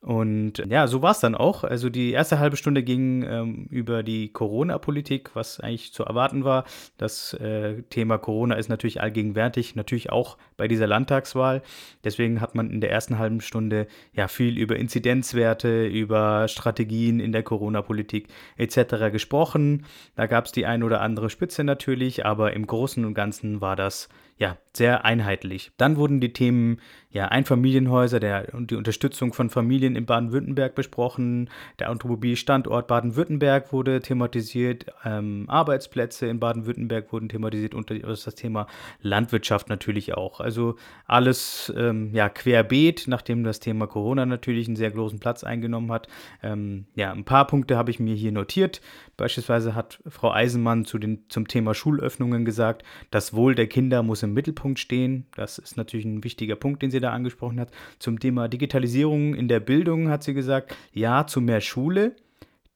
Und 0.00 0.58
ja, 0.68 0.86
so 0.86 1.02
war 1.02 1.10
es 1.10 1.18
dann 1.18 1.34
auch. 1.34 1.64
Also 1.64 1.90
die 1.90 2.12
erste 2.12 2.38
halbe 2.38 2.56
Stunde 2.56 2.84
ging 2.84 3.24
ähm, 3.24 3.66
über 3.68 4.04
die 4.04 4.32
Corona-Politik, 4.32 5.30
was 5.34 5.58
eigentlich 5.58 5.92
zu 5.92 6.04
erwarten 6.04 6.44
war. 6.44 6.64
Das 6.98 7.34
äh, 7.34 7.82
Thema 7.90 8.16
Corona 8.16 8.54
ist 8.54 8.68
natürlich 8.68 9.00
allgegenwärtig, 9.00 9.74
natürlich 9.74 10.10
auch 10.10 10.38
bei 10.56 10.68
dieser 10.68 10.86
Landtagswahl. 10.86 11.62
Deswegen 12.04 12.40
hat 12.40 12.54
man 12.54 12.70
in 12.70 12.80
der 12.80 12.92
ersten 12.92 13.18
halben 13.18 13.40
Stunde 13.40 13.88
ja 14.12 14.28
viel 14.28 14.56
über 14.56 14.76
Inzidenzwerte, 14.76 15.86
über 15.86 16.46
Strategien 16.46 17.18
in 17.18 17.32
der 17.32 17.42
Corona-Politik 17.42 18.28
etc. 18.56 19.10
gesprochen. 19.10 19.84
Da 20.14 20.26
gab 20.26 20.44
es 20.44 20.52
die 20.52 20.64
ein 20.64 20.84
oder 20.84 21.00
andere 21.00 21.28
Spitze 21.28 21.64
natürlich, 21.64 22.24
aber 22.24 22.52
im 22.52 22.68
Großen 22.68 23.04
und 23.04 23.14
Ganzen 23.14 23.60
war 23.60 23.74
das 23.74 24.08
ja, 24.38 24.56
sehr 24.72 25.04
einheitlich. 25.04 25.72
Dann 25.76 25.96
wurden 25.96 26.20
die 26.20 26.32
Themen 26.32 26.80
ja, 27.10 27.26
Einfamilienhäuser 27.26 28.20
der, 28.20 28.54
und 28.54 28.70
die 28.70 28.76
Unterstützung 28.76 29.32
von 29.32 29.50
Familien 29.50 29.96
in 29.96 30.06
Baden-Württemberg 30.06 30.74
besprochen. 30.74 31.50
Der 31.80 31.90
Automobilstandort 31.90 32.86
Baden-Württemberg 32.86 33.72
wurde 33.72 34.00
thematisiert. 34.00 34.86
Ähm, 35.04 35.46
Arbeitsplätze 35.48 36.26
in 36.26 36.38
Baden-Württemberg 36.38 37.12
wurden 37.12 37.28
thematisiert 37.28 37.74
und 37.74 37.90
das 37.90 38.34
Thema 38.36 38.68
Landwirtschaft 39.00 39.68
natürlich 39.68 40.14
auch. 40.14 40.38
Also 40.40 40.76
alles 41.06 41.72
ähm, 41.76 42.14
ja, 42.14 42.28
querbeet, 42.28 43.06
nachdem 43.08 43.42
das 43.42 43.58
Thema 43.58 43.86
Corona 43.86 44.26
natürlich 44.26 44.68
einen 44.68 44.76
sehr 44.76 44.92
großen 44.92 45.18
Platz 45.18 45.42
eingenommen 45.42 45.90
hat. 45.90 46.06
Ähm, 46.42 46.86
ja, 46.94 47.10
ein 47.10 47.24
paar 47.24 47.46
Punkte 47.46 47.76
habe 47.76 47.90
ich 47.90 47.98
mir 47.98 48.14
hier 48.14 48.32
notiert. 48.32 48.80
Beispielsweise 49.16 49.74
hat 49.74 49.98
Frau 50.06 50.30
Eisenmann 50.30 50.84
zu 50.84 50.98
den, 50.98 51.24
zum 51.28 51.48
Thema 51.48 51.74
Schulöffnungen 51.74 52.44
gesagt, 52.44 52.84
das 53.10 53.34
Wohl 53.34 53.56
der 53.56 53.66
Kinder 53.66 54.04
muss 54.04 54.22
im 54.22 54.27
Mittelpunkt 54.32 54.78
stehen. 54.78 55.26
Das 55.34 55.58
ist 55.58 55.76
natürlich 55.76 56.06
ein 56.06 56.24
wichtiger 56.24 56.56
Punkt, 56.56 56.82
den 56.82 56.90
sie 56.90 57.00
da 57.00 57.10
angesprochen 57.10 57.60
hat. 57.60 57.70
Zum 57.98 58.20
Thema 58.20 58.48
Digitalisierung 58.48 59.34
in 59.34 59.48
der 59.48 59.60
Bildung 59.60 60.08
hat 60.08 60.22
sie 60.22 60.34
gesagt, 60.34 60.74
ja 60.92 61.26
zu 61.26 61.40
mehr 61.40 61.60
Schule. 61.60 62.14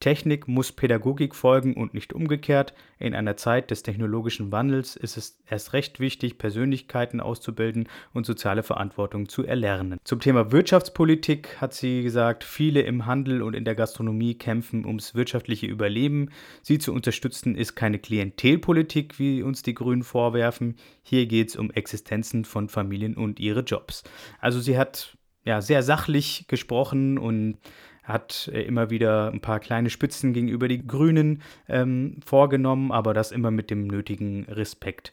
Technik 0.03 0.49
muss 0.49 0.73
Pädagogik 0.73 1.33
folgen 1.33 1.75
und 1.75 1.95
nicht 1.95 2.13
umgekehrt. 2.13 2.75
In 2.99 3.15
einer 3.15 3.37
Zeit 3.37 3.71
des 3.71 3.85
technologischen 3.85 4.51
Wandels 4.51 4.97
ist 4.97 5.17
es 5.17 5.39
erst 5.47 5.75
recht 5.75 6.01
wichtig, 6.01 6.39
Persönlichkeiten 6.39 7.21
auszubilden 7.21 7.89
und 8.13 8.27
soziale 8.27 8.65
Verantwortung 8.65 9.29
zu 9.29 9.45
erlernen. 9.47 10.01
Zum 10.03 10.19
Thema 10.19 10.51
Wirtschaftspolitik 10.51 11.61
hat 11.61 11.73
sie 11.73 12.03
gesagt, 12.03 12.43
viele 12.43 12.81
im 12.83 13.07
Handel 13.07 13.43
und 13.43 13.55
in 13.55 13.65
der 13.65 13.77
Gastronomie 13.77 14.35
kämpfen 14.35 14.85
ums 14.87 15.15
wirtschaftliche 15.15 15.67
Überleben. 15.67 16.31
Sie 16.63 16.79
zu 16.79 16.93
unterstützen 16.93 17.55
ist 17.55 17.77
keine 17.77 18.01
Klientelpolitik, 18.01 19.21
wie 19.21 19.45
uns 19.45 19.63
die 19.63 19.75
Grünen 19.75 20.03
vorwerfen. 20.03 20.75
Hier 21.05 21.27
geht 21.27 21.51
es 21.51 21.57
um 21.57 21.71
Existenzen 21.71 22.45
von 22.45 22.69
Familien 22.69 23.17
und 23.17 23.39
ihre 23.39 23.61
Jobs. 23.61 24.03
Also 24.41 24.59
sie 24.59 24.77
hat 24.77 25.17
ja 25.45 25.61
sehr 25.61 25.85
sachlich 25.85 26.47
gesprochen 26.49 27.19
und 27.19 27.59
hat 28.03 28.51
äh, 28.53 28.63
immer 28.63 28.91
wieder 28.91 29.31
ein 29.33 29.41
paar 29.41 29.61
kleine 29.61 29.91
Spitzen 29.91 30.33
gegenüber 30.33 30.69
die 30.69 30.87
Grünen 30.87 31.43
ähm, 31.69 32.17
vorgenommen, 32.25 32.93
aber 32.93 33.15
das 33.15 33.33
immer 33.33 33.51
mit 33.51 33.71
dem 33.71 33.87
nötigen 33.87 34.45
Respekt. 34.45 35.13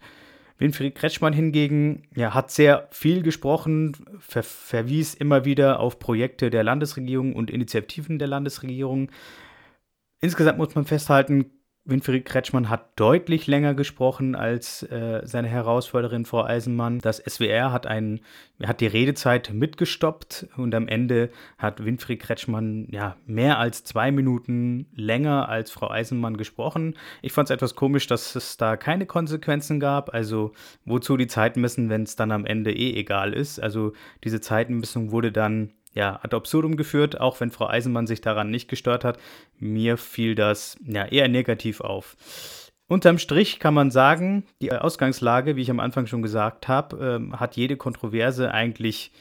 Winfried 0.58 0.96
Kretschmann 0.96 1.32
hingegen 1.32 2.04
ja, 2.16 2.34
hat 2.34 2.52
sehr 2.52 2.88
viel 2.92 3.24
gesprochen, 3.24 3.96
ver 4.20 4.44
verwies 4.44 5.14
immer 5.14 5.46
wieder 5.46 5.80
auf 5.80 6.00
Projekte 6.00 6.50
der 6.50 6.64
Landesregierung 6.64 7.34
und 7.34 7.50
Initiativen 7.50 8.20
der 8.20 8.28
Landesregierung. 8.28 9.10
Insgesamt 10.20 10.58
muss 10.58 10.76
man 10.76 10.84
festhalten, 10.84 11.46
Winfried 11.90 12.26
Kretschmann 12.26 12.70
hat 12.70 13.00
deutlich 13.00 13.48
länger 13.48 13.74
gesprochen 13.74 14.36
als 14.36 14.84
äh, 14.84 15.22
seine 15.24 15.48
Herausforderin 15.48 16.26
Frau 16.26 16.44
Eisenmann. 16.44 17.00
Das 17.00 17.18
SWR 17.18 17.72
hat, 17.72 17.88
einen, 17.88 18.22
hat 18.64 18.82
die 18.82 18.88
Redezeit 18.88 19.52
mitgestoppt 19.54 20.48
und 20.58 20.76
am 20.76 20.88
Ende 20.88 21.30
hat 21.58 21.84
Winfried 21.84 22.20
Kretschmann 22.22 22.88
ja, 22.92 23.18
mehr 23.26 23.60
als 23.60 23.84
zwei 23.84 24.12
Minuten 24.12 24.88
länger 24.96 25.50
als 25.50 25.72
Frau 25.72 25.90
Eisenmann 25.90 26.38
gesprochen. 26.38 26.96
Ich 27.22 27.34
fand 27.34 27.50
es 27.50 27.54
etwas 27.54 27.76
komisch, 27.76 28.08
dass 28.08 28.36
es 28.36 28.58
da 28.58 28.78
keine 28.78 29.06
Konsequenzen 29.06 29.80
gab. 29.80 30.14
Also 30.14 30.54
wozu 30.86 31.18
die 31.18 31.28
Zeit 31.28 31.58
messen, 31.58 31.90
wenn 31.90 32.04
es 32.04 32.16
dann 32.16 32.32
am 32.32 32.46
Ende 32.46 32.72
eh 32.72 32.94
egal 32.94 33.34
ist. 33.34 33.60
Also 33.60 33.94
diese 34.24 34.42
Zeitmessung 34.42 35.12
wurde 35.12 35.32
dann 35.32 35.74
ja, 35.94 36.20
ad 36.22 36.36
absurdum 36.36 36.78
geführt, 36.78 37.20
auch 37.20 37.40
wenn 37.40 37.52
Frau 37.52 37.68
Eisenmann 37.68 38.08
sich 38.08 38.22
daran 38.22 38.52
nicht 38.52 38.68
gestört 38.70 39.04
hat. 39.04 39.18
Mir 39.58 39.98
fiel 39.98 40.36
das 40.36 40.78
ja 40.86 41.06
eher 41.06 41.28
negativ 41.28 41.82
auf. 41.82 42.16
Unterm 42.88 43.20
Strich 43.20 43.60
kann 43.60 43.76
man 43.76 43.92
sagen, 43.92 44.46
die 44.62 44.72
Ausgangslage, 44.72 45.56
wie 45.56 45.62
ich 45.62 45.70
am 45.70 45.80
Anfang 45.80 46.08
schon 46.08 46.24
gesagt 46.24 46.68
habe, 46.68 47.22
äh, 47.32 47.38
hat 47.38 47.56
jede 47.56 47.78
Kontroverse 47.78 48.52
eigentlich 48.52 49.12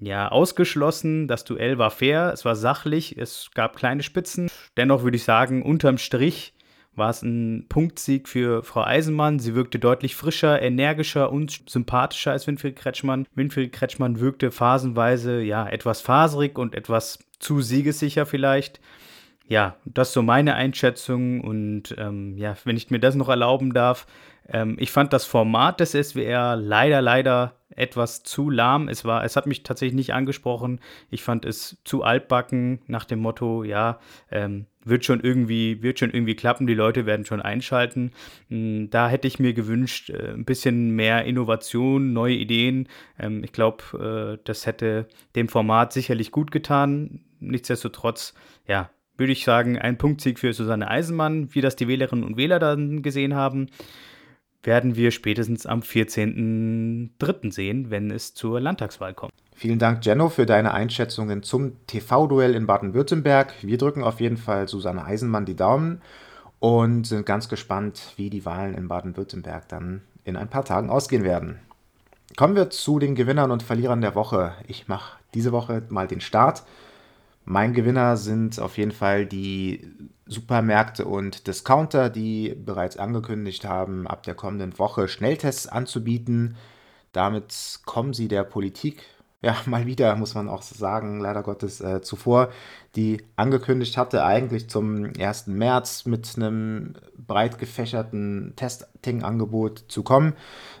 ja, 0.00 0.28
ausgeschlossen. 0.28 1.26
Das 1.28 1.44
Duell 1.44 1.78
war 1.78 1.90
fair, 1.90 2.32
es 2.34 2.44
war 2.44 2.56
sachlich, 2.56 3.16
es 3.16 3.50
gab 3.54 3.76
kleine 3.76 4.02
Spitzen. 4.02 4.50
Dennoch 4.76 5.04
würde 5.04 5.16
ich 5.16 5.24
sagen, 5.24 5.62
unterm 5.62 5.98
Strich 5.98 6.54
war 6.96 7.10
es 7.10 7.22
ein 7.22 7.66
Punktsieg 7.68 8.28
für 8.28 8.62
Frau 8.62 8.82
Eisenmann. 8.82 9.38
Sie 9.38 9.54
wirkte 9.54 9.78
deutlich 9.78 10.16
frischer, 10.16 10.60
energischer 10.62 11.32
und 11.32 11.62
sympathischer 11.66 12.32
als 12.32 12.46
Winfried 12.46 12.76
Kretschmann. 12.76 13.26
Winfried 13.34 13.72
Kretschmann 13.72 14.20
wirkte 14.20 14.50
phasenweise 14.50 15.40
ja 15.40 15.68
etwas 15.68 16.00
faserig 16.00 16.58
und 16.58 16.74
etwas 16.74 17.18
zu 17.38 17.60
siegessicher 17.60 18.26
vielleicht. 18.26 18.80
Ja, 19.46 19.76
das 19.84 20.08
ist 20.08 20.14
so 20.14 20.22
meine 20.22 20.54
Einschätzung 20.54 21.42
und 21.42 21.94
ähm, 21.98 22.38
ja, 22.38 22.56
wenn 22.64 22.76
ich 22.76 22.90
mir 22.90 23.00
das 23.00 23.14
noch 23.14 23.28
erlauben 23.28 23.74
darf, 23.74 24.06
ähm, 24.48 24.76
ich 24.78 24.90
fand 24.90 25.12
das 25.12 25.26
Format 25.26 25.80
des 25.80 25.92
SWR 25.92 26.56
leider, 26.56 27.02
leider 27.02 27.54
etwas 27.76 28.22
zu 28.22 28.50
lahm. 28.50 28.88
Es 28.88 29.04
war, 29.04 29.24
es 29.24 29.36
hat 29.36 29.46
mich 29.46 29.62
tatsächlich 29.62 29.94
nicht 29.94 30.14
angesprochen. 30.14 30.80
Ich 31.10 31.22
fand 31.22 31.44
es 31.44 31.78
zu 31.84 32.02
altbacken 32.02 32.80
nach 32.86 33.04
dem 33.04 33.20
Motto, 33.20 33.64
ja, 33.64 33.98
ähm, 34.30 34.66
wird 34.84 35.04
schon 35.04 35.20
irgendwie, 35.20 35.82
wird 35.82 35.98
schon 35.98 36.10
irgendwie 36.10 36.36
klappen, 36.36 36.66
die 36.66 36.74
Leute 36.74 37.06
werden 37.06 37.24
schon 37.24 37.40
einschalten. 37.40 38.12
Hm, 38.48 38.90
da 38.90 39.08
hätte 39.08 39.26
ich 39.26 39.38
mir 39.38 39.54
gewünscht, 39.54 40.10
äh, 40.10 40.32
ein 40.32 40.44
bisschen 40.44 40.90
mehr 40.90 41.24
Innovation, 41.24 42.12
neue 42.12 42.34
Ideen. 42.34 42.88
Ähm, 43.18 43.42
ich 43.44 43.52
glaube, 43.52 44.36
äh, 44.38 44.42
das 44.44 44.66
hätte 44.66 45.08
dem 45.34 45.48
Format 45.48 45.92
sicherlich 45.92 46.30
gut 46.30 46.50
getan. 46.50 47.20
Nichtsdestotrotz, 47.40 48.34
ja, 48.66 48.90
würde 49.16 49.32
ich 49.32 49.44
sagen, 49.44 49.78
ein 49.78 49.96
Punktsieg 49.96 50.38
für 50.38 50.52
Susanne 50.52 50.90
Eisenmann, 50.90 51.54
wie 51.54 51.60
das 51.60 51.76
die 51.76 51.88
Wählerinnen 51.88 52.24
und 52.24 52.36
Wähler 52.36 52.58
dann 52.58 53.02
gesehen 53.02 53.34
haben 53.34 53.68
werden 54.66 54.96
wir 54.96 55.10
spätestens 55.10 55.66
am 55.66 55.80
14.03. 55.80 57.52
sehen, 57.52 57.90
wenn 57.90 58.10
es 58.10 58.34
zur 58.34 58.60
Landtagswahl 58.60 59.14
kommt. 59.14 59.32
Vielen 59.54 59.78
Dank, 59.78 60.04
Jenno, 60.04 60.28
für 60.28 60.46
deine 60.46 60.74
Einschätzungen 60.74 61.42
zum 61.42 61.74
TV-Duell 61.86 62.54
in 62.54 62.66
Baden-Württemberg. 62.66 63.54
Wir 63.62 63.78
drücken 63.78 64.02
auf 64.02 64.20
jeden 64.20 64.36
Fall 64.36 64.66
Susanne 64.68 65.04
Eisenmann 65.04 65.46
die 65.46 65.56
Daumen. 65.56 66.00
und 66.60 67.06
sind 67.06 67.26
ganz 67.26 67.50
gespannt, 67.50 68.14
wie 68.16 68.30
die 68.30 68.46
Wahlen 68.46 68.74
in 68.74 68.88
Baden-Württemberg 68.88 69.68
dann 69.68 70.00
in 70.24 70.36
ein 70.36 70.48
paar 70.48 70.64
Tagen 70.64 70.88
ausgehen 70.88 71.22
werden. 71.22 71.58
Kommen 72.36 72.56
wir 72.56 72.70
zu 72.70 72.98
den 72.98 73.14
Gewinnern 73.14 73.50
und 73.50 73.62
Verlierern 73.62 74.00
der 74.00 74.14
Woche. 74.14 74.54
Ich 74.66 74.88
mache 74.88 75.18
diese 75.34 75.52
Woche 75.52 75.82
mal 75.90 76.08
den 76.08 76.22
Start. 76.22 76.64
Mein 77.44 77.74
Gewinner 77.74 78.16
sind 78.16 78.58
auf 78.58 78.78
jeden 78.78 78.92
Fall 78.92 79.26
die 79.26 79.88
Supermärkte 80.26 81.04
und 81.04 81.46
Discounter, 81.46 82.08
die 82.08 82.54
bereits 82.54 82.96
angekündigt 82.96 83.66
haben, 83.66 84.06
ab 84.06 84.22
der 84.22 84.34
kommenden 84.34 84.78
Woche 84.78 85.08
Schnelltests 85.08 85.66
anzubieten. 85.66 86.56
Damit 87.12 87.80
kommen 87.84 88.14
sie 88.14 88.28
der 88.28 88.44
Politik, 88.44 89.02
ja, 89.44 89.56
mal 89.66 89.86
wieder, 89.86 90.16
muss 90.16 90.34
man 90.34 90.48
auch 90.48 90.62
sagen, 90.62 91.20
leider 91.20 91.42
Gottes 91.42 91.80
äh, 91.80 92.00
zuvor, 92.00 92.48
die 92.96 93.22
angekündigt 93.36 93.96
hatte, 93.98 94.24
eigentlich 94.24 94.70
zum 94.70 95.12
1. 95.18 95.48
März 95.48 96.06
mit 96.06 96.32
einem 96.36 96.94
breit 97.16 97.58
gefächerten 97.58 98.54
Testing-Angebot 98.56 99.84
zu 99.88 100.02
kommen. 100.02 100.34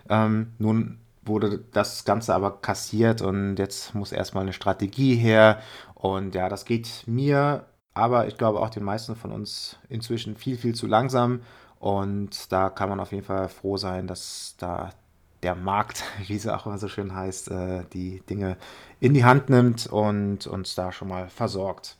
Ähm, 0.08 0.52
nun 0.58 0.98
wurde 1.26 1.64
das 1.72 2.04
Ganze 2.04 2.34
aber 2.34 2.60
kassiert 2.60 3.22
und 3.22 3.56
jetzt 3.56 3.94
muss 3.94 4.12
erstmal 4.12 4.42
eine 4.42 4.52
Strategie 4.52 5.14
her. 5.14 5.60
Und 6.04 6.34
ja, 6.34 6.50
das 6.50 6.66
geht 6.66 7.04
mir, 7.06 7.64
aber 7.94 8.28
ich 8.28 8.36
glaube 8.36 8.60
auch 8.60 8.68
den 8.68 8.84
meisten 8.84 9.16
von 9.16 9.32
uns 9.32 9.78
inzwischen 9.88 10.36
viel, 10.36 10.58
viel 10.58 10.74
zu 10.74 10.86
langsam. 10.86 11.40
Und 11.78 12.52
da 12.52 12.68
kann 12.68 12.90
man 12.90 13.00
auf 13.00 13.12
jeden 13.12 13.24
Fall 13.24 13.48
froh 13.48 13.78
sein, 13.78 14.06
dass 14.06 14.54
da 14.58 14.90
der 15.42 15.54
Markt, 15.54 16.04
wie 16.26 16.36
es 16.36 16.46
auch 16.46 16.66
immer 16.66 16.76
so 16.76 16.88
schön 16.88 17.14
heißt, 17.14 17.50
äh, 17.50 17.84
die 17.94 18.20
Dinge 18.28 18.58
in 19.00 19.14
die 19.14 19.24
Hand 19.24 19.48
nimmt 19.48 19.86
und 19.86 20.46
uns 20.46 20.74
da 20.74 20.92
schon 20.92 21.08
mal 21.08 21.30
versorgt. 21.30 21.96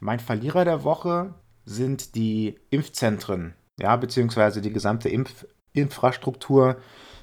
Mein 0.00 0.18
Verlierer 0.20 0.64
der 0.64 0.82
Woche 0.82 1.34
sind 1.66 2.14
die 2.14 2.58
Impfzentren, 2.70 3.52
ja, 3.78 3.96
beziehungsweise 3.96 4.62
die 4.62 4.72
gesamte 4.72 5.10
Impfinfrastruktur. 5.10 6.78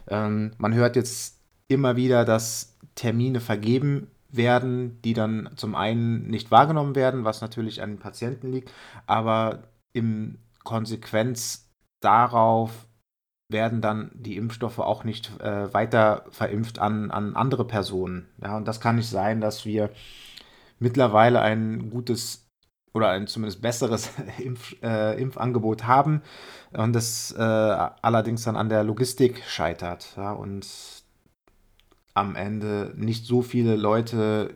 Ähm, 0.07 0.51
man 0.59 0.76
hört 0.76 0.95
jetzt 0.95 1.39
immer 1.70 1.95
wieder, 1.95 2.24
dass 2.24 2.78
Termine 2.93 3.39
vergeben 3.39 4.11
werden, 4.36 5.02
die 5.04 5.14
dann 5.14 5.50
zum 5.56 5.76
einen 5.76 6.28
nicht 6.28 6.52
wahrgenommen 6.52 6.96
werden, 6.96 7.24
was 7.24 7.42
natürlich 7.42 7.82
an 7.82 7.92
den 7.92 8.00
Patienten 8.00 8.52
liegt, 8.52 8.72
aber 9.06 9.64
in 9.94 10.40
Konsequenz 10.64 11.70
darauf 12.02 12.88
werden 13.50 13.82
dann 13.82 14.12
die 14.16 14.38
Impfstoffe 14.38 14.80
auch 14.80 15.04
nicht 15.04 15.40
äh, 15.40 15.74
weiter 15.74 16.26
verimpft 16.32 16.80
an, 16.80 17.12
an 17.12 17.36
andere 17.36 17.66
Personen. 17.66 18.28
Ja, 18.42 18.58
und 18.58 18.68
das 18.68 18.82
kann 18.82 18.96
nicht 18.96 19.10
sein, 19.10 19.42
dass 19.42 19.66
wir 19.66 19.92
mittlerweile 20.80 21.42
ein 21.42 21.90
gutes 21.90 22.48
oder 22.94 23.10
ein 23.10 23.28
zumindest 23.28 23.62
besseres 23.62 24.12
Impf, 24.40 24.76
äh, 24.82 25.20
Impfangebot 25.22 25.86
haben 25.86 26.22
und 26.72 26.94
das 26.94 27.32
äh, 27.38 27.42
allerdings 27.42 28.44
dann 28.44 28.56
an 28.56 28.70
der 28.70 28.84
Logistik 28.84 29.44
scheitert. 29.46 30.14
Ja, 30.18 30.32
und 30.32 31.03
am 32.14 32.36
Ende 32.36 32.93
nicht 32.95 33.26
so 33.26 33.41
viele 33.41 33.76
Leute 33.76 34.53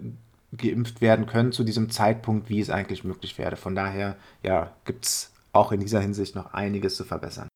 geimpft 0.56 1.02
werden 1.02 1.26
können 1.26 1.52
zu 1.52 1.64
diesem 1.64 1.90
Zeitpunkt, 1.90 2.50
wie 2.50 2.60
es 2.60 2.70
eigentlich 2.70 3.04
möglich 3.04 3.38
wäre. 3.38 3.56
Von 3.56 3.76
daher 3.76 4.16
ja, 4.44 4.72
gibt 4.86 5.06
es 5.06 5.32
auch 5.52 5.72
in 5.72 5.80
dieser 5.80 6.00
Hinsicht 6.00 6.36
noch 6.36 6.54
einiges 6.54 6.96
zu 6.96 7.04
verbessern. 7.04 7.48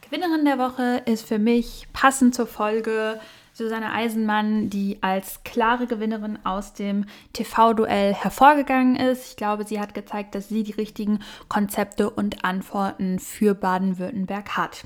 Gewinnerin 0.00 0.44
der 0.44 0.58
Woche 0.58 1.02
ist 1.06 1.26
für 1.26 1.38
mich 1.38 1.86
passend 1.92 2.34
zur 2.34 2.46
Folge 2.46 3.18
Susanne 3.54 3.92
Eisenmann, 3.92 4.70
die 4.70 4.98
als 5.02 5.44
klare 5.44 5.86
Gewinnerin 5.86 6.38
aus 6.44 6.72
dem 6.72 7.04
TV-Duell 7.34 8.14
hervorgegangen 8.14 8.96
ist. 8.96 9.28
Ich 9.28 9.36
glaube, 9.36 9.64
sie 9.64 9.78
hat 9.78 9.92
gezeigt, 9.92 10.34
dass 10.34 10.48
sie 10.48 10.62
die 10.62 10.72
richtigen 10.72 11.20
Konzepte 11.48 12.08
und 12.08 12.44
Antworten 12.44 13.18
für 13.18 13.54
Baden-Württemberg 13.54 14.56
hat. 14.56 14.84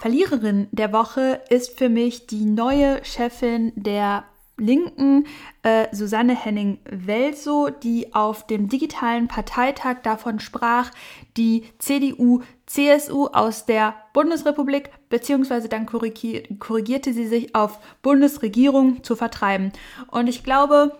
Verliererin 0.00 0.66
der 0.72 0.94
Woche 0.94 1.42
ist 1.50 1.78
für 1.78 1.90
mich 1.90 2.26
die 2.26 2.46
neue 2.46 3.04
Chefin 3.04 3.70
der 3.76 4.24
Linken, 4.56 5.26
äh, 5.62 5.94
Susanne 5.94 6.34
Henning-Welso, 6.34 7.68
die 7.68 8.14
auf 8.14 8.46
dem 8.46 8.70
digitalen 8.70 9.28
Parteitag 9.28 9.98
davon 10.02 10.40
sprach, 10.40 10.90
die 11.36 11.64
CDU, 11.78 12.40
CSU 12.64 13.26
aus 13.26 13.66
der 13.66 13.94
Bundesrepublik, 14.14 14.88
beziehungsweise 15.10 15.68
dann 15.68 15.84
korrigierte 15.84 17.12
sie 17.12 17.26
sich 17.26 17.54
auf 17.54 17.78
Bundesregierung 18.00 19.04
zu 19.04 19.16
vertreiben. 19.16 19.70
Und 20.10 20.28
ich 20.28 20.44
glaube, 20.44 20.96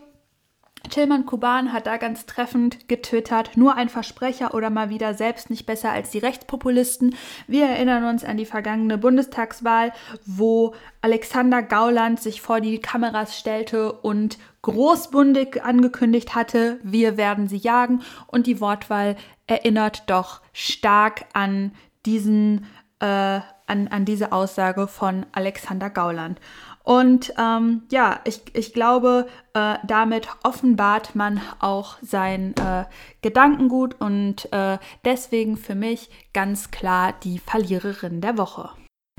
Tillmann 0.89 1.27
Kuban 1.27 1.73
hat 1.73 1.87
da 1.87 1.99
ganz 1.99 2.27
treffend 2.27 2.89
getwittert, 2.89 3.57
nur 3.57 3.77
ein 3.77 3.89
Versprecher 3.89 4.55
oder 4.55 4.71
mal 4.71 4.89
wieder 4.89 5.15
selbst 5.15 5.51
nicht 5.51 5.67
besser 5.67 5.93
als 5.93 6.11
die 6.11 6.19
Rechtspopulisten. 6.19 7.15
Wir 7.47 7.67
erinnern 7.67 8.05
uns 8.05 8.25
an 8.25 8.39
die 8.39 8.47
vergangene 8.47 8.97
Bundestagswahl, 8.97 9.93
wo 10.25 10.75
Alexander 11.03 11.63
Gauland 11.63 12.21
sich 12.21 12.41
vor 12.41 12.61
die 12.61 12.81
Kameras 12.81 13.39
stellte 13.39 13.93
und 13.93 14.39
großbundig 14.63 15.63
angekündigt 15.63 16.35
hatte, 16.35 16.81
wir 16.83 17.17
werden 17.17 17.49
sie 17.49 17.59
jagen. 17.59 18.03
Und 18.27 18.47
die 18.47 18.61
Wortwahl 18.61 19.17
erinnert 19.47 20.09
doch 20.09 20.41
stark 20.53 21.25
an 21.33 21.73
diesen, 22.07 22.67
äh, 23.01 23.41
an, 23.67 23.89
an 23.89 24.05
diese 24.05 24.33
Aussage 24.33 24.89
von 24.89 25.27
Alexander 25.33 25.91
Gauland. 25.91 26.41
Und 26.83 27.35
ähm, 27.39 27.83
ja, 27.91 28.21
ich, 28.25 28.43
ich 28.55 28.73
glaube, 28.73 29.27
äh, 29.55 29.77
damit 29.87 30.29
offenbart 30.43 31.15
man 31.15 31.41
auch 31.61 31.99
sein 32.03 32.55
äh, 32.57 32.85
Gedankengut 33.21 34.01
und 34.01 34.51
äh, 34.53 34.79
deswegen 35.05 35.57
für 35.57 35.75
mich 35.75 36.11
ganz 36.33 36.71
klar 36.71 37.15
die 37.23 37.39
Verliererin 37.39 38.21
der 38.21 38.39
Woche. 38.39 38.71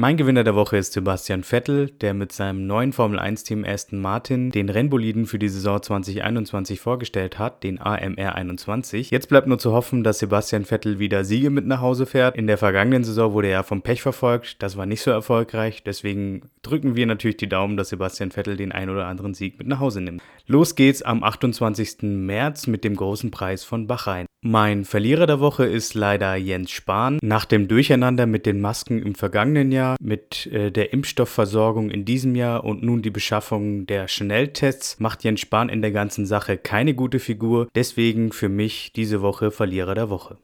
Mein 0.02 0.18
Gewinner 0.18 0.43
der 0.43 0.56
Woche 0.56 0.78
ist 0.78 0.93
Sebastian 0.93 1.43
Vettel, 1.43 1.91
der 1.91 2.16
mit 2.16 2.32
seinem 2.32 2.66
neuen 2.66 2.91
Formel-1-Team 2.91 3.64
Aston 3.64 4.02
Martin 4.02 4.49
den 4.49 4.70
Rennboliden 4.70 5.28
für 5.28 5.38
die 5.38 5.47
Saison 5.47 5.80
2021 5.80 6.80
vorgestellt 6.80 7.38
hat, 7.38 7.64
den 7.64 7.80
AMR 7.80 8.34
21. 8.34 9.12
Jetzt 9.12 9.30
bleibt 9.30 9.45
nur 9.45 9.60
zu 9.60 9.74
hoffen, 9.74 10.04
dass 10.04 10.18
Sebastian 10.18 10.66
Vettel 10.66 10.97
wieder 10.97 11.24
Siege 11.24 11.52
mit 11.52 11.68
nach 11.68 11.82
Hause 11.82 12.08
fährt. 12.08 12.36
In 12.36 12.47
der 12.47 12.58
vergangenen 12.58 13.04
Saison 13.04 13.34
wurde 13.34 13.49
er 13.49 13.64
vom 13.64 13.84
Pech 13.84 14.02
verfolgt, 14.02 14.64
das 14.64 14.76
war 14.76 14.88
nicht 14.88 15.04
so 15.04 15.12
erfolgreich, 15.12 15.84
deswegen 15.84 16.49
drücken 16.64 16.95
wir 16.95 17.06
natürlich 17.06 17.38
die 17.38 17.49
Daumen, 17.49 17.78
dass 17.78 17.89
Sebastian 17.89 18.32
Vettel 18.32 18.58
den 18.58 18.72
ein 18.72 18.89
oder 18.89 19.06
anderen 19.06 19.36
Sieg 19.36 19.60
mit 19.60 19.68
nach 19.68 19.80
Hause 19.80 20.02
nimmt. 20.02 20.24
Los 20.47 20.74
geht's 20.74 21.04
am 21.04 21.24
28. 21.24 21.97
März 22.02 22.66
mit 22.66 22.84
dem 22.84 22.95
großen 22.95 23.30
Preis 23.30 23.64
von 23.64 23.86
Bahrain. 23.86 24.26
Mein 24.43 24.85
Verlierer 24.85 25.27
der 25.27 25.39
Woche 25.39 25.65
ist 25.65 25.93
leider 25.93 26.35
Jens 26.35 26.71
Spahn. 26.71 27.19
Nach 27.21 27.45
dem 27.45 27.67
Durcheinander 27.67 28.25
mit 28.25 28.47
den 28.47 28.59
Masken 28.59 28.99
im 28.99 29.13
vergangenen 29.13 29.71
Jahr, 29.71 29.97
mit 30.01 30.47
äh, 30.47 30.71
der 30.71 30.93
Impfstoffversorgung 30.93 31.91
in 31.91 32.05
diesem 32.05 32.33
Jahr 32.33 32.63
und 32.63 32.81
nun 32.81 33.03
die 33.03 33.11
Beschaffung 33.11 33.85
der 33.85 34.07
Schnelltests 34.07 34.99
macht 34.99 35.23
Jens 35.23 35.41
Spahn 35.41 35.69
in 35.69 35.83
der 35.83 35.91
ganzen 35.91 36.25
Sache 36.25 36.57
keine 36.57 36.95
gute 36.95 37.19
Figur. 37.19 37.67
Deswegen 37.75 38.31
für 38.31 38.49
mich 38.49 38.91
diese 38.93 39.21
Woche 39.21 39.51
Verlierer 39.51 39.93
der 39.93 40.09
Woche. 40.09 40.39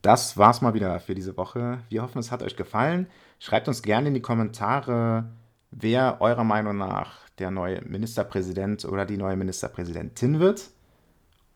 Das 0.00 0.36
war's 0.36 0.62
mal 0.62 0.74
wieder 0.74 1.00
für 1.00 1.16
diese 1.16 1.36
Woche. 1.36 1.80
Wir 1.88 2.02
hoffen, 2.02 2.20
es 2.20 2.30
hat 2.30 2.44
euch 2.44 2.54
gefallen. 2.54 3.08
Schreibt 3.40 3.66
uns 3.66 3.82
gerne 3.82 4.08
in 4.08 4.14
die 4.14 4.22
Kommentare, 4.22 5.24
wer 5.72 6.20
eurer 6.20 6.44
Meinung 6.44 6.78
nach 6.78 7.28
der 7.40 7.50
neue 7.50 7.82
Ministerpräsident 7.82 8.84
oder 8.84 9.06
die 9.06 9.16
neue 9.16 9.36
Ministerpräsidentin 9.36 10.38
wird. 10.38 10.70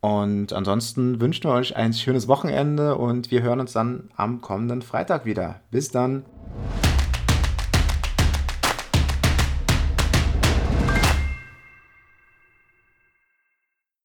Und 0.04 0.52
ansonsten 0.52 1.18
wünschen 1.18 1.44
wir 1.44 1.54
euch 1.54 1.76
ein 1.76 1.94
schönes 1.94 2.28
Wochenende 2.28 2.96
und 2.96 3.30
wir 3.30 3.40
hören 3.40 3.58
uns 3.58 3.72
dann 3.72 4.10
am 4.16 4.42
kommenden 4.42 4.82
Freitag 4.82 5.24
wieder. 5.24 5.62
Bis 5.70 5.92
dann. 5.92 6.26